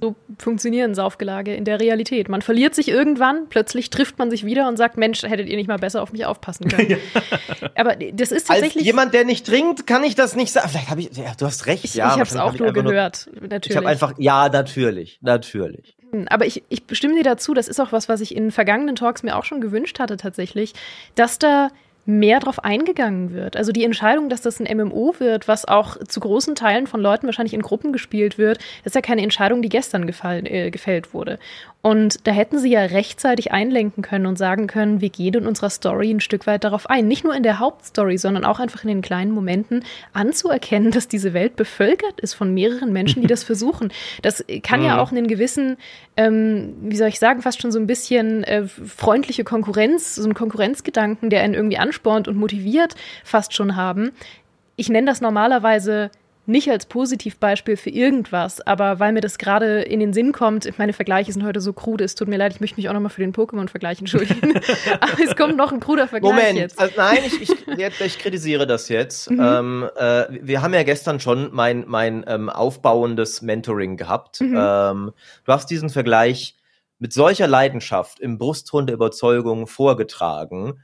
[0.00, 2.28] So funktionieren Saufgelage in der Realität.
[2.28, 5.68] Man verliert sich irgendwann, plötzlich trifft man sich wieder und sagt, Mensch, hättet ihr nicht
[5.68, 6.90] mal besser auf mich aufpassen können.
[6.90, 6.96] ja.
[7.76, 8.78] Aber das ist tatsächlich.
[8.78, 10.68] Als jemand, der nicht trinkt, kann ich das nicht sagen.
[10.68, 11.84] Vielleicht habe ich, ja, du hast recht.
[11.84, 13.70] Ich, ja, ich habe es auch nur gehört, nur, natürlich.
[13.70, 15.96] Ich habe einfach, ja, natürlich, natürlich.
[16.10, 18.96] Hm, aber ich, ich bestimme dir dazu, das ist auch was, was ich in vergangenen
[18.96, 20.72] Talks mir auch schon gewünscht hatte tatsächlich,
[21.14, 21.68] dass da
[22.06, 23.56] mehr drauf eingegangen wird.
[23.56, 27.26] Also die Entscheidung, dass das ein MMO wird, was auch zu großen Teilen von Leuten
[27.26, 31.38] wahrscheinlich in Gruppen gespielt wird, ist ja keine Entscheidung, die gestern gefallen, äh, gefällt wurde.
[31.82, 35.70] Und da hätten sie ja rechtzeitig einlenken können und sagen können, wir gehen in unserer
[35.70, 37.08] Story ein Stück weit darauf ein.
[37.08, 41.32] Nicht nur in der Hauptstory, sondern auch einfach in den kleinen Momenten anzuerkennen, dass diese
[41.32, 43.92] Welt bevölkert ist von mehreren Menschen, die das versuchen.
[44.20, 44.86] Das kann mhm.
[44.86, 45.78] ja auch einen gewissen,
[46.18, 50.34] ähm, wie soll ich sagen, fast schon so ein bisschen äh, freundliche Konkurrenz, so einen
[50.34, 52.94] Konkurrenzgedanken, der einen irgendwie anspornt und motiviert,
[53.24, 54.12] fast schon haben.
[54.76, 56.10] Ich nenne das normalerweise
[56.46, 60.92] nicht als Positivbeispiel für irgendwas, aber weil mir das gerade in den Sinn kommt, meine
[60.92, 63.20] Vergleiche sind heute so krude, es tut mir leid, ich möchte mich auch nochmal für
[63.20, 64.54] den Pokémon-Vergleich entschuldigen.
[65.00, 66.78] aber es kommt noch ein kruder Vergleich Moment, jetzt.
[66.78, 69.30] Also nein, ich, ich, ich, kritisiere das jetzt.
[69.30, 69.40] Mhm.
[69.40, 74.40] Ähm, äh, wir haben ja gestern schon mein, mein ähm, aufbauendes Mentoring gehabt.
[74.40, 74.56] Mhm.
[74.58, 75.12] Ähm,
[75.44, 76.56] du hast diesen Vergleich
[76.98, 80.80] mit solcher Leidenschaft im Brustton der Überzeugung vorgetragen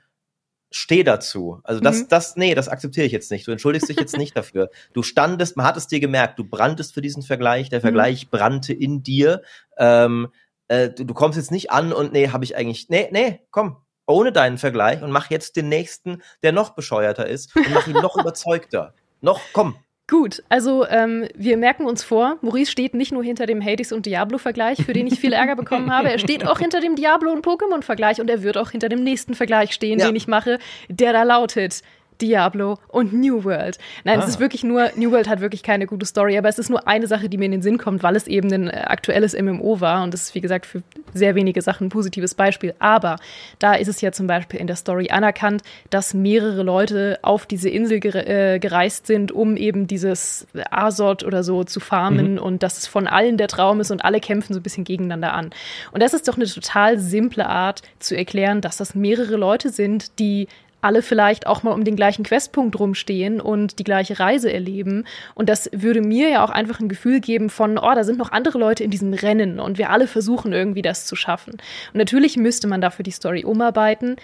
[0.76, 1.60] steh dazu.
[1.64, 2.08] Also das, mhm.
[2.08, 3.46] das, nee, das akzeptiere ich jetzt nicht.
[3.46, 4.70] Du entschuldigst dich jetzt nicht dafür.
[4.92, 7.82] Du standest, man hat es dir gemerkt, du branntest für diesen Vergleich, der mhm.
[7.82, 9.42] Vergleich brannte in dir.
[9.78, 10.28] Ähm,
[10.68, 13.78] äh, du, du kommst jetzt nicht an und nee, habe ich eigentlich, nee, nee, komm,
[14.06, 17.94] ohne deinen Vergleich und mach jetzt den nächsten, der noch bescheuerter ist und mach ihn
[17.94, 18.94] noch überzeugter.
[19.20, 19.76] Noch, komm,
[20.08, 24.06] Gut, also ähm, wir merken uns vor, Maurice steht nicht nur hinter dem Hades und
[24.06, 27.44] Diablo-Vergleich, für den ich viel Ärger bekommen habe, er steht auch hinter dem Diablo- und
[27.44, 30.06] Pokémon-Vergleich und er wird auch hinter dem nächsten Vergleich stehen, ja.
[30.06, 31.82] den ich mache, der da lautet
[32.20, 33.78] Diablo und New World.
[34.04, 34.22] Nein, ah.
[34.22, 36.86] es ist wirklich nur, New World hat wirklich keine gute Story, aber es ist nur
[36.86, 39.80] eine Sache, die mir in den Sinn kommt, weil es eben ein äh, aktuelles MMO
[39.80, 40.82] war und das ist, wie gesagt, für
[41.14, 42.74] sehr wenige Sachen ein positives Beispiel.
[42.78, 43.16] Aber
[43.58, 47.68] da ist es ja zum Beispiel in der Story anerkannt, dass mehrere Leute auf diese
[47.68, 52.38] Insel äh, gereist sind, um eben dieses Azot oder so zu farmen mhm.
[52.38, 55.32] und dass es von allen der Traum ist und alle kämpfen so ein bisschen gegeneinander
[55.32, 55.50] an.
[55.92, 60.18] Und das ist doch eine total simple Art zu erklären, dass das mehrere Leute sind,
[60.18, 60.48] die
[60.86, 65.04] alle vielleicht auch mal um den gleichen Questpunkt rumstehen und die gleiche Reise erleben.
[65.34, 68.30] Und das würde mir ja auch einfach ein Gefühl geben von, oh, da sind noch
[68.30, 71.54] andere Leute in diesem Rennen und wir alle versuchen irgendwie das zu schaffen.
[71.92, 74.16] Und natürlich müsste man dafür die Story umarbeiten.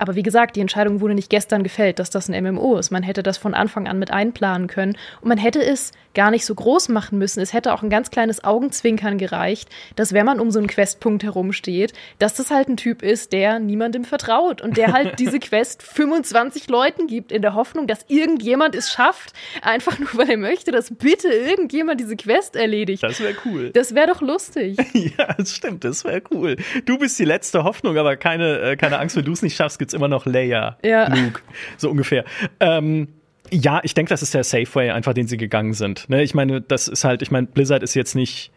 [0.00, 2.90] Aber wie gesagt, die Entscheidung wurde nicht gestern gefällt, dass das ein MMO ist.
[2.90, 4.96] Man hätte das von Anfang an mit einplanen können.
[5.20, 7.40] Und man hätte es gar nicht so groß machen müssen.
[7.40, 11.22] Es hätte auch ein ganz kleines Augenzwinkern gereicht, dass wenn man um so einen Questpunkt
[11.22, 15.82] herumsteht, dass das halt ein Typ ist, der niemandem vertraut und der halt diese Quest
[15.82, 19.34] 25 Leuten gibt, in der Hoffnung, dass irgendjemand es schafft.
[19.62, 23.02] Einfach nur, weil er möchte, dass bitte irgendjemand diese Quest erledigt.
[23.02, 23.70] Das wäre cool.
[23.70, 24.78] Das wäre doch lustig.
[24.94, 25.84] ja, das stimmt.
[25.84, 26.56] Das wäre cool.
[26.86, 29.78] Du bist die letzte Hoffnung, aber keine, äh, keine Angst, wenn du es nicht schaffst,
[29.90, 31.12] gibt's immer noch Leia, ja.
[31.14, 31.40] Luke,
[31.76, 32.24] so ungefähr.
[32.60, 33.08] Ähm,
[33.50, 36.08] ja, ich denke, das ist der Safe Way, einfach den sie gegangen sind.
[36.08, 38.52] Ne, ich meine, das ist halt, ich meine, Blizzard ist jetzt nicht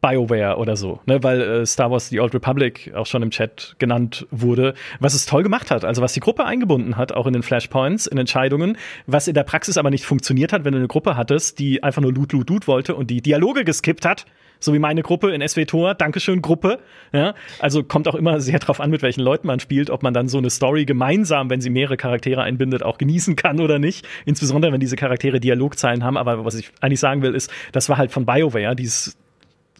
[0.00, 3.74] BioWare oder so, ne, weil äh, Star Wars The Old Republic auch schon im Chat
[3.78, 7.32] genannt wurde, was es toll gemacht hat, also was die Gruppe eingebunden hat, auch in
[7.32, 8.76] den Flashpoints, in Entscheidungen,
[9.06, 12.02] was in der Praxis aber nicht funktioniert hat, wenn du eine Gruppe hattest, die einfach
[12.02, 14.26] nur Loot, Loot, Loot wollte und die Dialoge geskippt hat
[14.60, 15.94] so wie meine Gruppe in SW Tor.
[15.94, 16.78] Dankeschön, Gruppe.
[17.12, 20.14] Ja, also kommt auch immer sehr drauf an, mit welchen Leuten man spielt, ob man
[20.14, 24.06] dann so eine Story gemeinsam, wenn sie mehrere Charaktere einbindet, auch genießen kann oder nicht.
[24.24, 26.16] Insbesondere, wenn diese Charaktere Dialogzeilen haben.
[26.16, 29.16] Aber was ich eigentlich sagen will, ist, das war halt von BioWare, die es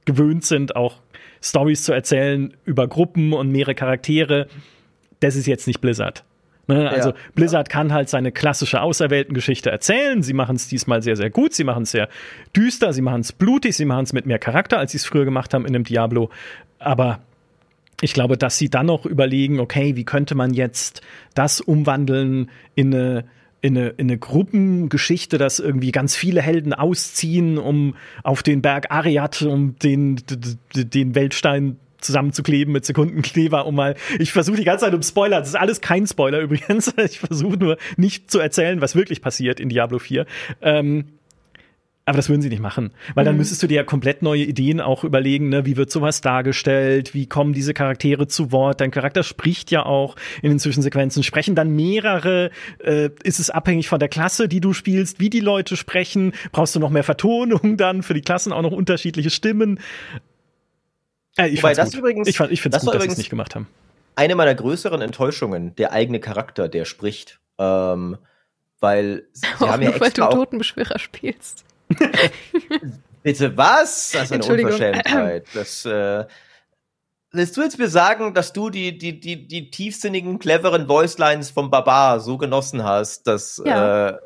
[0.04, 0.96] gewöhnt sind, auch
[1.42, 4.48] Stories zu erzählen über Gruppen und mehrere Charaktere.
[5.20, 6.24] Das ist jetzt nicht Blizzard.
[6.68, 6.88] Ne?
[6.88, 7.16] Also ja.
[7.34, 10.22] Blizzard kann halt seine klassische auserwählten Geschichte erzählen.
[10.22, 11.54] Sie machen es diesmal sehr, sehr gut.
[11.54, 12.08] Sie machen es sehr
[12.54, 15.24] düster, sie machen es blutig, sie machen es mit mehr Charakter, als sie es früher
[15.24, 16.30] gemacht haben in einem Diablo.
[16.78, 17.20] Aber
[18.00, 21.00] ich glaube, dass sie dann noch überlegen, okay, wie könnte man jetzt
[21.34, 23.24] das umwandeln in eine
[23.60, 28.92] in eine, in eine Gruppengeschichte, dass irgendwie ganz viele Helden ausziehen, um auf den Berg
[28.92, 30.22] Ariat, um den,
[30.74, 33.94] den Weltstein zusammenzukleben mit Sekundenkleber, um mal.
[34.18, 35.40] Ich versuche die ganze Zeit um Spoiler.
[35.40, 36.92] Das ist alles kein Spoiler übrigens.
[36.98, 40.26] Ich versuche nur nicht zu erzählen, was wirklich passiert in Diablo 4.
[40.60, 41.04] Ähm,
[42.08, 43.40] aber das würden sie nicht machen, weil dann mhm.
[43.40, 45.66] müsstest du dir ja komplett neue Ideen auch überlegen, ne?
[45.66, 50.16] wie wird sowas dargestellt, wie kommen diese Charaktere zu Wort, dein Charakter spricht ja auch
[50.40, 52.50] in den Zwischensequenzen, sprechen dann mehrere,
[52.82, 56.74] äh, ist es abhängig von der Klasse, die du spielst, wie die Leute sprechen, brauchst
[56.74, 59.78] du noch mehr Vertonung dann, für die Klassen auch noch unterschiedliche Stimmen.
[61.38, 62.00] Äh, ich Wobei das gut.
[62.00, 63.68] übrigens, ich, fand, ich finde es gut, dass sie es nicht gemacht haben.
[64.16, 67.40] Eine meiner größeren Enttäuschungen, der eigene Charakter, der spricht.
[67.58, 68.18] Ähm,
[68.80, 71.64] weil sie auch haben ja nur, extra weil du Totenbeschwörer spielst.
[73.22, 74.10] Bitte was?
[74.12, 75.46] Das ist eine Unverschämtheit.
[75.54, 76.26] Das, äh,
[77.32, 81.70] willst du jetzt mir sagen, dass du die, die, die, die tiefsinnigen, cleveren Voicelines vom
[81.70, 84.08] Barbar so genossen hast, dass ja.
[84.10, 84.18] äh,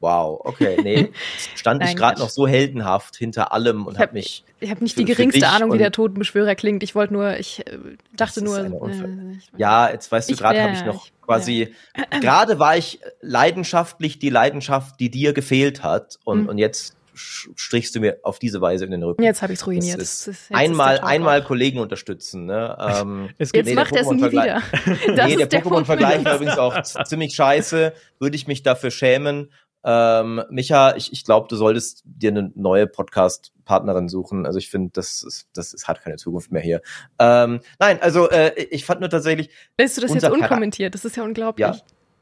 [0.00, 1.12] Wow, okay, nee,
[1.54, 4.44] stand ich gerade noch so heldenhaft hinter allem und habe hab mich.
[4.58, 6.82] Ich habe nicht für, die geringste Ahnung, wie der Totenbeschwörer klingt.
[6.82, 7.78] Ich wollte nur, ich äh,
[8.16, 8.58] dachte nur.
[8.58, 11.74] Äh, ja, jetzt weißt du, gerade habe ich noch ich, quasi.
[11.96, 12.18] Ja.
[12.20, 16.48] Gerade war ich leidenschaftlich die Leidenschaft, die dir gefehlt hat, und, mhm.
[16.48, 19.22] und jetzt strichst du mir auf diese Weise in den Rücken.
[19.22, 20.00] Jetzt habe ich es ruiniert.
[20.00, 22.46] Das ist, einmal, ist einmal Kollegen unterstützen.
[22.46, 22.76] Ne?
[22.90, 24.62] Ähm, es gibt, jetzt nee, macht er es nie wieder.
[25.26, 27.92] nee, der, der Pokémon-Vergleich war übrigens auch ziemlich scheiße.
[28.18, 29.50] Würde ich mich dafür schämen.
[29.82, 34.46] Ähm, Micha, ich, ich glaube, du solltest dir eine neue Podcast-Partnerin suchen.
[34.46, 36.82] Also ich finde, das, ist, das ist, hat keine Zukunft mehr hier.
[37.18, 39.50] Ähm, nein, also äh, ich fand nur tatsächlich.
[39.78, 40.94] Lässt du das jetzt unkommentiert?
[40.94, 41.66] Das ist ja unglaublich.
[41.66, 41.76] Ja.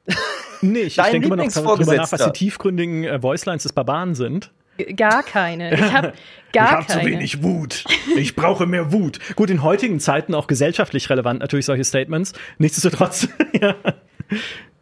[0.61, 4.15] nee, ich, ich denke immer noch darüber nach, was die tiefgründigen äh, Voicelines des Barbaren
[4.15, 4.53] sind.
[4.97, 5.75] Gar keine.
[5.75, 6.13] Ich habe
[6.53, 7.01] gar ich hab keine.
[7.01, 7.85] zu wenig Wut.
[8.17, 9.19] Ich brauche mehr Wut.
[9.35, 12.33] Gut, in heutigen Zeiten auch gesellschaftlich relevant natürlich solche Statements.
[12.59, 13.29] Nichtsdestotrotz.
[13.61, 13.75] ja.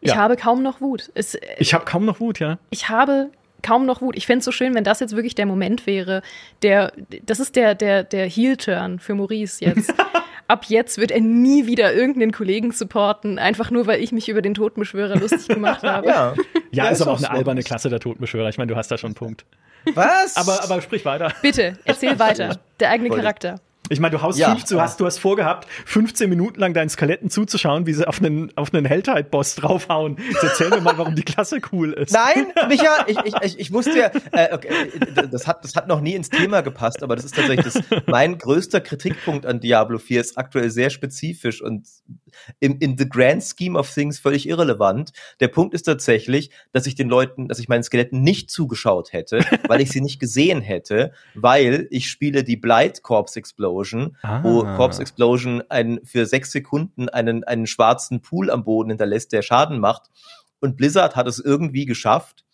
[0.07, 0.19] Ich ja.
[0.19, 1.11] habe kaum noch Wut.
[1.15, 2.59] Es, äh, ich habe kaum noch Wut, ja.
[2.71, 3.31] Ich habe
[3.63, 4.17] kaum noch Wut.
[4.17, 6.23] Ich fände es so schön, wenn das jetzt wirklich der Moment wäre.
[6.63, 6.93] Der,
[7.25, 9.93] das ist der, der, der Heel-Turn für Maurice jetzt.
[10.49, 14.43] Ab jetzt wird er nie wieder irgendeinen Kollegen supporten, einfach nur, weil ich mich über
[14.43, 16.07] den Totenbeschwörer lustig gemacht habe.
[16.07, 16.35] Ja,
[16.71, 18.49] ja, ist, ist aber auch eine alberne Klasse der Totenbeschwörer.
[18.49, 19.45] Ich meine, du hast da schon einen Punkt.
[19.95, 20.37] Was?
[20.37, 21.33] Aber, aber sprich weiter.
[21.43, 22.61] Bitte, erzähl weiter.
[22.79, 23.57] Der eigene Charakter.
[23.89, 26.89] Ich meine, du haust ja, fünf, du hast, du hast vorgehabt, 15 Minuten lang deinen
[26.89, 30.17] Skeletten zuzuschauen, wie sie auf einen, auf einen Helltide-Boss draufhauen.
[30.29, 32.13] Jetzt erzähl mir mal, warum die Klasse cool ist.
[32.13, 34.71] Nein, Micha, ich, ich, ich, ich wusste ja, äh, okay,
[35.31, 38.39] das hat, das hat noch nie ins Thema gepasst, aber das ist tatsächlich das, mein
[38.39, 41.87] größter Kritikpunkt an Diablo 4 ist aktuell sehr spezifisch und
[42.61, 45.13] in, in the grand scheme of things völlig irrelevant.
[45.41, 49.45] Der Punkt ist tatsächlich, dass ich den Leuten, dass ich meinen Skeletten nicht zugeschaut hätte,
[49.69, 53.76] weil ich sie nicht gesehen hätte, weil ich spiele die Blight Corpse Explosion,
[54.23, 54.43] ah.
[54.43, 59.43] wo Corpse Explosion einen, für sechs Sekunden einen, einen schwarzen Pool am Boden hinterlässt, der
[59.43, 60.11] Schaden macht.
[60.61, 62.45] Und Blizzard hat es irgendwie geschafft,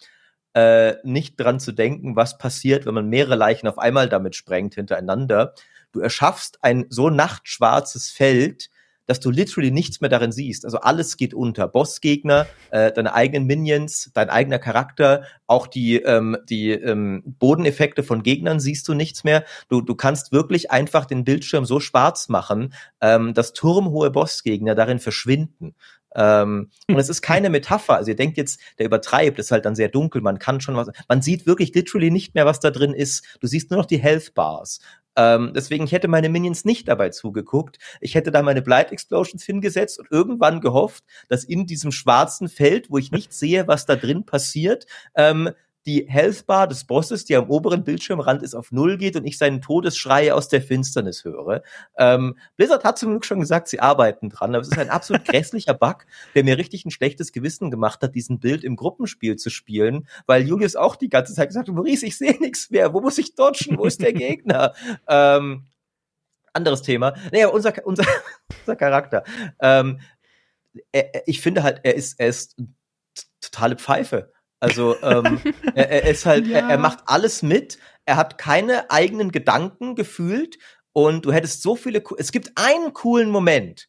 [0.54, 4.74] äh, nicht dran zu denken, was passiert, wenn man mehrere Leichen auf einmal damit sprengt
[4.74, 5.54] hintereinander.
[5.92, 8.70] Du erschaffst ein so nachtschwarzes Feld,
[9.06, 10.64] dass du literally nichts mehr darin siehst.
[10.64, 11.68] Also alles geht unter.
[11.68, 18.22] Bossgegner, äh, deine eigenen Minions, dein eigener Charakter, auch die, ähm, die ähm, Bodeneffekte von
[18.22, 19.44] Gegnern siehst du nichts mehr.
[19.68, 24.98] Du, du kannst wirklich einfach den Bildschirm so schwarz machen, ähm, dass turmhohe Bossgegner darin
[24.98, 25.74] verschwinden.
[26.14, 27.96] Ähm, und es ist keine Metapher.
[27.96, 30.88] Also ihr denkt jetzt, der übertreibt, ist halt dann sehr dunkel, man kann schon was,
[31.08, 33.24] man sieht wirklich literally nicht mehr, was da drin ist.
[33.40, 34.80] Du siehst nur noch die Health Bars.
[35.16, 37.78] Ähm, deswegen, ich hätte meine Minions nicht dabei zugeguckt.
[38.00, 42.90] Ich hätte da meine Blight Explosions hingesetzt und irgendwann gehofft, dass in diesem schwarzen Feld,
[42.90, 45.50] wo ich nicht sehe, was da drin passiert, ähm,
[45.86, 49.60] die Healthbar des Bosses, die am oberen Bildschirmrand ist, auf Null geht und ich seinen
[49.60, 51.62] Todesschrei aus der Finsternis höre.
[51.98, 55.24] Ähm, Blizzard hat zum Glück schon gesagt, sie arbeiten dran, aber es ist ein absolut
[55.26, 59.50] grässlicher Bug, der mir richtig ein schlechtes Gewissen gemacht hat, diesen Bild im Gruppenspiel zu
[59.50, 63.00] spielen, weil Julius auch die ganze Zeit gesagt hat, Maurice, ich sehe nichts mehr, wo
[63.00, 64.74] muss ich dodgen, wo ist der Gegner?
[65.08, 65.66] ähm,
[66.52, 67.14] anderes Thema.
[67.32, 68.04] Naja, unser, unser,
[68.60, 69.24] unser Charakter.
[69.60, 70.00] Ähm,
[70.92, 72.56] er, ich finde halt, er ist, er ist
[73.40, 74.32] totale Pfeife.
[74.62, 75.40] Also ähm,
[75.74, 76.60] er, er, ist halt, ja.
[76.60, 77.78] er, er, macht alles mit.
[78.04, 80.58] Er hat keine eigenen Gedanken gefühlt
[80.92, 82.02] und du hättest so viele.
[82.16, 83.88] Es gibt einen coolen Moment,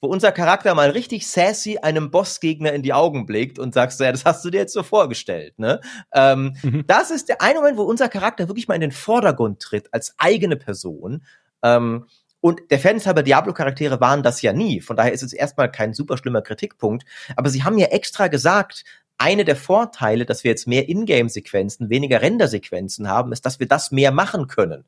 [0.00, 4.10] wo unser Charakter mal richtig sassy einem Bossgegner in die Augen blickt und sagst, ja,
[4.10, 5.58] das hast du dir jetzt so vorgestellt.
[5.58, 5.80] Ne?
[6.14, 6.86] Ähm, mhm.
[6.86, 10.14] Das ist der eine Moment, wo unser Charakter wirklich mal in den Vordergrund tritt als
[10.16, 11.22] eigene Person.
[11.62, 12.06] Ähm,
[12.40, 14.82] und der Fans halber Diablo-Charaktere waren das ja nie.
[14.82, 17.04] Von daher ist es erstmal kein super schlimmer Kritikpunkt.
[17.36, 18.84] Aber sie haben ja extra gesagt,
[19.18, 23.90] eine der Vorteile, dass wir jetzt mehr Ingame-Sequenzen, weniger Render-Sequenzen haben, ist, dass wir das
[23.90, 24.84] mehr machen können.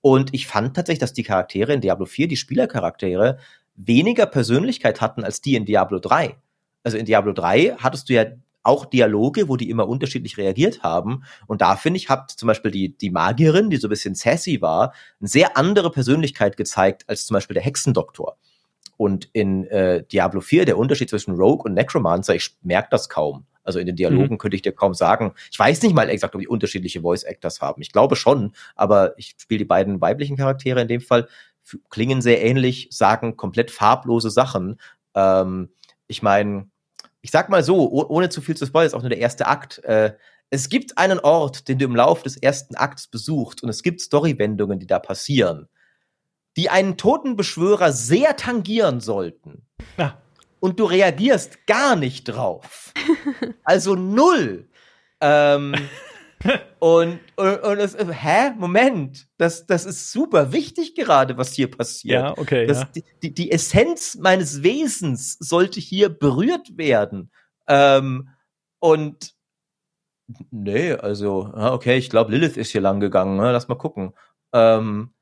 [0.00, 3.38] Und ich fand tatsächlich, dass die Charaktere in Diablo 4, die Spielercharaktere,
[3.76, 6.36] weniger Persönlichkeit hatten als die in Diablo 3.
[6.82, 8.26] Also in Diablo 3 hattest du ja
[8.62, 11.24] auch Dialoge, wo die immer unterschiedlich reagiert haben.
[11.46, 14.60] Und da finde ich, hat zum Beispiel die, die Magierin, die so ein bisschen sassy
[14.60, 18.36] war, eine sehr andere Persönlichkeit gezeigt als zum Beispiel der Hexendoktor.
[18.96, 23.46] Und in äh, Diablo 4, der Unterschied zwischen Rogue und Necromancer, ich merke das kaum.
[23.64, 24.38] Also in den Dialogen mhm.
[24.38, 25.32] könnte ich dir kaum sagen.
[25.50, 27.80] Ich weiß nicht mal exakt, ob die unterschiedliche Voice Actors haben.
[27.80, 31.28] Ich glaube schon, aber ich spiele die beiden weiblichen Charaktere in dem Fall,
[31.88, 34.78] klingen sehr ähnlich, sagen komplett farblose Sachen.
[35.14, 35.70] Ähm,
[36.06, 36.68] ich meine,
[37.22, 39.82] ich sag mal so, ohne zu viel zu spoilern, ist auch nur der erste Akt.
[39.84, 40.12] Äh,
[40.50, 44.02] es gibt einen Ort, den du im Lauf des ersten Akts besuchst und es gibt
[44.02, 45.68] Storywendungen, die da passieren,
[46.56, 49.66] die einen Totenbeschwörer sehr tangieren sollten.
[49.98, 50.18] Ja
[50.64, 52.94] und du reagierst gar nicht drauf.
[53.64, 54.66] Also null.
[55.20, 55.74] ähm,
[56.78, 58.52] und, und, und es, hä?
[58.56, 62.22] Moment, das, das ist super wichtig gerade, was hier passiert.
[62.22, 62.66] Ja, okay.
[62.66, 63.02] Das, ja.
[63.22, 67.30] Die, die Essenz meines Wesens sollte hier berührt werden.
[67.68, 68.30] Ähm,
[68.80, 69.34] und
[70.50, 73.36] nee, also, okay, ich glaube, Lilith ist hier lang gegangen.
[73.36, 73.52] Ne?
[73.52, 74.14] Lass mal gucken.
[74.52, 75.13] Ähm,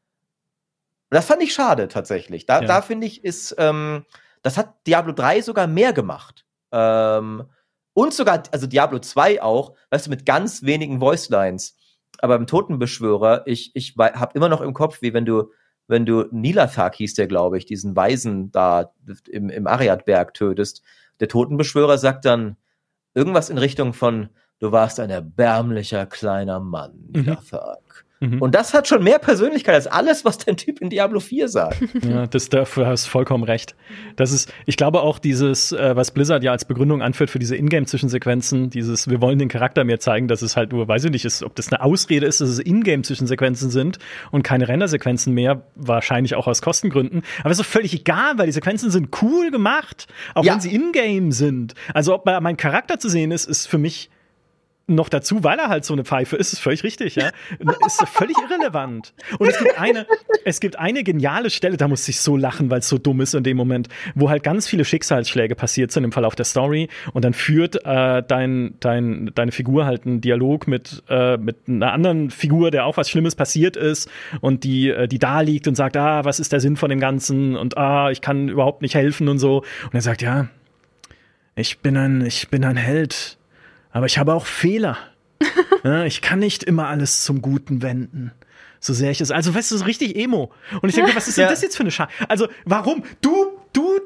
[1.17, 2.47] das fand ich schade tatsächlich.
[2.47, 2.67] Da, ja.
[2.67, 4.05] da finde ich, ist, ähm,
[4.43, 6.45] das hat Diablo 3 sogar mehr gemacht.
[6.73, 7.45] Ähm,
[7.95, 11.77] und sogar, also Diablo 2 auch, weißt du, mit ganz wenigen Voicelines.
[12.19, 15.51] Aber im Totenbeschwörer, ich, ich habe immer noch im Kopf, wie wenn du,
[15.89, 18.93] wenn du Nilathak hieß der, glaube ich, diesen Weisen da
[19.29, 20.83] im, im Ariadberg tötest.
[21.21, 22.57] Der Totenbeschwörer sagt dann
[23.15, 24.31] irgendwas in Richtung von,
[24.61, 28.02] du warst ein erbärmlicher kleiner Mann, Nilathak.
[28.02, 28.02] Mhm.
[28.23, 28.40] Mhm.
[28.40, 31.78] Und das hat schon mehr Persönlichkeit als alles, was dein Typ in Diablo 4 sagt.
[32.03, 33.77] Ja, das dafür hast vollkommen recht.
[34.16, 37.57] Das ist, ich glaube auch dieses, äh, was Blizzard ja als Begründung anführt für diese
[37.57, 41.24] Ingame-Zwischensequenzen, dieses, wir wollen den Charakter mehr zeigen, dass es halt nur, weiß ich nicht,
[41.24, 43.99] ist, ob das eine Ausrede ist, dass es Ingame-Zwischensequenzen sind
[44.31, 47.23] und keine Rendersequenzen mehr, wahrscheinlich auch aus Kostengründen.
[47.40, 50.55] Aber es ist doch völlig egal, weil die Sequenzen sind cool gemacht, auch ja.
[50.55, 51.74] wenn sie Ingame sind.
[51.94, 54.11] Also ob mein Charakter zu sehen ist, ist für mich
[54.94, 57.31] noch dazu, weil er halt so eine Pfeife ist, ist völlig richtig, ja.
[57.86, 59.12] ist völlig irrelevant.
[59.39, 60.06] Und es gibt eine,
[60.44, 63.35] es gibt eine geniale Stelle, da muss ich so lachen, weil es so dumm ist
[63.35, 67.24] in dem Moment, wo halt ganz viele Schicksalsschläge passiert sind im Verlauf der Story und
[67.24, 72.31] dann führt äh, dein, dein, deine Figur halt einen Dialog mit, äh, mit einer anderen
[72.31, 74.10] Figur, der auch was Schlimmes passiert ist
[74.40, 77.01] und die, äh, die da liegt und sagt, ah, was ist der Sinn von dem
[77.01, 79.59] Ganzen und ah, ich kann überhaupt nicht helfen und so.
[79.85, 80.48] Und er sagt, ja,
[81.55, 83.39] ich bin ein, ich bin ein Held
[83.93, 84.98] aber ich habe auch Fehler.
[85.85, 88.32] ja, ich kann nicht immer alles zum Guten wenden.
[88.81, 89.31] So sehr ich es.
[89.31, 90.52] Also, weißt du, so richtig Emo.
[90.81, 91.51] Und ich denke, was ist denn ja.
[91.51, 92.10] das jetzt für eine Scheiße?
[92.28, 93.05] Also, warum?
[93.20, 94.01] Du, du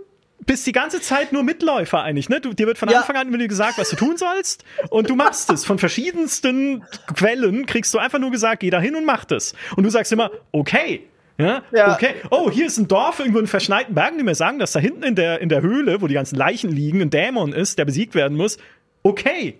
[0.44, 2.40] bist die ganze Zeit nur Mitläufer eigentlich, ne?
[2.40, 2.98] Du, dir wird von ja.
[2.98, 5.64] Anfang an immer gesagt, was du tun sollst, und du machst es.
[5.64, 6.84] Von verschiedensten
[7.14, 9.54] Quellen kriegst du einfach nur gesagt, geh da hin und mach das.
[9.76, 11.04] Und du sagst immer, okay.
[11.38, 11.62] Ja?
[11.72, 11.94] ja?
[11.94, 12.14] Okay.
[12.30, 15.02] Oh, hier ist ein Dorf irgendwo in verschneiten Bergen, die mir sagen, dass da hinten
[15.02, 18.14] in der, in der Höhle, wo die ganzen Leichen liegen, ein Dämon ist, der besiegt
[18.14, 18.58] werden muss.
[19.02, 19.58] Okay.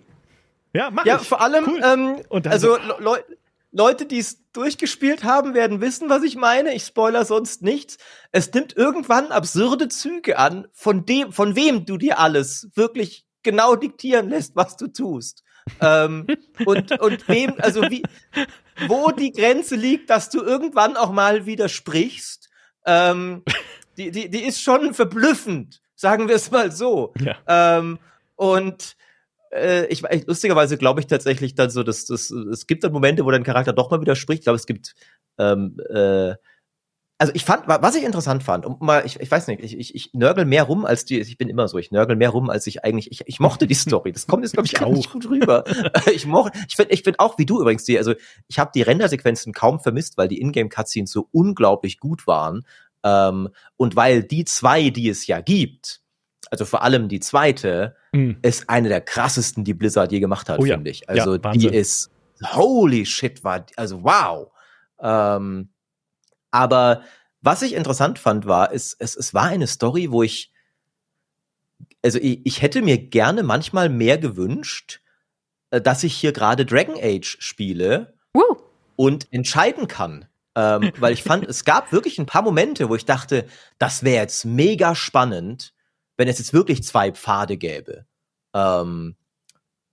[0.77, 1.27] Ja, mach Ja, ich.
[1.27, 1.81] vor allem, cool.
[1.83, 3.23] ähm, also so, Le
[3.71, 6.73] Leute, die es durchgespielt haben, werden wissen, was ich meine.
[6.73, 7.97] Ich spoiler sonst nichts.
[8.31, 13.75] Es nimmt irgendwann absurde Züge an, von dem, von wem du dir alles wirklich genau
[13.75, 15.43] diktieren lässt, was du tust.
[15.81, 16.25] ähm,
[16.65, 18.03] und, und wem, also wie,
[18.87, 22.49] wo die Grenze liegt, dass du irgendwann auch mal widersprichst,
[22.85, 23.43] ähm,
[23.97, 27.11] die, die, die ist schon verblüffend Sagen wir es mal so.
[27.19, 27.37] Ja.
[27.47, 27.97] Ähm,
[28.35, 28.95] und
[29.51, 33.31] äh, ich, lustigerweise glaube ich tatsächlich dann so, dass, dass es gibt dann Momente, wo
[33.31, 34.39] dein Charakter doch mal widerspricht.
[34.39, 34.95] Ich glaube, es gibt
[35.37, 36.35] ähm, äh,
[37.19, 39.95] also ich fand, was ich interessant fand, um mal, ich, ich weiß nicht, ich, ich,
[39.95, 42.67] ich nörgel mehr rum als die, ich bin immer so, ich nörgel mehr rum, als
[42.67, 44.11] ich eigentlich, ich, ich mochte die Story.
[44.11, 44.91] Das kommt jetzt, glaube ich, ich auch.
[44.91, 45.63] nicht gut rüber.
[46.13, 48.13] ich mochte, ich finde ich find auch, wie du übrigens, die, also
[48.47, 52.67] ich habe die Rendersequenzen kaum vermisst, weil die Ingame-Cutscenes so unglaublich gut waren.
[53.03, 56.01] Ähm, und weil die zwei, die es ja gibt,
[56.51, 58.37] also vor allem die zweite, mm.
[58.41, 61.09] ist eine der krassesten, die Blizzard je gemacht hat, oh, finde ich.
[61.09, 62.11] Also ja, die ist,
[62.43, 64.51] holy shit, war, also wow.
[64.99, 65.69] Ähm,
[66.51, 67.03] aber
[67.41, 70.51] was ich interessant fand, war, es, es, es war eine Story, wo ich,
[72.03, 75.01] also ich, ich hätte mir gerne manchmal mehr gewünscht,
[75.69, 78.55] äh, dass ich hier gerade Dragon Age spiele uh.
[78.95, 80.25] und entscheiden kann.
[80.55, 83.45] Ähm, weil ich fand, es gab wirklich ein paar Momente, wo ich dachte,
[83.77, 85.75] das wäre jetzt mega spannend,
[86.17, 88.05] wenn es jetzt wirklich zwei Pfade gäbe.
[88.53, 89.15] Ähm,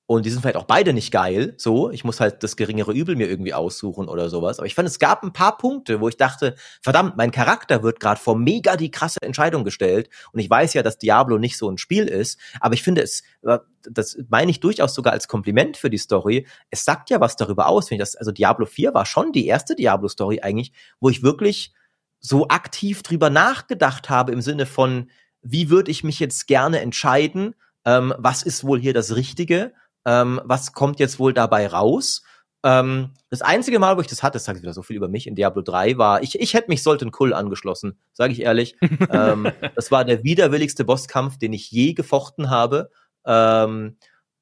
[0.07, 1.91] und die sind vielleicht auch beide nicht geil, so.
[1.91, 4.59] Ich muss halt das geringere Übel mir irgendwie aussuchen oder sowas.
[4.59, 8.01] Aber ich fand, es gab ein paar Punkte, wo ich dachte, verdammt, mein Charakter wird
[8.01, 10.11] gerade vor mega die krasse Entscheidung gestellt.
[10.33, 12.39] Und ich weiß ja, dass Diablo nicht so ein Spiel ist.
[12.61, 13.59] Aber ich finde es, äh,
[13.91, 16.47] das meine ich durchaus sogar als Kompliment für die Story.
[16.69, 19.47] Es sagt ja was darüber aus, wenn ich das, also Diablo 4 war schon die
[19.47, 21.73] erste Diablo-Story eigentlich, wo ich wirklich
[22.21, 25.11] so aktiv drüber nachgedacht habe im Sinne von,
[25.45, 27.55] wie würde ich mich jetzt gerne entscheiden?
[27.85, 29.73] Ähm, was ist wohl hier das Richtige?
[30.05, 32.23] ähm, was kommt jetzt wohl dabei raus?
[32.63, 35.27] Ähm, das einzige Mal, wo ich das hatte, das ich wieder so viel über mich
[35.27, 38.77] in Diablo 3, war, ich, ich hätte mich Solten Kull angeschlossen, sage ich ehrlich.
[39.11, 42.91] ähm, das war der widerwilligste Bosskampf, den ich je gefochten habe.
[43.27, 43.97] Ähm,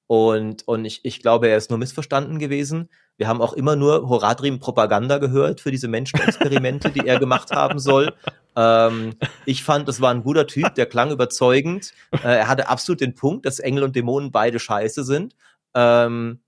[0.06, 2.90] und, und ich, ich glaube, er ist nur missverstanden gewesen.
[3.16, 8.12] Wir haben auch immer nur Horadrim-Propaganda gehört für diese Menschenexperimente, die er gemacht haben soll.
[8.56, 9.14] Ähm,
[9.46, 11.92] ich fand, das war ein guter Typ, der klang überzeugend.
[12.12, 15.34] Äh, er hatte absolut den Punkt, dass Engel und Dämonen beide scheiße sind.
[15.74, 16.40] Ähm,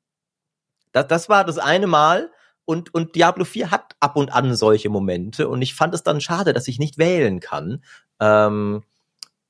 [0.93, 2.31] das, das war das eine Mal.
[2.66, 5.48] Und, und Diablo 4 hat ab und an solche Momente.
[5.48, 7.85] Und ich fand es dann schade, dass ich nicht wählen kann.
[8.20, 8.82] Ähm,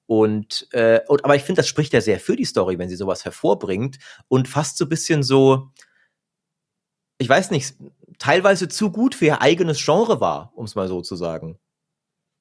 [0.06, 2.96] und, äh, und aber ich finde, das spricht ja sehr für die Story, wenn sie
[2.96, 3.98] sowas hervorbringt
[4.28, 5.70] und fast so ein bisschen so,
[7.18, 7.76] ich weiß nicht,
[8.18, 11.58] teilweise zu gut für ihr eigenes Genre war, um es mal so zu sagen.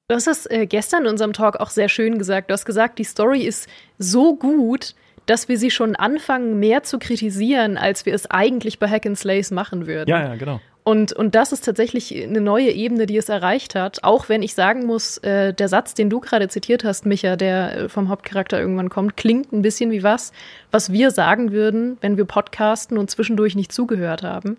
[0.08, 2.50] Du hast das äh, gestern in unserem Talk auch sehr schön gesagt.
[2.50, 4.94] Du hast gesagt, die Story ist so gut,
[5.24, 9.18] dass wir sie schon anfangen, mehr zu kritisieren, als wir es eigentlich bei Hack and
[9.18, 10.10] Slays machen würden.
[10.10, 10.60] Ja, ja, genau.
[10.82, 14.04] Und, und das ist tatsächlich eine neue Ebene, die es erreicht hat.
[14.04, 17.76] Auch wenn ich sagen muss, äh, der Satz, den du gerade zitiert hast, Micha, der
[17.76, 20.32] äh, vom Hauptcharakter irgendwann kommt, klingt ein bisschen wie was,
[20.70, 24.58] was wir sagen würden, wenn wir podcasten und zwischendurch nicht zugehört haben.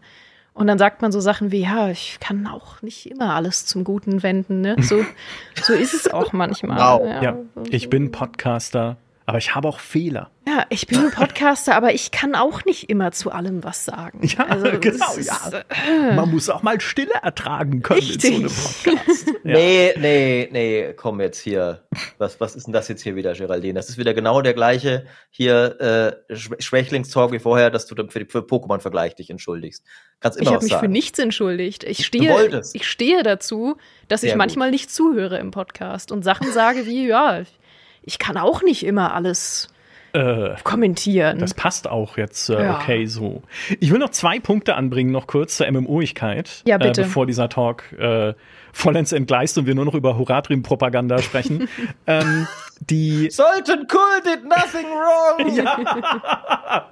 [0.55, 3.83] Und dann sagt man so Sachen wie, ja, ich kann auch nicht immer alles zum
[3.83, 4.61] Guten wenden.
[4.61, 4.77] Ne?
[4.79, 5.03] So,
[5.61, 6.77] so ist es auch manchmal.
[6.79, 7.07] Wow.
[7.07, 7.37] Ja, ja.
[7.69, 8.95] ich bin Podcaster
[9.27, 10.29] aber ich habe auch Fehler.
[10.47, 14.19] Ja, ich bin ein Podcaster, aber ich kann auch nicht immer zu allem was sagen.
[14.21, 15.13] Ja, also, genau.
[15.15, 15.63] Ist, ja.
[15.87, 18.41] Äh, Man muss auch mal Stille ertragen können richtig.
[18.41, 19.27] in so einem Podcast.
[19.43, 19.53] ja.
[19.55, 21.87] Nee, nee, nee, komm jetzt hier.
[22.19, 23.73] Was, was ist denn das jetzt hier wieder, Geraldine?
[23.73, 28.39] Das ist wieder genau der gleiche hier äh, Schwächlingstalk wie vorher, dass du für, für
[28.39, 29.83] Pokémon-Vergleich dich entschuldigst.
[30.19, 31.83] Kannst immer ich habe mich für nichts entschuldigt.
[31.83, 33.77] Ich stehe, ich stehe dazu,
[34.07, 34.73] dass Sehr ich manchmal gut.
[34.73, 37.41] nicht zuhöre im Podcast und Sachen sage wie, ja,
[38.05, 39.69] ich kann auch nicht immer alles
[40.13, 41.39] äh, kommentieren.
[41.39, 42.75] Das passt auch jetzt äh, ja.
[42.77, 43.43] okay so.
[43.79, 46.63] Ich will noch zwei Punkte anbringen, noch kurz zur MMO-Igkeit.
[46.65, 47.01] Ja, bitte.
[47.01, 48.33] Äh, bevor dieser Talk äh,
[48.71, 51.67] vollends entgleist und wir nur noch über Horadrim-Propaganda sprechen.
[52.07, 52.47] ähm,
[52.79, 55.55] die Sultan Kul did nothing wrong!
[55.55, 56.91] ja.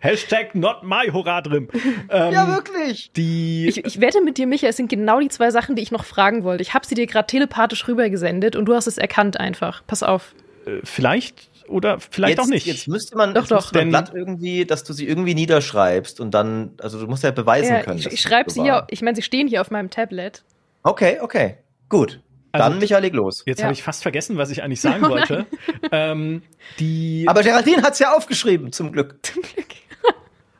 [0.00, 1.68] Hashtag not my Horadrim.
[2.08, 3.10] Ähm, ja, wirklich.
[3.16, 5.90] Die ich, ich wette mit dir, Micha, es sind genau die zwei Sachen, die ich
[5.90, 6.62] noch fragen wollte.
[6.62, 9.82] Ich habe sie dir gerade telepathisch rübergesendet und du hast es erkannt einfach.
[9.86, 10.34] Pass auf.
[10.66, 12.66] Äh, vielleicht oder vielleicht jetzt, auch nicht.
[12.66, 13.72] Jetzt müsste man, doch, doch.
[13.72, 17.74] Man Blatt irgendwie, dass du sie irgendwie niederschreibst und dann, also du musst ja beweisen
[17.74, 17.98] ja, können.
[17.98, 20.44] Ich, ich schreibe sie hier, ich meine, sie stehen hier auf meinem Tablet.
[20.82, 21.56] Okay, okay,
[21.88, 22.20] gut.
[22.52, 23.42] Also, dann, Michael, leg los.
[23.46, 23.64] Jetzt ja.
[23.64, 25.46] habe ich fast vergessen, was ich eigentlich sagen oh wollte.
[25.90, 26.42] ähm,
[26.78, 29.18] die Aber Geraldine hat es ja aufgeschrieben, zum Glück.
[29.22, 29.66] Zum Glück.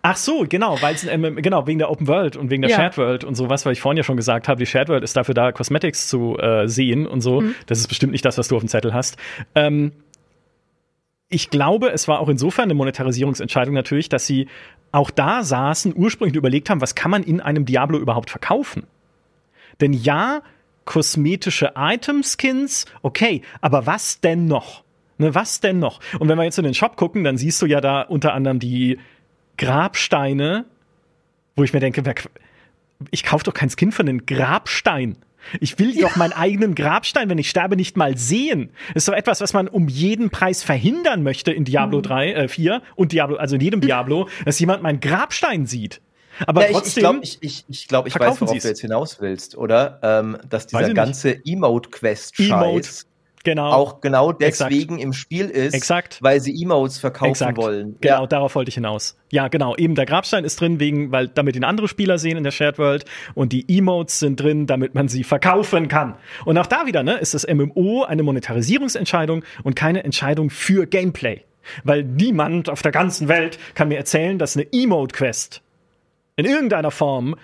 [0.07, 2.77] Ach so, genau, weil ähm, genau wegen der Open World und wegen der ja.
[2.77, 5.17] Shared World und sowas, weil ich vorhin ja schon gesagt habe, die Shared World ist
[5.17, 7.41] dafür da, Cosmetics zu äh, sehen und so.
[7.41, 7.55] Mhm.
[7.65, 9.17] Das ist bestimmt nicht das, was du auf dem Zettel hast.
[9.55, 9.93] Ähm,
[11.31, 14.47] ich glaube, es war auch insofern eine Monetarisierungsentscheidung natürlich, dass sie
[14.93, 18.83] auch da saßen, ursprünglich überlegt haben, was kann man in einem Diablo überhaupt verkaufen?
[19.81, 20.43] Denn ja,
[20.85, 24.85] kosmetische Item-Skins, okay, aber was denn noch?
[25.17, 26.01] Ne, was denn noch?
[26.19, 28.59] Und wenn wir jetzt in den Shop gucken, dann siehst du ja da unter anderem
[28.59, 28.99] die
[29.59, 30.65] Grabsteine,
[31.57, 32.03] wo ich mir denke,
[33.11, 35.17] ich kaufe doch kein Skin für einen Grabstein.
[35.61, 36.09] Ich will ja.
[36.09, 38.71] doch meinen eigenen Grabstein, wenn ich sterbe, nicht mal sehen.
[38.89, 42.03] Das ist doch etwas, was man um jeden Preis verhindern möchte in Diablo mhm.
[42.03, 46.01] 3, äh, 4 und Diablo, also in jedem Diablo, dass jemand meinen Grabstein sieht.
[46.47, 47.21] Aber ja, trotzdem.
[47.23, 50.01] Ich, ich glaube, ich, ich, glaub, ich weiß, worauf du jetzt hinaus willst, oder?
[50.03, 52.89] Ähm, dass dieser ganze Emote-Quest-Scheiß Emote
[53.45, 53.71] genau.
[53.71, 55.03] auch genau deswegen Exakt.
[55.03, 56.19] im Spiel ist, Exakt.
[56.23, 57.59] weil sie Emotes verkaufen Exakt.
[57.59, 57.97] wollen.
[58.01, 58.27] Genau, ja.
[58.27, 59.16] darauf wollte ich hinaus.
[59.31, 59.77] Ja, genau.
[59.77, 62.79] Eben der Grabstein ist drin, wegen, weil damit ihn andere Spieler sehen in der Shared
[62.79, 63.05] World
[63.35, 66.16] und die Emotes sind drin, damit man sie verkaufen kann.
[66.45, 71.43] Und auch da wieder, ne, ist das MMO eine Monetarisierungsentscheidung und keine Entscheidung für Gameplay.
[71.83, 75.62] Weil niemand auf der ganzen Welt kann mir erzählen, dass eine Emote-Quest
[76.37, 77.37] in irgendeiner Form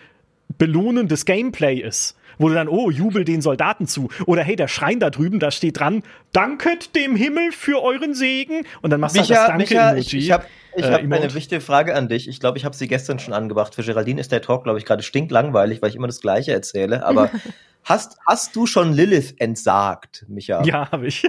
[0.59, 4.09] belohnendes Gameplay ist wo du dann, oh, jubel den Soldaten zu.
[4.27, 6.03] Oder hey, der Schrein da drüben, da steht dran,
[6.33, 8.67] danket dem Himmel für euren Segen.
[8.83, 10.01] Und dann machst du das Danke-Emoji.
[10.01, 10.45] Ich, ich habe
[10.77, 12.29] ich äh, hab eine wichtige Frage an dich.
[12.29, 13.75] Ich glaube, ich habe sie gestern schon angebracht.
[13.75, 17.05] Für Geraldine ist der Talk, glaube ich, gerade stinklangweilig, weil ich immer das Gleiche erzähle.
[17.05, 17.31] Aber
[17.85, 20.63] Hast, hast du schon Lilith entsagt, Micha?
[20.65, 21.29] Ja, habe ich.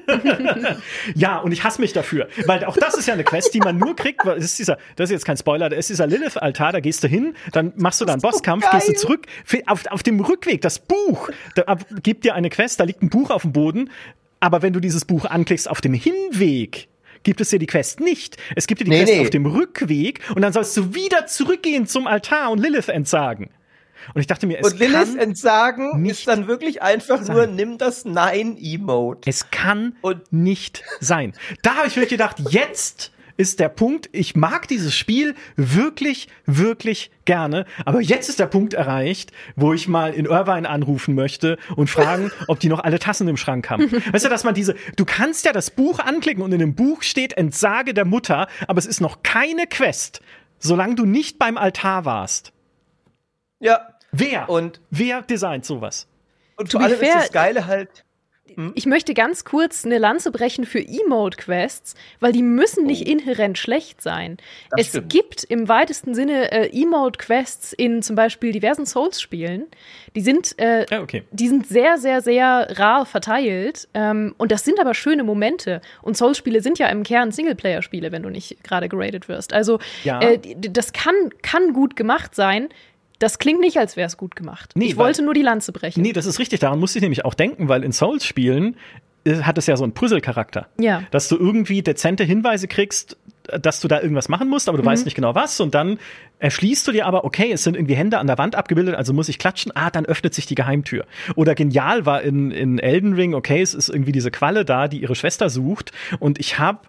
[1.15, 2.28] ja, und ich hasse mich dafür.
[2.45, 4.26] Weil auch das ist ja eine Quest, die man nur kriegt.
[4.26, 7.03] Weil das, ist dieser, das ist jetzt kein Spoiler, da ist dieser Lilith-Altar, da gehst
[7.03, 9.26] du hin, dann machst du da einen Bosskampf, gehst du zurück.
[9.65, 13.30] Auf, auf dem Rückweg, das Buch, da gibt dir eine Quest, da liegt ein Buch
[13.30, 13.90] auf dem Boden.
[14.41, 16.89] Aber wenn du dieses Buch anklickst auf dem Hinweg,
[17.23, 18.38] gibt es dir die Quest nicht.
[18.55, 19.22] Es gibt dir die nee, Quest nee.
[19.22, 23.51] auf dem Rückweg und dann sollst du wieder zurückgehen zum Altar und Lilith entsagen.
[24.15, 27.35] Und ich dachte mir, es Und Lilith entsagen ist dann wirklich einfach sein.
[27.35, 29.30] nur, nimm das Nein-Emote.
[29.30, 31.34] Es kann und nicht sein.
[31.61, 37.12] Da habe ich wirklich gedacht, jetzt ist der Punkt, ich mag dieses Spiel wirklich, wirklich
[37.26, 41.90] gerne, aber jetzt ist der Punkt erreicht, wo ich mal in Irvine anrufen möchte und
[41.90, 43.91] fragen, ob die noch alle Tassen im Schrank haben.
[43.91, 47.03] Weißt du, dass man diese, du kannst ja das Buch anklicken und in dem Buch
[47.03, 50.22] steht Entsage der Mutter, aber es ist noch keine Quest,
[50.60, 52.53] solange du nicht beim Altar warst.
[53.60, 53.88] Ja.
[54.12, 54.49] Wer?
[54.49, 56.08] Und wer designt sowas?
[56.58, 58.03] Und vor allem fair, ist das Geile halt.
[58.56, 58.72] Hm?
[58.76, 63.11] Ich möchte ganz kurz eine Lanze brechen für Emote-Quests, weil die müssen nicht oh.
[63.11, 64.38] inhärent schlecht sein.
[64.69, 65.10] Das es stimmt.
[65.10, 69.68] gibt im weitesten Sinne äh, Emote-Quests in zum Beispiel diversen Souls-Spielen.
[70.15, 71.23] Die sind, äh, ja, okay.
[71.32, 73.88] die sind sehr, sehr, sehr rar verteilt.
[73.94, 75.82] Ähm, und das sind aber schöne Momente.
[76.02, 79.53] Und Souls-Spiele sind ja im Kern Singleplayer-Spiele, wenn du nicht gerade geradet wirst.
[79.53, 80.22] Also ja.
[80.22, 82.69] äh, das kann, kann gut gemacht sein.
[83.22, 84.72] Das klingt nicht, als wäre es gut gemacht.
[84.73, 86.02] Nee, ich wollte nur die Lanze brechen.
[86.02, 86.60] Nee, das ist richtig.
[86.60, 88.76] Daran musste ich nämlich auch denken, weil in Souls-Spielen
[89.26, 90.68] äh, hat es ja so einen Puzzle-Charakter.
[90.80, 91.03] Ja.
[91.11, 94.88] Dass du irgendwie dezente Hinweise kriegst, dass du da irgendwas machen musst, aber du mhm.
[94.88, 95.60] weißt nicht genau was.
[95.60, 95.99] Und dann
[96.39, 99.30] erschließt du dir aber, okay, es sind irgendwie Hände an der Wand abgebildet, also muss
[99.30, 99.72] ich klatschen.
[99.76, 101.06] Ah, dann öffnet sich die Geheimtür.
[101.35, 104.99] Oder genial war in, in Elden Ring, okay, es ist irgendwie diese Qualle da, die
[104.99, 105.91] ihre Schwester sucht.
[106.18, 106.80] Und ich habe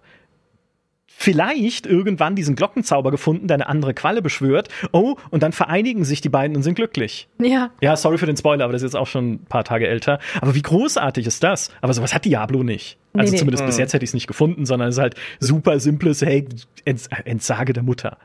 [1.22, 4.68] vielleicht irgendwann diesen Glockenzauber gefunden, der eine andere Qualle beschwört.
[4.92, 7.28] Oh, und dann vereinigen sich die beiden und sind glücklich.
[7.40, 7.70] Ja.
[7.80, 10.18] Ja, sorry für den Spoiler, aber das ist jetzt auch schon ein paar Tage älter.
[10.40, 11.70] Aber wie großartig ist das?
[11.80, 12.98] Aber sowas hat Diablo nicht.
[13.14, 13.68] Also nee, zumindest nee.
[13.68, 16.48] bis jetzt hätte ich es nicht gefunden, sondern es ist halt super simples, hey,
[16.84, 18.18] Ents Entsage der Mutter.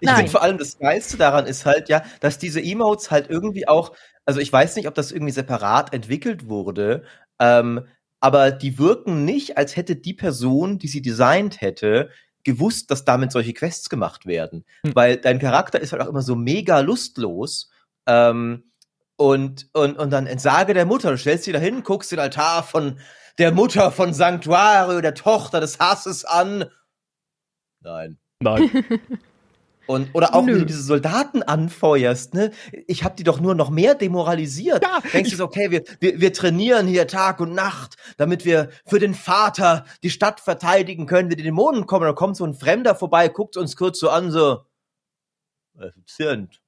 [0.00, 3.68] Ich finde vor allem das Geilste daran ist halt ja, dass diese Emotes halt irgendwie
[3.68, 3.92] auch,
[4.26, 7.04] also ich weiß nicht, ob das irgendwie separat entwickelt wurde,
[7.38, 7.86] ähm,
[8.18, 12.10] aber die wirken nicht, als hätte die Person, die sie designt hätte,
[12.44, 14.64] gewusst, dass damit solche Quests gemacht werden.
[14.84, 14.94] Hm.
[14.94, 17.70] Weil dein Charakter ist halt auch immer so mega lustlos.
[18.06, 18.64] Ähm,
[19.16, 22.98] und, und, und dann entsage der Mutter, du stellst sie dahin, guckst den Altar von
[23.38, 26.64] der Mutter von Sanctuario, der Tochter des Hasses an.
[27.80, 28.18] Nein.
[28.40, 28.70] Nein.
[29.86, 30.52] Und, oder auch, Nö.
[30.52, 32.52] wenn du diese Soldaten anfeuerst, ne?
[32.86, 34.82] Ich hab die doch nur noch mehr demoralisiert.
[34.82, 38.70] Ja, Denkst du so, okay, wir, wir, wir trainieren hier Tag und Nacht, damit wir
[38.86, 42.06] für den Vater die Stadt verteidigen können, wenn die Dämonen kommen.
[42.06, 44.60] Da kommt so ein Fremder vorbei, guckt uns kurz so an, so
[45.78, 46.61] effizient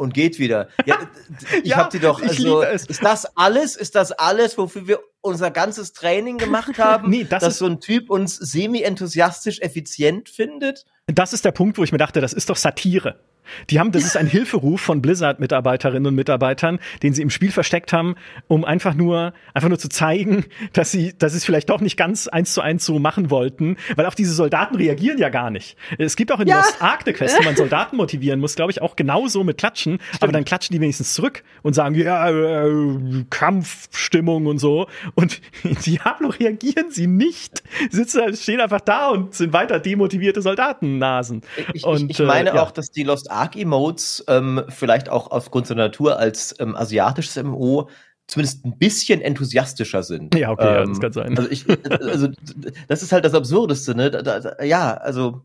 [0.00, 0.68] und geht wieder.
[0.86, 0.98] Ja,
[1.62, 5.50] ich ja, hab die doch, also, ist das alles, ist das alles, wofür wir unser
[5.50, 10.86] ganzes Training gemacht haben, nee, das dass so ein Typ uns semi-enthusiastisch effizient findet?
[11.06, 13.20] Das ist der Punkt, wo ich mir dachte, das ist doch Satire.
[13.68, 17.92] Die haben, das ist ein Hilferuf von Blizzard-Mitarbeiterinnen und Mitarbeitern, den sie im Spiel versteckt
[17.92, 18.14] haben,
[18.48, 21.96] um einfach nur, einfach nur zu zeigen, dass sie, dass sie es vielleicht doch nicht
[21.96, 25.76] ganz eins zu eins so machen wollten, weil auch diese Soldaten reagieren ja gar nicht.
[25.98, 26.58] Es gibt auch in ja.
[26.58, 30.00] Lost Ark eine Quest, wo man Soldaten motivieren muss, glaube ich, auch genauso mit Klatschen,
[30.00, 30.22] Stimmt.
[30.22, 34.86] aber dann klatschen die wenigstens zurück und sagen, ja, äh, Kampfstimmung und so.
[35.14, 37.62] Und in Diablo reagieren sie nicht.
[37.90, 41.42] Sitzen, stehen einfach da und sind weiter demotivierte Soldatennasen.
[41.74, 42.62] Ich, und, ich, ich meine äh, ja.
[42.62, 47.88] auch, dass die Lost Arc-Emotes ähm, vielleicht auch aufgrund seiner Natur als ähm, asiatisches MMO
[48.26, 50.34] zumindest ein bisschen enthusiastischer sind.
[50.34, 51.38] Ja, okay, ja, das ähm, kann sein.
[51.38, 52.28] Also, ich, also
[52.88, 54.10] das ist halt das Absurdeste, ne?
[54.10, 55.44] Da, da, ja, also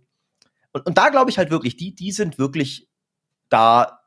[0.76, 2.90] und, und da glaube ich halt wirklich, die, die sind wirklich
[3.50, 4.02] da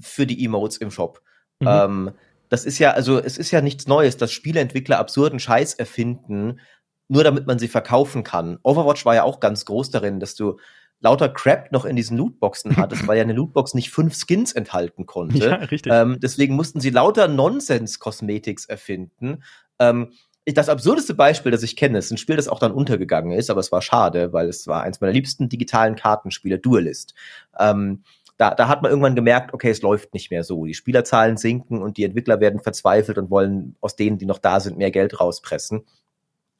[0.00, 1.22] für die Emotes im Shop.
[1.60, 1.68] Mhm.
[1.68, 2.10] Ähm,
[2.48, 6.60] das ist ja, also es ist ja nichts Neues, dass Spieleentwickler absurden Scheiß erfinden,
[7.06, 8.58] nur damit man sie verkaufen kann.
[8.64, 10.58] Overwatch war ja auch ganz groß darin, dass du
[11.02, 15.04] lauter Crap noch in diesen Lootboxen hattest, weil ja eine Lootbox nicht fünf Skins enthalten
[15.04, 15.38] konnte.
[15.38, 15.92] Ja, richtig.
[15.92, 19.42] Ähm, deswegen mussten sie lauter Nonsens-Cosmetics erfinden.
[19.78, 20.12] Ähm,
[20.46, 23.60] das absurdeste Beispiel, das ich kenne, ist ein Spiel, das auch dann untergegangen ist, aber
[23.60, 27.14] es war schade, weil es war eins meiner liebsten digitalen Kartenspiele, Duelist.
[27.58, 28.02] Ähm,
[28.38, 30.64] da, da hat man irgendwann gemerkt, okay, es läuft nicht mehr so.
[30.66, 34.58] Die Spielerzahlen sinken und die Entwickler werden verzweifelt und wollen aus denen, die noch da
[34.58, 35.84] sind, mehr Geld rauspressen.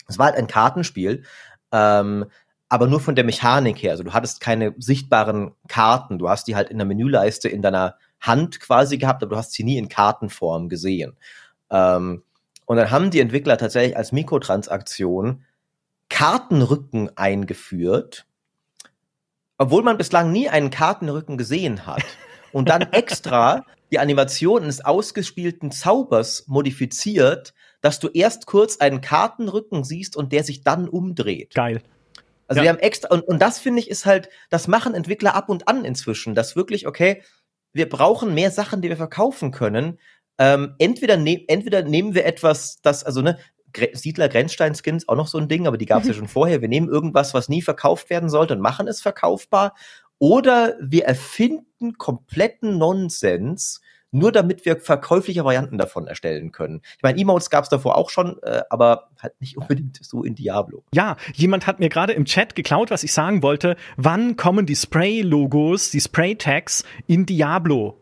[0.07, 1.25] Es war halt ein Kartenspiel,
[1.73, 2.27] ähm,
[2.73, 3.91] aber nur von der Mechanik her.
[3.91, 6.19] Also du hattest keine sichtbaren Karten.
[6.19, 9.53] Du hast die halt in der Menüleiste in deiner Hand quasi gehabt, aber du hast
[9.53, 11.19] sie nie in Kartenform gesehen.
[11.69, 12.23] Ähm,
[12.65, 15.45] und dann haben die Entwickler tatsächlich als Mikrotransaktion
[16.09, 18.25] Kartenrücken eingeführt,
[19.59, 22.05] obwohl man bislang nie einen Kartenrücken gesehen hat.
[22.53, 29.85] Und dann extra die Animation des ausgespielten Zaubers modifiziert, dass du erst kurz einen Kartenrücken
[29.85, 31.53] siehst und der sich dann umdreht.
[31.53, 31.83] Geil.
[32.53, 32.65] Also ja.
[32.65, 35.69] wir haben extra, und, und das finde ich ist halt, das machen Entwickler ab und
[35.69, 37.23] an inzwischen, dass wirklich, okay,
[37.73, 39.99] wir brauchen mehr Sachen, die wir verkaufen können.
[40.37, 43.39] Ähm, entweder, ne entweder nehmen wir etwas, das, also ne,
[43.95, 46.61] Siedler Grenzstein-Skins auch noch so ein Ding, aber die gab es ja schon vorher.
[46.61, 49.75] Wir nehmen irgendwas, was nie verkauft werden sollte und machen es verkaufbar.
[50.19, 53.81] Oder wir erfinden kompletten Nonsens,
[54.13, 56.83] nur damit wir verkäufliche Varianten davon erstellen können.
[56.97, 60.35] Ich meine, Emotes gab es davor auch schon, äh, aber halt nicht unbedingt so in
[60.35, 60.85] Diablo.
[60.95, 63.77] Ja, jemand hat mir gerade im Chat geklaut, was ich sagen wollte.
[63.97, 67.99] Wann kommen die Spray-Logos, die Spray-Tags in Diablo?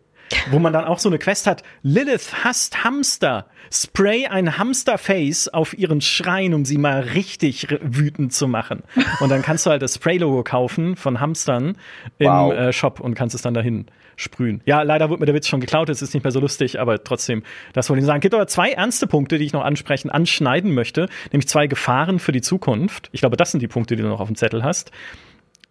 [0.51, 1.62] wo man dann auch so eine Quest hat.
[1.82, 3.47] Lilith hasst Hamster.
[3.73, 8.82] Spray ein Hamsterface auf ihren Schrein, um sie mal richtig wütend zu machen.
[9.20, 11.77] Und dann kannst du halt das Spray-Logo kaufen von Hamstern
[12.19, 12.53] im wow.
[12.53, 13.87] äh, Shop und kannst es dann dahin
[14.21, 14.61] sprühen.
[14.67, 17.03] Ja, leider wurde mir der Witz schon geklaut, es ist nicht mehr so lustig, aber
[17.03, 17.43] trotzdem,
[17.73, 18.19] das wollte ich sagen.
[18.19, 22.19] Es gibt aber zwei ernste Punkte, die ich noch ansprechen, anschneiden möchte, nämlich zwei Gefahren
[22.19, 23.09] für die Zukunft.
[23.13, 24.91] Ich glaube, das sind die Punkte, die du noch auf dem Zettel hast.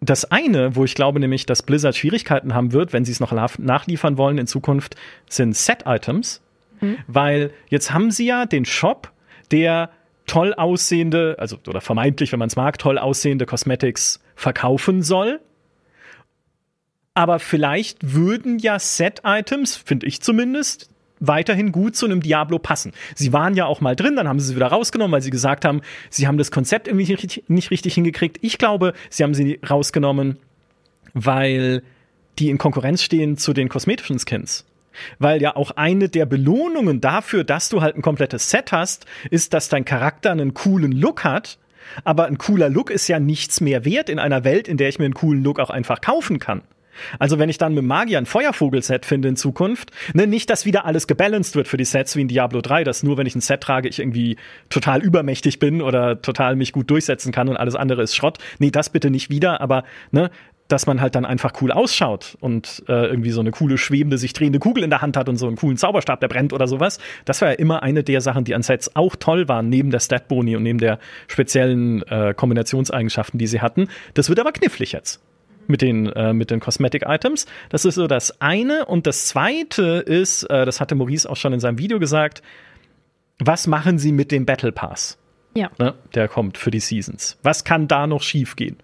[0.01, 3.33] Das eine, wo ich glaube nämlich, dass Blizzard Schwierigkeiten haben wird, wenn sie es noch
[3.57, 4.95] nachliefern wollen in Zukunft,
[5.27, 6.41] sind Set-Items.
[6.79, 6.97] Mhm.
[7.07, 9.11] Weil jetzt haben sie ja den Shop,
[9.51, 9.89] der
[10.25, 15.41] toll aussehende, also oder vermeintlich, wenn man es mag, toll aussehende Cosmetics verkaufen soll.
[17.19, 20.89] Aber vielleicht würden ja Set-Items, finde ich zumindest,
[21.19, 22.93] weiterhin gut zu einem Diablo passen.
[23.13, 25.65] Sie waren ja auch mal drin, dann haben sie sie wieder rausgenommen, weil sie gesagt
[25.65, 28.37] haben, sie haben das Konzept irgendwie nicht, nicht richtig hingekriegt.
[28.39, 30.37] Ich glaube, sie haben sie rausgenommen,
[31.13, 31.83] weil
[32.37, 34.65] die in Konkurrenz stehen zu den kosmetischen Skins.
[35.17, 39.53] Weil ja auch eine der Belohnungen dafür, dass du halt ein komplettes Set hast, ist,
[39.53, 41.57] dass dein Charakter einen coolen Look hat.
[42.05, 44.99] Aber ein cooler Look ist ja nichts mehr wert in einer Welt, in der ich
[44.99, 46.61] mir einen coolen Look auch einfach kaufen kann.
[47.19, 50.85] Also wenn ich dann mit Magier ein Feuervogel-Set finde in Zukunft, ne, nicht, dass wieder
[50.85, 53.41] alles gebalanced wird für die Sets wie in Diablo 3, dass nur wenn ich ein
[53.41, 54.37] Set trage, ich irgendwie
[54.69, 58.37] total übermächtig bin oder total mich gut durchsetzen kann und alles andere ist Schrott.
[58.59, 60.29] Nee, das bitte nicht wieder, aber ne,
[60.69, 64.33] dass man halt dann einfach cool ausschaut und äh, irgendwie so eine coole, schwebende, sich
[64.33, 66.99] drehende Kugel in der Hand hat und so einen coolen Zauberstab, der brennt oder sowas.
[67.25, 69.99] Das war ja immer eine der Sachen, die an Sets auch toll waren, neben der
[69.99, 73.87] Stat-Boni und neben der speziellen äh, Kombinationseigenschaften, die sie hatten.
[74.13, 75.21] Das wird aber knifflig jetzt
[75.69, 77.45] mit den, äh, mit den Cosmetic Items.
[77.69, 78.85] Das ist so das eine.
[78.85, 82.41] Und das zweite ist, äh, das hatte Maurice auch schon in seinem Video gesagt,
[83.37, 85.17] was machen sie mit dem Battle Pass?
[85.55, 85.71] Ja.
[85.77, 87.37] Ne, der kommt für die Seasons.
[87.43, 88.77] Was kann da noch schiefgehen?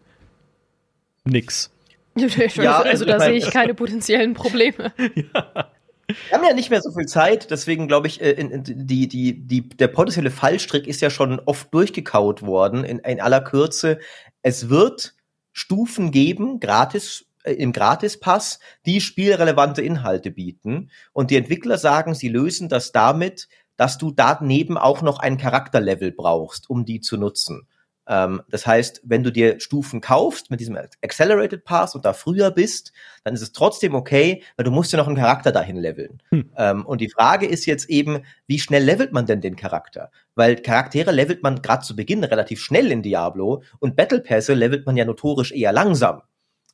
[1.25, 1.71] Nix.
[2.15, 4.93] ja, also da sehe ich keine potenziellen Probleme.
[5.15, 5.71] ja.
[6.07, 9.69] Wir haben ja nicht mehr so viel Zeit, deswegen glaube ich, äh, die, die, die,
[9.69, 13.99] der potenzielle Fallstrick ist ja schon oft durchgekaut worden in, in aller Kürze.
[14.43, 15.15] Es wird
[15.57, 20.91] Stufen geben, gratis äh, im Gratispass, die spielrelevante Inhalte bieten.
[21.13, 26.11] Und die Entwickler sagen, sie lösen das damit, dass du daneben auch noch ein Charakterlevel
[26.11, 27.67] brauchst, um die zu nutzen.
[28.07, 32.51] Ähm, das heißt, wenn du dir Stufen kaufst mit diesem Accelerated Pass und da früher
[32.51, 32.91] bist,
[33.23, 36.21] dann ist es trotzdem okay, weil du musst ja noch einen Charakter dahin leveln.
[36.29, 36.51] Hm.
[36.57, 40.11] Ähm, und die Frage ist jetzt eben, wie schnell levelt man denn den Charakter?
[40.35, 44.85] Weil Charaktere levelt man gerade zu Beginn relativ schnell in Diablo und Battle Pässe levelt
[44.85, 46.21] man ja notorisch eher langsam.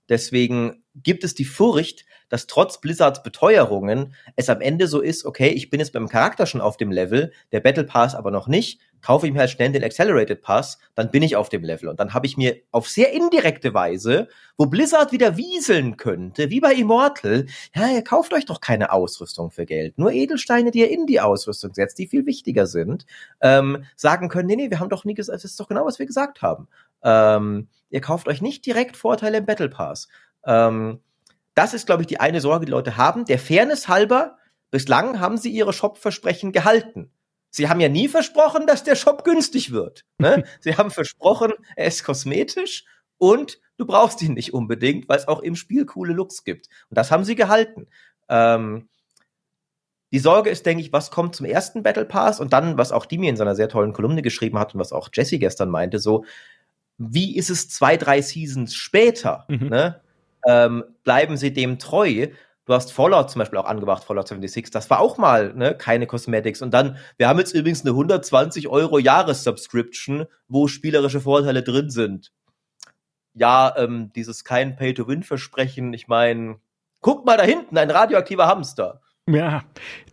[0.09, 5.49] Deswegen gibt es die Furcht, dass trotz Blizzards Beteuerungen es am Ende so ist, okay,
[5.49, 8.79] ich bin jetzt beim Charakter schon auf dem Level, der Battle Pass aber noch nicht,
[9.01, 11.89] kaufe ich mir halt schnell den Accelerated Pass, dann bin ich auf dem Level.
[11.89, 16.61] Und dann habe ich mir auf sehr indirekte Weise, wo Blizzard wieder wieseln könnte, wie
[16.61, 20.89] bei Immortal, ja, ihr kauft euch doch keine Ausrüstung für Geld, nur Edelsteine, die ihr
[20.89, 23.05] in die Ausrüstung setzt, die viel wichtiger sind,
[23.41, 25.99] ähm, sagen können, nee, nee, wir haben doch nie gesagt, das ist doch genau, was
[25.99, 26.67] wir gesagt haben.
[27.03, 30.07] Ähm, ihr kauft euch nicht direkt Vorteile im Battle Pass.
[30.45, 30.99] Ähm,
[31.55, 33.25] das ist, glaube ich, die eine Sorge, die Leute haben.
[33.25, 34.37] Der Fairness halber
[34.69, 37.11] bislang haben sie ihre Shop-Versprechen gehalten.
[37.49, 40.05] Sie haben ja nie versprochen, dass der Shop günstig wird.
[40.17, 40.43] Ne?
[40.61, 42.85] sie haben versprochen, er ist kosmetisch
[43.17, 46.69] und du brauchst ihn nicht unbedingt, weil es auch im Spiel coole Looks gibt.
[46.89, 47.87] Und das haben sie gehalten.
[48.29, 48.87] Ähm,
[50.13, 53.05] die Sorge ist, denke ich, was kommt zum ersten Battle Pass und dann, was auch
[53.05, 56.25] Dimi in seiner sehr tollen Kolumne geschrieben hat und was auch Jesse gestern meinte, so,
[56.97, 59.45] wie ist es zwei, drei Seasons später?
[59.47, 59.69] Mhm.
[59.69, 60.01] Ne?
[60.47, 62.27] Ähm, bleiben sie dem treu?
[62.65, 64.71] Du hast Fallout zum Beispiel auch angebracht, Fallout 76.
[64.71, 66.61] Das war auch mal ne, keine Cosmetics.
[66.61, 72.31] Und dann, wir haben jetzt übrigens eine 120 Euro Jahressubscription, wo spielerische Vorteile drin sind.
[73.33, 75.93] Ja, ähm, dieses kein Pay-to-Win-Versprechen.
[75.93, 76.59] Ich meine,
[77.01, 79.01] guck mal da hinten, ein radioaktiver Hamster.
[79.29, 79.63] Ja,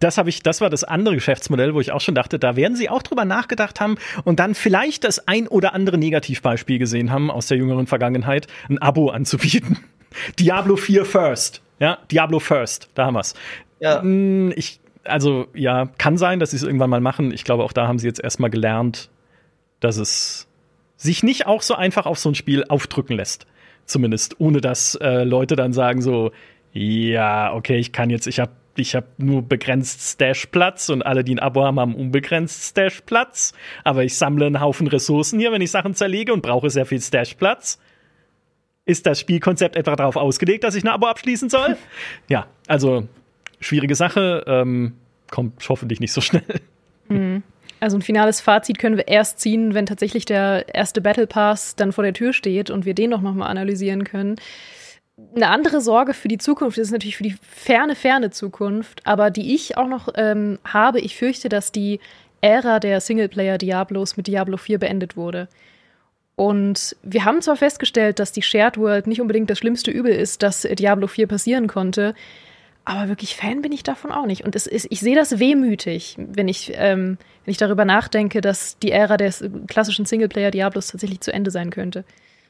[0.00, 2.76] das habe ich, das war das andere Geschäftsmodell, wo ich auch schon dachte, da werden
[2.76, 7.30] sie auch drüber nachgedacht haben und dann vielleicht das ein oder andere Negativbeispiel gesehen haben
[7.30, 9.78] aus der jüngeren Vergangenheit, ein Abo anzubieten.
[10.38, 11.62] Diablo 4 First.
[11.80, 13.34] Ja, Diablo First, da haben wir's.
[13.80, 14.02] Ja.
[14.02, 17.32] Hm, ich, also, ja, kann sein, dass sie es irgendwann mal machen.
[17.32, 19.08] Ich glaube, auch da haben sie jetzt erstmal gelernt,
[19.80, 20.48] dass es
[20.96, 23.46] sich nicht auch so einfach auf so ein Spiel aufdrücken lässt.
[23.86, 26.32] Zumindest, ohne dass äh, Leute dann sagen so,
[26.72, 31.34] ja, okay, ich kann jetzt, ich habe ich habe nur begrenzt Stash-Platz und alle, die
[31.34, 33.52] ein Abo haben, haben unbegrenzt Stash-Platz.
[33.84, 37.00] Aber ich sammle einen Haufen Ressourcen hier, wenn ich Sachen zerlege und brauche sehr viel
[37.00, 37.78] Stash-Platz.
[38.84, 41.76] Ist das Spielkonzept etwa darauf ausgelegt, dass ich ein Abo abschließen soll?
[42.28, 43.06] ja, also
[43.60, 44.94] schwierige Sache, ähm,
[45.30, 46.44] kommt hoffentlich nicht so schnell.
[47.08, 47.42] Mhm.
[47.80, 51.92] Also ein finales Fazit können wir erst ziehen, wenn tatsächlich der erste Battle Pass dann
[51.92, 54.36] vor der Tür steht und wir den auch noch mal analysieren können
[55.34, 59.54] eine andere Sorge für die Zukunft ist natürlich für die ferne, ferne Zukunft, aber die
[59.54, 62.00] ich auch noch ähm, habe, ich fürchte, dass die
[62.40, 65.48] Ära der Singleplayer-Diablos mit Diablo 4 beendet wurde.
[66.36, 70.44] Und wir haben zwar festgestellt, dass die Shared World nicht unbedingt das schlimmste Übel ist,
[70.44, 72.14] das Diablo 4 passieren konnte,
[72.84, 74.44] aber wirklich Fan bin ich davon auch nicht.
[74.44, 78.78] Und es ist, ich sehe das wehmütig, wenn ich, ähm, wenn ich darüber nachdenke, dass
[78.78, 82.04] die Ära des klassischen Singleplayer-Diablos tatsächlich zu Ende sein könnte.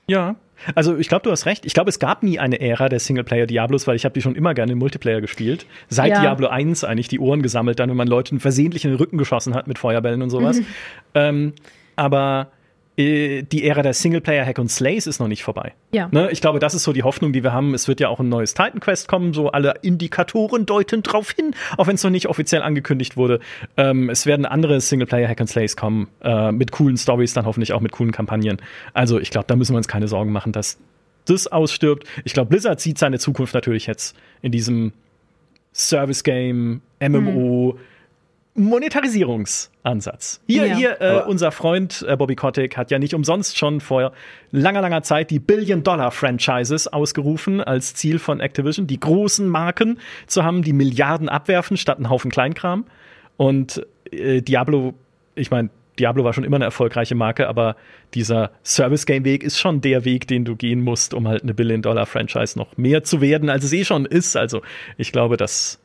[0.08, 0.36] Ja,
[0.74, 1.64] also ich glaube, du hast recht.
[1.66, 4.34] Ich glaube, es gab nie eine Ära der Singleplayer Diablos, weil ich habe die schon
[4.34, 5.66] immer gerne im Multiplayer gespielt.
[5.88, 6.20] Seit ja.
[6.20, 9.54] Diablo 1 eigentlich die Ohren gesammelt, dann wenn man Leuten versehentlich in den Rücken geschossen
[9.54, 10.58] hat mit Feuerbällen und sowas.
[10.60, 10.66] Mhm.
[11.14, 11.52] Ähm,
[11.96, 12.48] aber
[12.98, 15.72] die Ära der Singleplayer Hack und Slays ist noch nicht vorbei.
[15.92, 16.08] Ja.
[16.10, 16.30] Ne?
[16.32, 17.72] Ich glaube, das ist so die Hoffnung, die wir haben.
[17.72, 21.54] Es wird ja auch ein neues Titan Quest kommen, so alle Indikatoren deuten drauf hin,
[21.76, 23.38] auch wenn es noch nicht offiziell angekündigt wurde.
[23.76, 27.72] Ähm, es werden andere Singleplayer Hack and Slays kommen, äh, mit coolen Stories, dann hoffentlich
[27.72, 28.56] auch mit coolen Kampagnen.
[28.94, 30.78] Also ich glaube, da müssen wir uns keine Sorgen machen, dass
[31.24, 32.04] das ausstirbt.
[32.24, 34.92] Ich glaube, Blizzard sieht seine Zukunft natürlich jetzt in diesem
[35.72, 37.74] Service Game, MMO.
[37.74, 37.78] Hm
[38.58, 40.40] Monetarisierungsansatz.
[40.46, 40.76] Hier, ja.
[40.76, 44.12] hier äh, unser Freund äh, Bobby Kotick hat ja nicht umsonst schon vor
[44.50, 50.62] langer, langer Zeit die Billion-Dollar-Franchises ausgerufen als Ziel von Activision, die großen Marken zu haben,
[50.62, 52.84] die Milliarden abwerfen statt einen Haufen Kleinkram.
[53.36, 54.94] Und äh, Diablo,
[55.34, 57.76] ich meine, Diablo war schon immer eine erfolgreiche Marke, aber
[58.14, 62.76] dieser Service-Game-Weg ist schon der Weg, den du gehen musst, um halt eine Billion-Dollar-Franchise noch
[62.76, 64.36] mehr zu werden, als es eh schon ist.
[64.36, 64.62] Also
[64.96, 65.80] ich glaube, dass,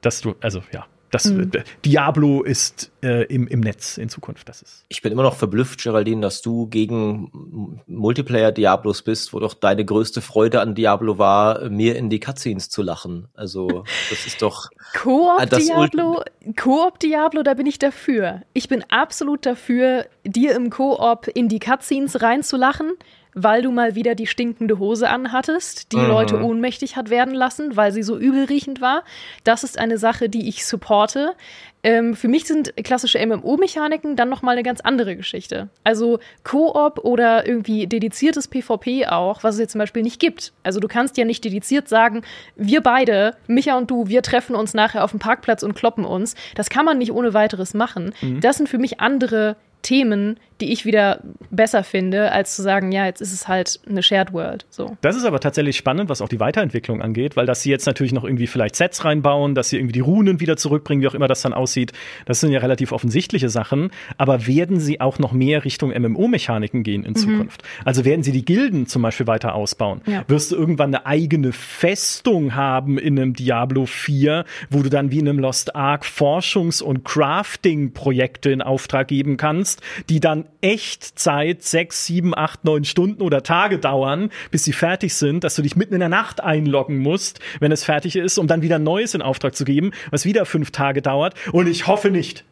[0.00, 1.52] dass du, also ja, das mhm.
[1.84, 4.48] Diablo ist äh, im, im Netz in Zukunft.
[4.48, 4.84] Das ist.
[4.88, 9.84] Ich bin immer noch verblüfft, Geraldine, dass du gegen Multiplayer Diablos bist, wo doch deine
[9.84, 13.28] größte Freude an Diablo war, mir in die Cutscenes zu lachen.
[13.34, 14.70] Also, das ist doch.
[15.00, 16.22] Koop Diablo,
[16.60, 18.42] Koop Diablo, da bin ich dafür.
[18.52, 22.92] Ich bin absolut dafür, dir im Koop in die Cutscenes reinzulachen
[23.34, 26.08] weil du mal wieder die stinkende Hose anhattest, die mhm.
[26.08, 29.04] Leute ohnmächtig hat werden lassen, weil sie so übelriechend war.
[29.42, 31.34] Das ist eine Sache, die ich supporte.
[31.82, 35.68] Ähm, für mich sind klassische MMO-Mechaniken dann nochmal eine ganz andere Geschichte.
[35.84, 40.54] Also Koop oder irgendwie dediziertes PvP auch, was es jetzt zum Beispiel nicht gibt.
[40.62, 42.22] Also du kannst ja nicht dediziert sagen,
[42.56, 46.34] wir beide, Micha und du, wir treffen uns nachher auf dem Parkplatz und kloppen uns.
[46.54, 48.14] Das kann man nicht ohne weiteres machen.
[48.22, 48.40] Mhm.
[48.40, 51.20] Das sind für mich andere Themen, die ich wieder
[51.50, 54.66] besser finde, als zu sagen, ja, jetzt ist es halt eine Shared World.
[54.70, 54.96] So.
[55.00, 58.12] Das ist aber tatsächlich spannend, was auch die Weiterentwicklung angeht, weil dass sie jetzt natürlich
[58.12, 61.28] noch irgendwie vielleicht Sets reinbauen, dass sie irgendwie die Runen wieder zurückbringen, wie auch immer
[61.28, 61.92] das dann aussieht,
[62.26, 63.90] das sind ja relativ offensichtliche Sachen.
[64.16, 67.16] Aber werden sie auch noch mehr Richtung MMO-Mechaniken gehen in mhm.
[67.16, 67.62] Zukunft?
[67.84, 70.02] Also werden sie die Gilden zum Beispiel weiter ausbauen?
[70.06, 70.24] Ja.
[70.28, 75.18] Wirst du irgendwann eine eigene Festung haben in einem Diablo 4, wo du dann wie
[75.18, 82.06] in einem Lost Ark Forschungs- und Crafting-Projekte in Auftrag geben kannst, die dann Echtzeit sechs,
[82.06, 85.94] sieben, acht, neun Stunden oder Tage dauern, bis sie fertig sind, dass du dich mitten
[85.94, 89.54] in der Nacht einloggen musst, wenn es fertig ist, um dann wieder Neues in Auftrag
[89.54, 91.34] zu geben, was wieder fünf Tage dauert.
[91.52, 92.44] Und ich hoffe nicht.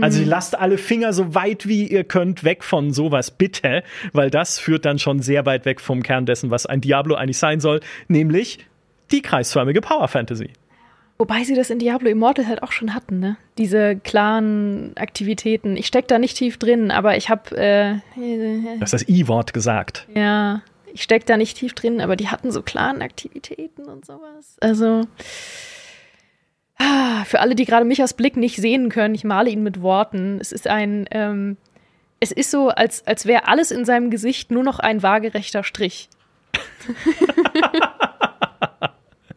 [0.00, 0.28] Also mhm.
[0.28, 3.82] lasst alle Finger so weit wie ihr könnt weg von sowas, bitte,
[4.12, 7.38] weil das führt dann schon sehr weit weg vom Kern dessen, was ein Diablo eigentlich
[7.38, 8.58] sein soll, nämlich
[9.10, 10.50] die kreisförmige Power Fantasy.
[11.20, 13.36] Wobei sie das in Diablo Immortal halt auch schon hatten, ne?
[13.58, 15.76] Diese klaren Aktivitäten.
[15.76, 17.56] Ich steck da nicht tief drin, aber ich habe.
[17.56, 20.06] Äh, du hast das I-Wort gesagt.
[20.14, 20.62] Ja,
[20.94, 24.56] ich steck da nicht tief drin, aber die hatten so klaren Aktivitäten und sowas.
[24.60, 25.08] Also.
[26.78, 29.82] Ah, für alle, die gerade mich aus Blick nicht sehen können, ich male ihn mit
[29.82, 30.38] Worten.
[30.40, 31.06] Es ist ein.
[31.10, 31.56] Ähm,
[32.20, 36.08] es ist so, als, als wäre alles in seinem Gesicht nur noch ein waagerechter Strich.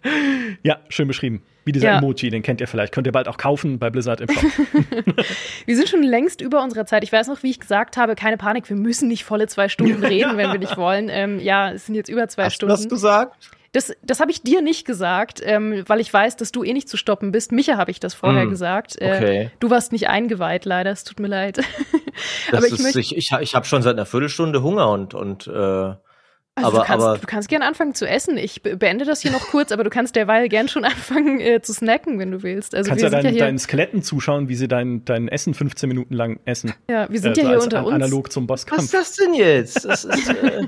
[0.63, 1.43] ja, schön beschrieben.
[1.63, 1.97] Wie dieser ja.
[1.99, 2.91] Emoji, den kennt ihr vielleicht.
[2.93, 4.43] Könnt ihr bald auch kaufen bei Blizzard im Shop.
[5.65, 7.03] wir sind schon längst über unserer Zeit.
[7.03, 10.03] Ich weiß noch, wie ich gesagt habe, keine Panik, wir müssen nicht volle zwei Stunden
[10.03, 11.09] reden, wenn wir nicht wollen.
[11.09, 12.73] Ähm, ja, es sind jetzt über zwei Hast Stunden.
[12.73, 13.49] Du das gesagt?
[13.73, 16.89] Das, das habe ich dir nicht gesagt, ähm, weil ich weiß, dass du eh nicht
[16.89, 17.53] zu stoppen bist.
[17.53, 19.01] Micha habe ich das vorher mm, gesagt.
[19.01, 19.51] Äh, okay.
[19.61, 20.91] Du warst nicht eingeweiht, leider.
[20.91, 21.59] Es tut mir leid.
[22.51, 25.93] Aber ich, ist, ich, ich, ich habe schon seit einer Viertelstunde Hunger und, und äh
[26.55, 28.37] also aber, du, kannst, aber, du kannst gern anfangen zu essen.
[28.37, 31.73] Ich beende das hier noch kurz, aber du kannst derweil gern schon anfangen äh, zu
[31.73, 32.75] snacken, wenn du willst.
[32.75, 36.13] Also kannst ja, dein, ja deinen Skeletten zuschauen, wie sie dein, dein Essen 15 Minuten
[36.13, 36.73] lang essen.
[36.89, 37.95] Ja, wir sind äh, ja hier unter uns.
[37.95, 38.79] Analog zum Bosskampf.
[38.79, 39.85] Was ist das denn jetzt?
[39.85, 40.67] Das ist, äh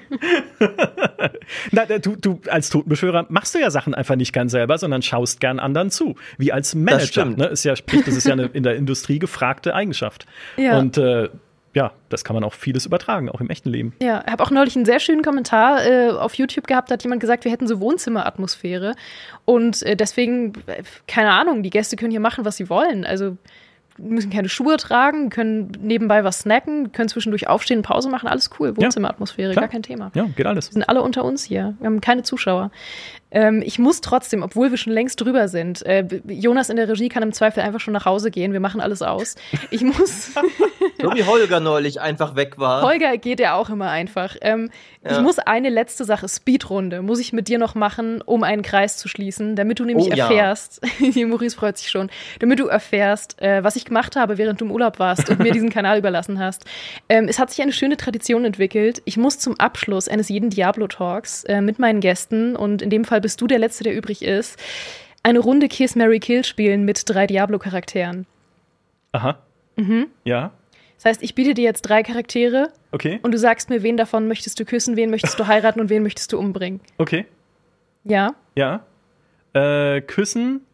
[1.72, 5.42] Na, du, du als Totenbeschwörer machst du ja Sachen einfach nicht gern selber, sondern schaust
[5.42, 6.16] gern anderen zu.
[6.38, 7.26] Wie als Manager.
[7.26, 7.46] Das, ne?
[7.48, 10.26] ist ja, sprich, das ist ja eine in der Industrie gefragte Eigenschaft.
[10.56, 10.80] Ja.
[10.80, 11.28] Und äh,
[11.74, 13.94] ja, das kann man auch vieles übertragen, auch im echten Leben.
[14.02, 17.04] Ja, ich habe auch neulich einen sehr schönen Kommentar äh, auf YouTube gehabt, da hat
[17.04, 18.96] jemand gesagt, wir hätten so Wohnzimmeratmosphäre.
[19.46, 20.54] Und äh, deswegen,
[21.08, 23.06] keine Ahnung, die Gäste können hier machen, was sie wollen.
[23.06, 23.38] Also
[23.98, 28.76] müssen keine Schuhe tragen, können nebenbei was snacken, können zwischendurch aufstehen, Pause machen, alles cool.
[28.76, 30.12] Wohnzimmeratmosphäre, ja, gar kein Thema.
[30.14, 30.70] Ja, geht alles.
[30.70, 31.76] Wir sind alle unter uns hier.
[31.80, 32.72] Wir haben keine Zuschauer.
[33.34, 37.10] Ähm, ich muss trotzdem, obwohl wir schon längst drüber sind, äh, Jonas in der Regie
[37.10, 38.54] kann im Zweifel einfach schon nach Hause gehen.
[38.54, 39.36] Wir machen alles aus.
[39.72, 40.32] Ich muss.
[41.02, 42.84] so wie Holger neulich einfach weg war.
[42.84, 44.36] Holger geht ja auch immer einfach.
[44.42, 44.70] Ähm,
[45.04, 45.18] ja.
[45.18, 48.98] Ich muss eine letzte Sache, Speedrunde, muss ich mit dir noch machen, um einen Kreis
[48.98, 51.28] zu schließen, damit du nämlich oh, erfährst, ja.
[51.28, 54.72] Maurice freut sich schon, damit du erfährst, äh, was ich gemacht habe, während du im
[54.72, 56.66] Urlaub warst und mir diesen Kanal überlassen hast.
[57.10, 59.02] Ähm, es hat sich eine schöne Tradition entwickelt.
[59.06, 63.20] Ich muss zum Abschluss eines jeden Diablo-Talks äh, mit meinen Gästen und in dem Fall
[63.24, 64.60] bist du der Letzte, der übrig ist,
[65.24, 68.28] eine Runde Kiss, Mary Kill spielen mit drei Diablo-Charakteren.
[69.14, 69.40] Aha.
[69.78, 70.08] Mhm.
[70.24, 70.52] Ja.
[70.98, 72.72] Das heißt, ich biete dir jetzt drei Charaktere.
[72.92, 73.20] Okay.
[73.24, 76.04] Und du sagst mir, wen davon möchtest du küssen, wen möchtest du heiraten und wen
[76.04, 76.80] möchtest du umbringen.
[76.98, 77.26] Okay.
[78.04, 78.36] Ja.
[78.56, 78.86] Ja.
[79.54, 80.66] Äh, küssen.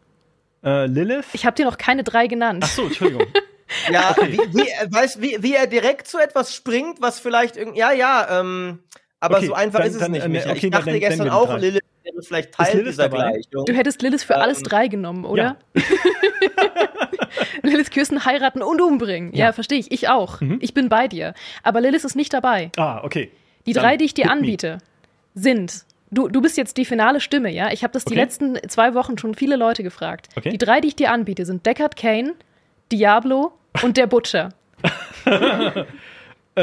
[0.62, 1.26] Äh, Lilith.
[1.32, 2.62] Ich habe dir noch keine drei genannt.
[2.64, 3.26] Ach so, Entschuldigung.
[3.90, 7.78] ja, wie, wie, weißt, wie, wie er direkt zu etwas springt, was vielleicht irgendwie.
[7.78, 8.80] Ja, ja, ähm.
[9.20, 10.24] Aber okay, so einfach dann, ist es dann, nicht.
[10.24, 13.32] Äh, okay, ich dachte dann, gestern auch, Lilith wäre vielleicht Teil dieser dabei?
[13.32, 13.66] Gleichung.
[13.66, 15.58] Du hättest Lilith für ähm, alles drei genommen, oder?
[15.74, 15.82] Ja.
[17.62, 19.32] Lilith küssen, heiraten und umbringen.
[19.34, 19.92] Ja, ja verstehe ich.
[19.92, 20.40] Ich auch.
[20.40, 20.58] Mhm.
[20.60, 21.34] Ich bin bei dir.
[21.62, 22.70] Aber Lilith ist nicht dabei.
[22.76, 23.30] Ah, okay.
[23.66, 24.78] Die drei, die ich dir anbiete,
[25.34, 27.70] sind Du, du bist jetzt die finale Stimme, ja?
[27.70, 28.14] Ich habe das okay.
[28.14, 30.28] die letzten zwei Wochen schon viele Leute gefragt.
[30.34, 30.50] Okay.
[30.50, 32.34] Die drei, die ich dir anbiete, sind Deckard Kane,
[32.90, 33.52] Diablo
[33.82, 34.48] und der Butcher.
[36.56, 36.62] äh,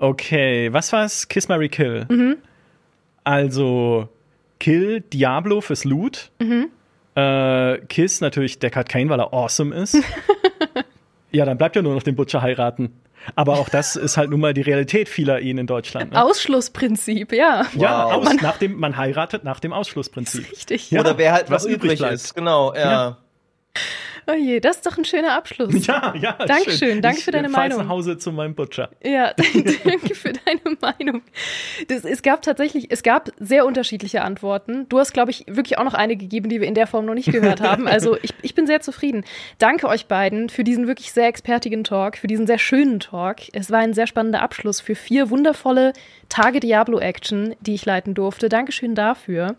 [0.00, 1.28] okay, was war's?
[1.28, 2.06] Kiss Mary Kill.
[2.08, 2.36] Mhm.
[3.24, 4.08] Also
[4.58, 6.30] Kill Diablo fürs Loot.
[6.38, 6.70] Mhm.
[7.14, 9.96] Äh, Kiss natürlich Deckard Kane, weil er awesome ist.
[11.32, 12.92] ja, dann bleibt ja nur noch den Butcher heiraten.
[13.34, 16.12] Aber auch das ist halt nun mal die Realität vieler Ehen in Deutschland.
[16.12, 16.22] Ne?
[16.22, 17.66] Ausschlussprinzip, ja.
[17.74, 20.48] Ja, aus, man, nach dem, man heiratet nach dem Ausschlussprinzip.
[20.50, 20.90] Richtig.
[20.90, 22.80] Ja, Oder wer halt was, was übrig, übrig ist, genau, ja.
[22.80, 23.16] ja.
[24.28, 25.74] Oh je, das ist doch ein schöner Abschluss.
[25.86, 26.32] Ja, ja.
[26.32, 27.02] Dankeschön, schön.
[27.02, 27.78] danke für deine Meinung.
[27.78, 28.90] nach Hause zu meinem Butcher.
[29.04, 29.32] Ja,
[29.84, 31.22] danke für deine Meinung.
[31.86, 34.88] Das, es gab tatsächlich, es gab sehr unterschiedliche Antworten.
[34.88, 37.14] Du hast, glaube ich, wirklich auch noch eine gegeben, die wir in der Form noch
[37.14, 37.86] nicht gehört haben.
[37.86, 39.24] Also ich, ich bin sehr zufrieden.
[39.58, 43.36] Danke euch beiden für diesen wirklich sehr expertigen Talk, für diesen sehr schönen Talk.
[43.52, 45.92] Es war ein sehr spannender Abschluss für vier wundervolle
[46.28, 48.48] Tage Diablo-Action, die ich leiten durfte.
[48.48, 49.56] Dankeschön dafür.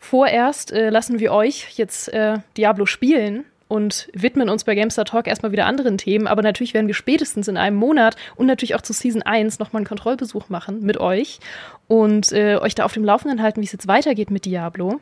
[0.00, 5.28] Vorerst äh, lassen wir euch jetzt äh, Diablo spielen und widmen uns bei Gamestar Talk
[5.28, 6.26] erstmal wieder anderen Themen.
[6.26, 9.80] Aber natürlich werden wir spätestens in einem Monat und natürlich auch zu Season 1 nochmal
[9.80, 11.38] einen Kontrollbesuch machen mit euch
[11.86, 15.00] und äh, euch da auf dem Laufenden halten, wie es jetzt weitergeht mit Diablo.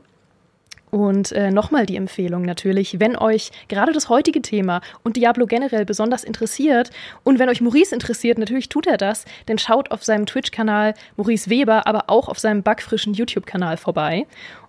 [0.90, 5.84] Und äh, nochmal die Empfehlung natürlich, wenn euch gerade das heutige Thema und Diablo generell
[5.84, 6.90] besonders interessiert
[7.24, 11.50] und wenn euch Maurice interessiert, natürlich tut er das, dann schaut auf seinem Twitch-Kanal Maurice
[11.50, 14.26] Weber, aber auch auf seinem bugfrischen YouTube-Kanal vorbei.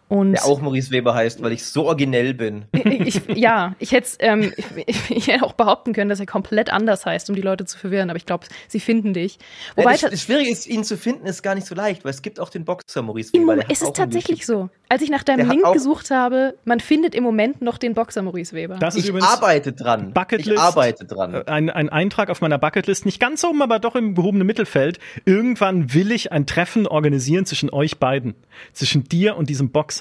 [0.09, 2.65] Und der auch Maurice Weber heißt, weil ich so originell bin.
[2.73, 4.51] ich, ja, ich hätte ähm,
[4.87, 7.77] ich, ich, hätte auch behaupten können, dass er komplett anders heißt, um die Leute zu
[7.77, 9.37] verwirren, aber ich glaube, sie finden dich.
[9.75, 12.09] Wobei ja, das, das Schwierige ist, ihn zu finden, ist gar nicht so leicht, weil
[12.09, 13.53] es gibt auch den Boxer Maurice Weber.
[13.53, 14.69] Im, es ist tatsächlich so.
[14.89, 18.55] Als ich nach deinem Link gesucht habe, man findet im Moment noch den Boxer Maurice
[18.55, 18.77] Weber.
[18.79, 20.11] Das ist ich arbeite dran.
[20.13, 21.35] Bucketlist, ich arbeite dran.
[21.35, 24.97] Äh, ein, ein Eintrag auf meiner Bucketlist, nicht ganz oben, aber doch im gehobenen Mittelfeld.
[25.25, 28.33] Irgendwann will ich ein Treffen organisieren zwischen euch beiden.
[28.73, 29.98] Zwischen dir und diesem Boxer.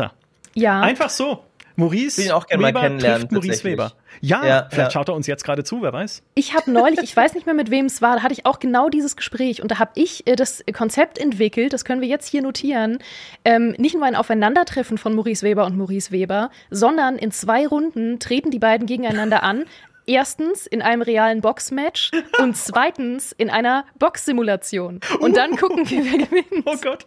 [0.55, 0.81] Ja.
[0.81, 1.45] Einfach so.
[1.79, 3.93] Maurice ich auch gerne Weber mal kennenlernen, Maurice Weber.
[4.21, 4.91] Ja, ja vielleicht ja.
[4.91, 6.25] schaut er uns jetzt gerade zu, wer weiß.
[6.35, 8.59] Ich habe neulich, ich weiß nicht mehr mit wem es war, da hatte ich auch
[8.59, 12.27] genau dieses Gespräch und da habe ich äh, das Konzept entwickelt, das können wir jetzt
[12.27, 12.99] hier notieren,
[13.45, 18.19] ähm, nicht nur ein Aufeinandertreffen von Maurice Weber und Maurice Weber, sondern in zwei Runden
[18.19, 19.65] treten die beiden gegeneinander an,
[20.09, 25.01] Erstens in einem realen Boxmatch und zweitens in einer Boxsimulation.
[25.21, 26.65] Und dann gucken wir, wer gewinnt.
[26.65, 27.07] Oh Gott.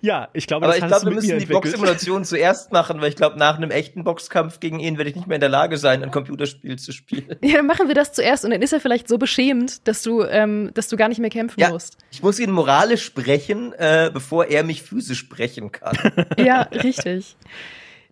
[0.00, 3.16] Ja, ich glaube, Aber das ich glaube, wir müssen die Boxsimulation zuerst machen, weil ich
[3.16, 6.04] glaube, nach einem echten Boxkampf gegen ihn werde ich nicht mehr in der Lage sein,
[6.04, 7.36] ein Computerspiel zu spielen.
[7.42, 10.22] Ja, dann machen wir das zuerst und dann ist er vielleicht so beschämt, dass du,
[10.22, 11.98] ähm, dass du gar nicht mehr kämpfen ja, musst.
[12.12, 15.96] Ich muss ihn moralisch sprechen, äh, bevor er mich physisch sprechen kann.
[16.38, 17.36] ja, richtig.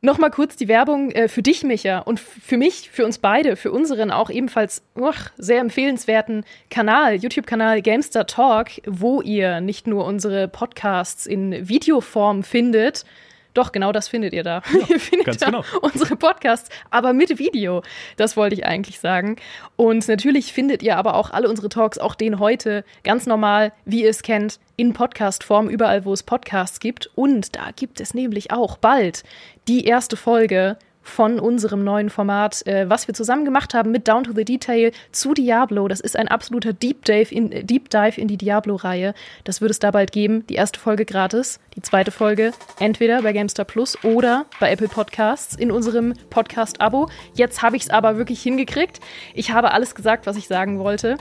[0.04, 3.72] Nochmal kurz die Werbung äh, für dich, Micha, und für mich, für uns beide, für
[3.72, 10.46] unseren auch ebenfalls oh, sehr empfehlenswerten Kanal, YouTube-Kanal Gamester Talk, wo ihr nicht nur unsere
[10.46, 13.06] Podcasts in Videoform findet,
[13.54, 14.62] doch, genau das findet ihr da.
[14.72, 15.64] Ja, ihr findet da genau.
[15.80, 17.82] unsere Podcasts, aber mit Video.
[18.16, 19.36] Das wollte ich eigentlich sagen.
[19.76, 24.02] Und natürlich findet ihr aber auch alle unsere Talks, auch den heute, ganz normal, wie
[24.02, 27.10] ihr es kennt, in Podcast-Form, überall, wo es Podcasts gibt.
[27.14, 29.22] Und da gibt es nämlich auch bald
[29.68, 34.24] die erste Folge von unserem neuen Format, äh, was wir zusammen gemacht haben mit Down
[34.24, 35.86] to the Detail zu Diablo.
[35.86, 39.14] Das ist ein absoluter Deep Dive in, äh, Deep Dive in die Diablo-Reihe.
[39.44, 40.46] Das wird es da bald geben.
[40.48, 45.54] Die erste Folge gratis, die zweite Folge entweder bei GameStar Plus oder bei Apple Podcasts
[45.54, 47.08] in unserem Podcast-Abo.
[47.34, 49.00] Jetzt habe ich es aber wirklich hingekriegt.
[49.34, 51.18] Ich habe alles gesagt, was ich sagen wollte.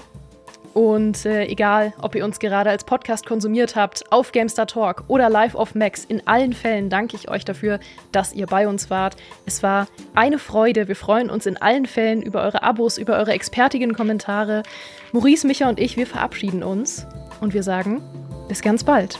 [0.73, 5.29] Und äh, egal, ob ihr uns gerade als Podcast konsumiert habt, auf Gamestar Talk oder
[5.29, 7.79] live auf Max, in allen Fällen danke ich euch dafür,
[8.11, 9.15] dass ihr bei uns wart.
[9.45, 10.87] Es war eine Freude.
[10.87, 14.63] Wir freuen uns in allen Fällen über eure Abos, über eure expertigen Kommentare.
[15.11, 17.05] Maurice, Micha und ich, wir verabschieden uns
[17.39, 18.01] und wir sagen
[18.47, 19.19] bis ganz bald.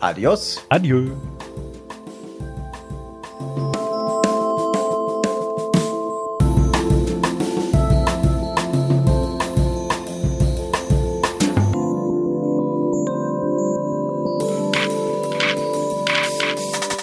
[0.00, 0.64] Adios.
[0.68, 1.12] Adieu.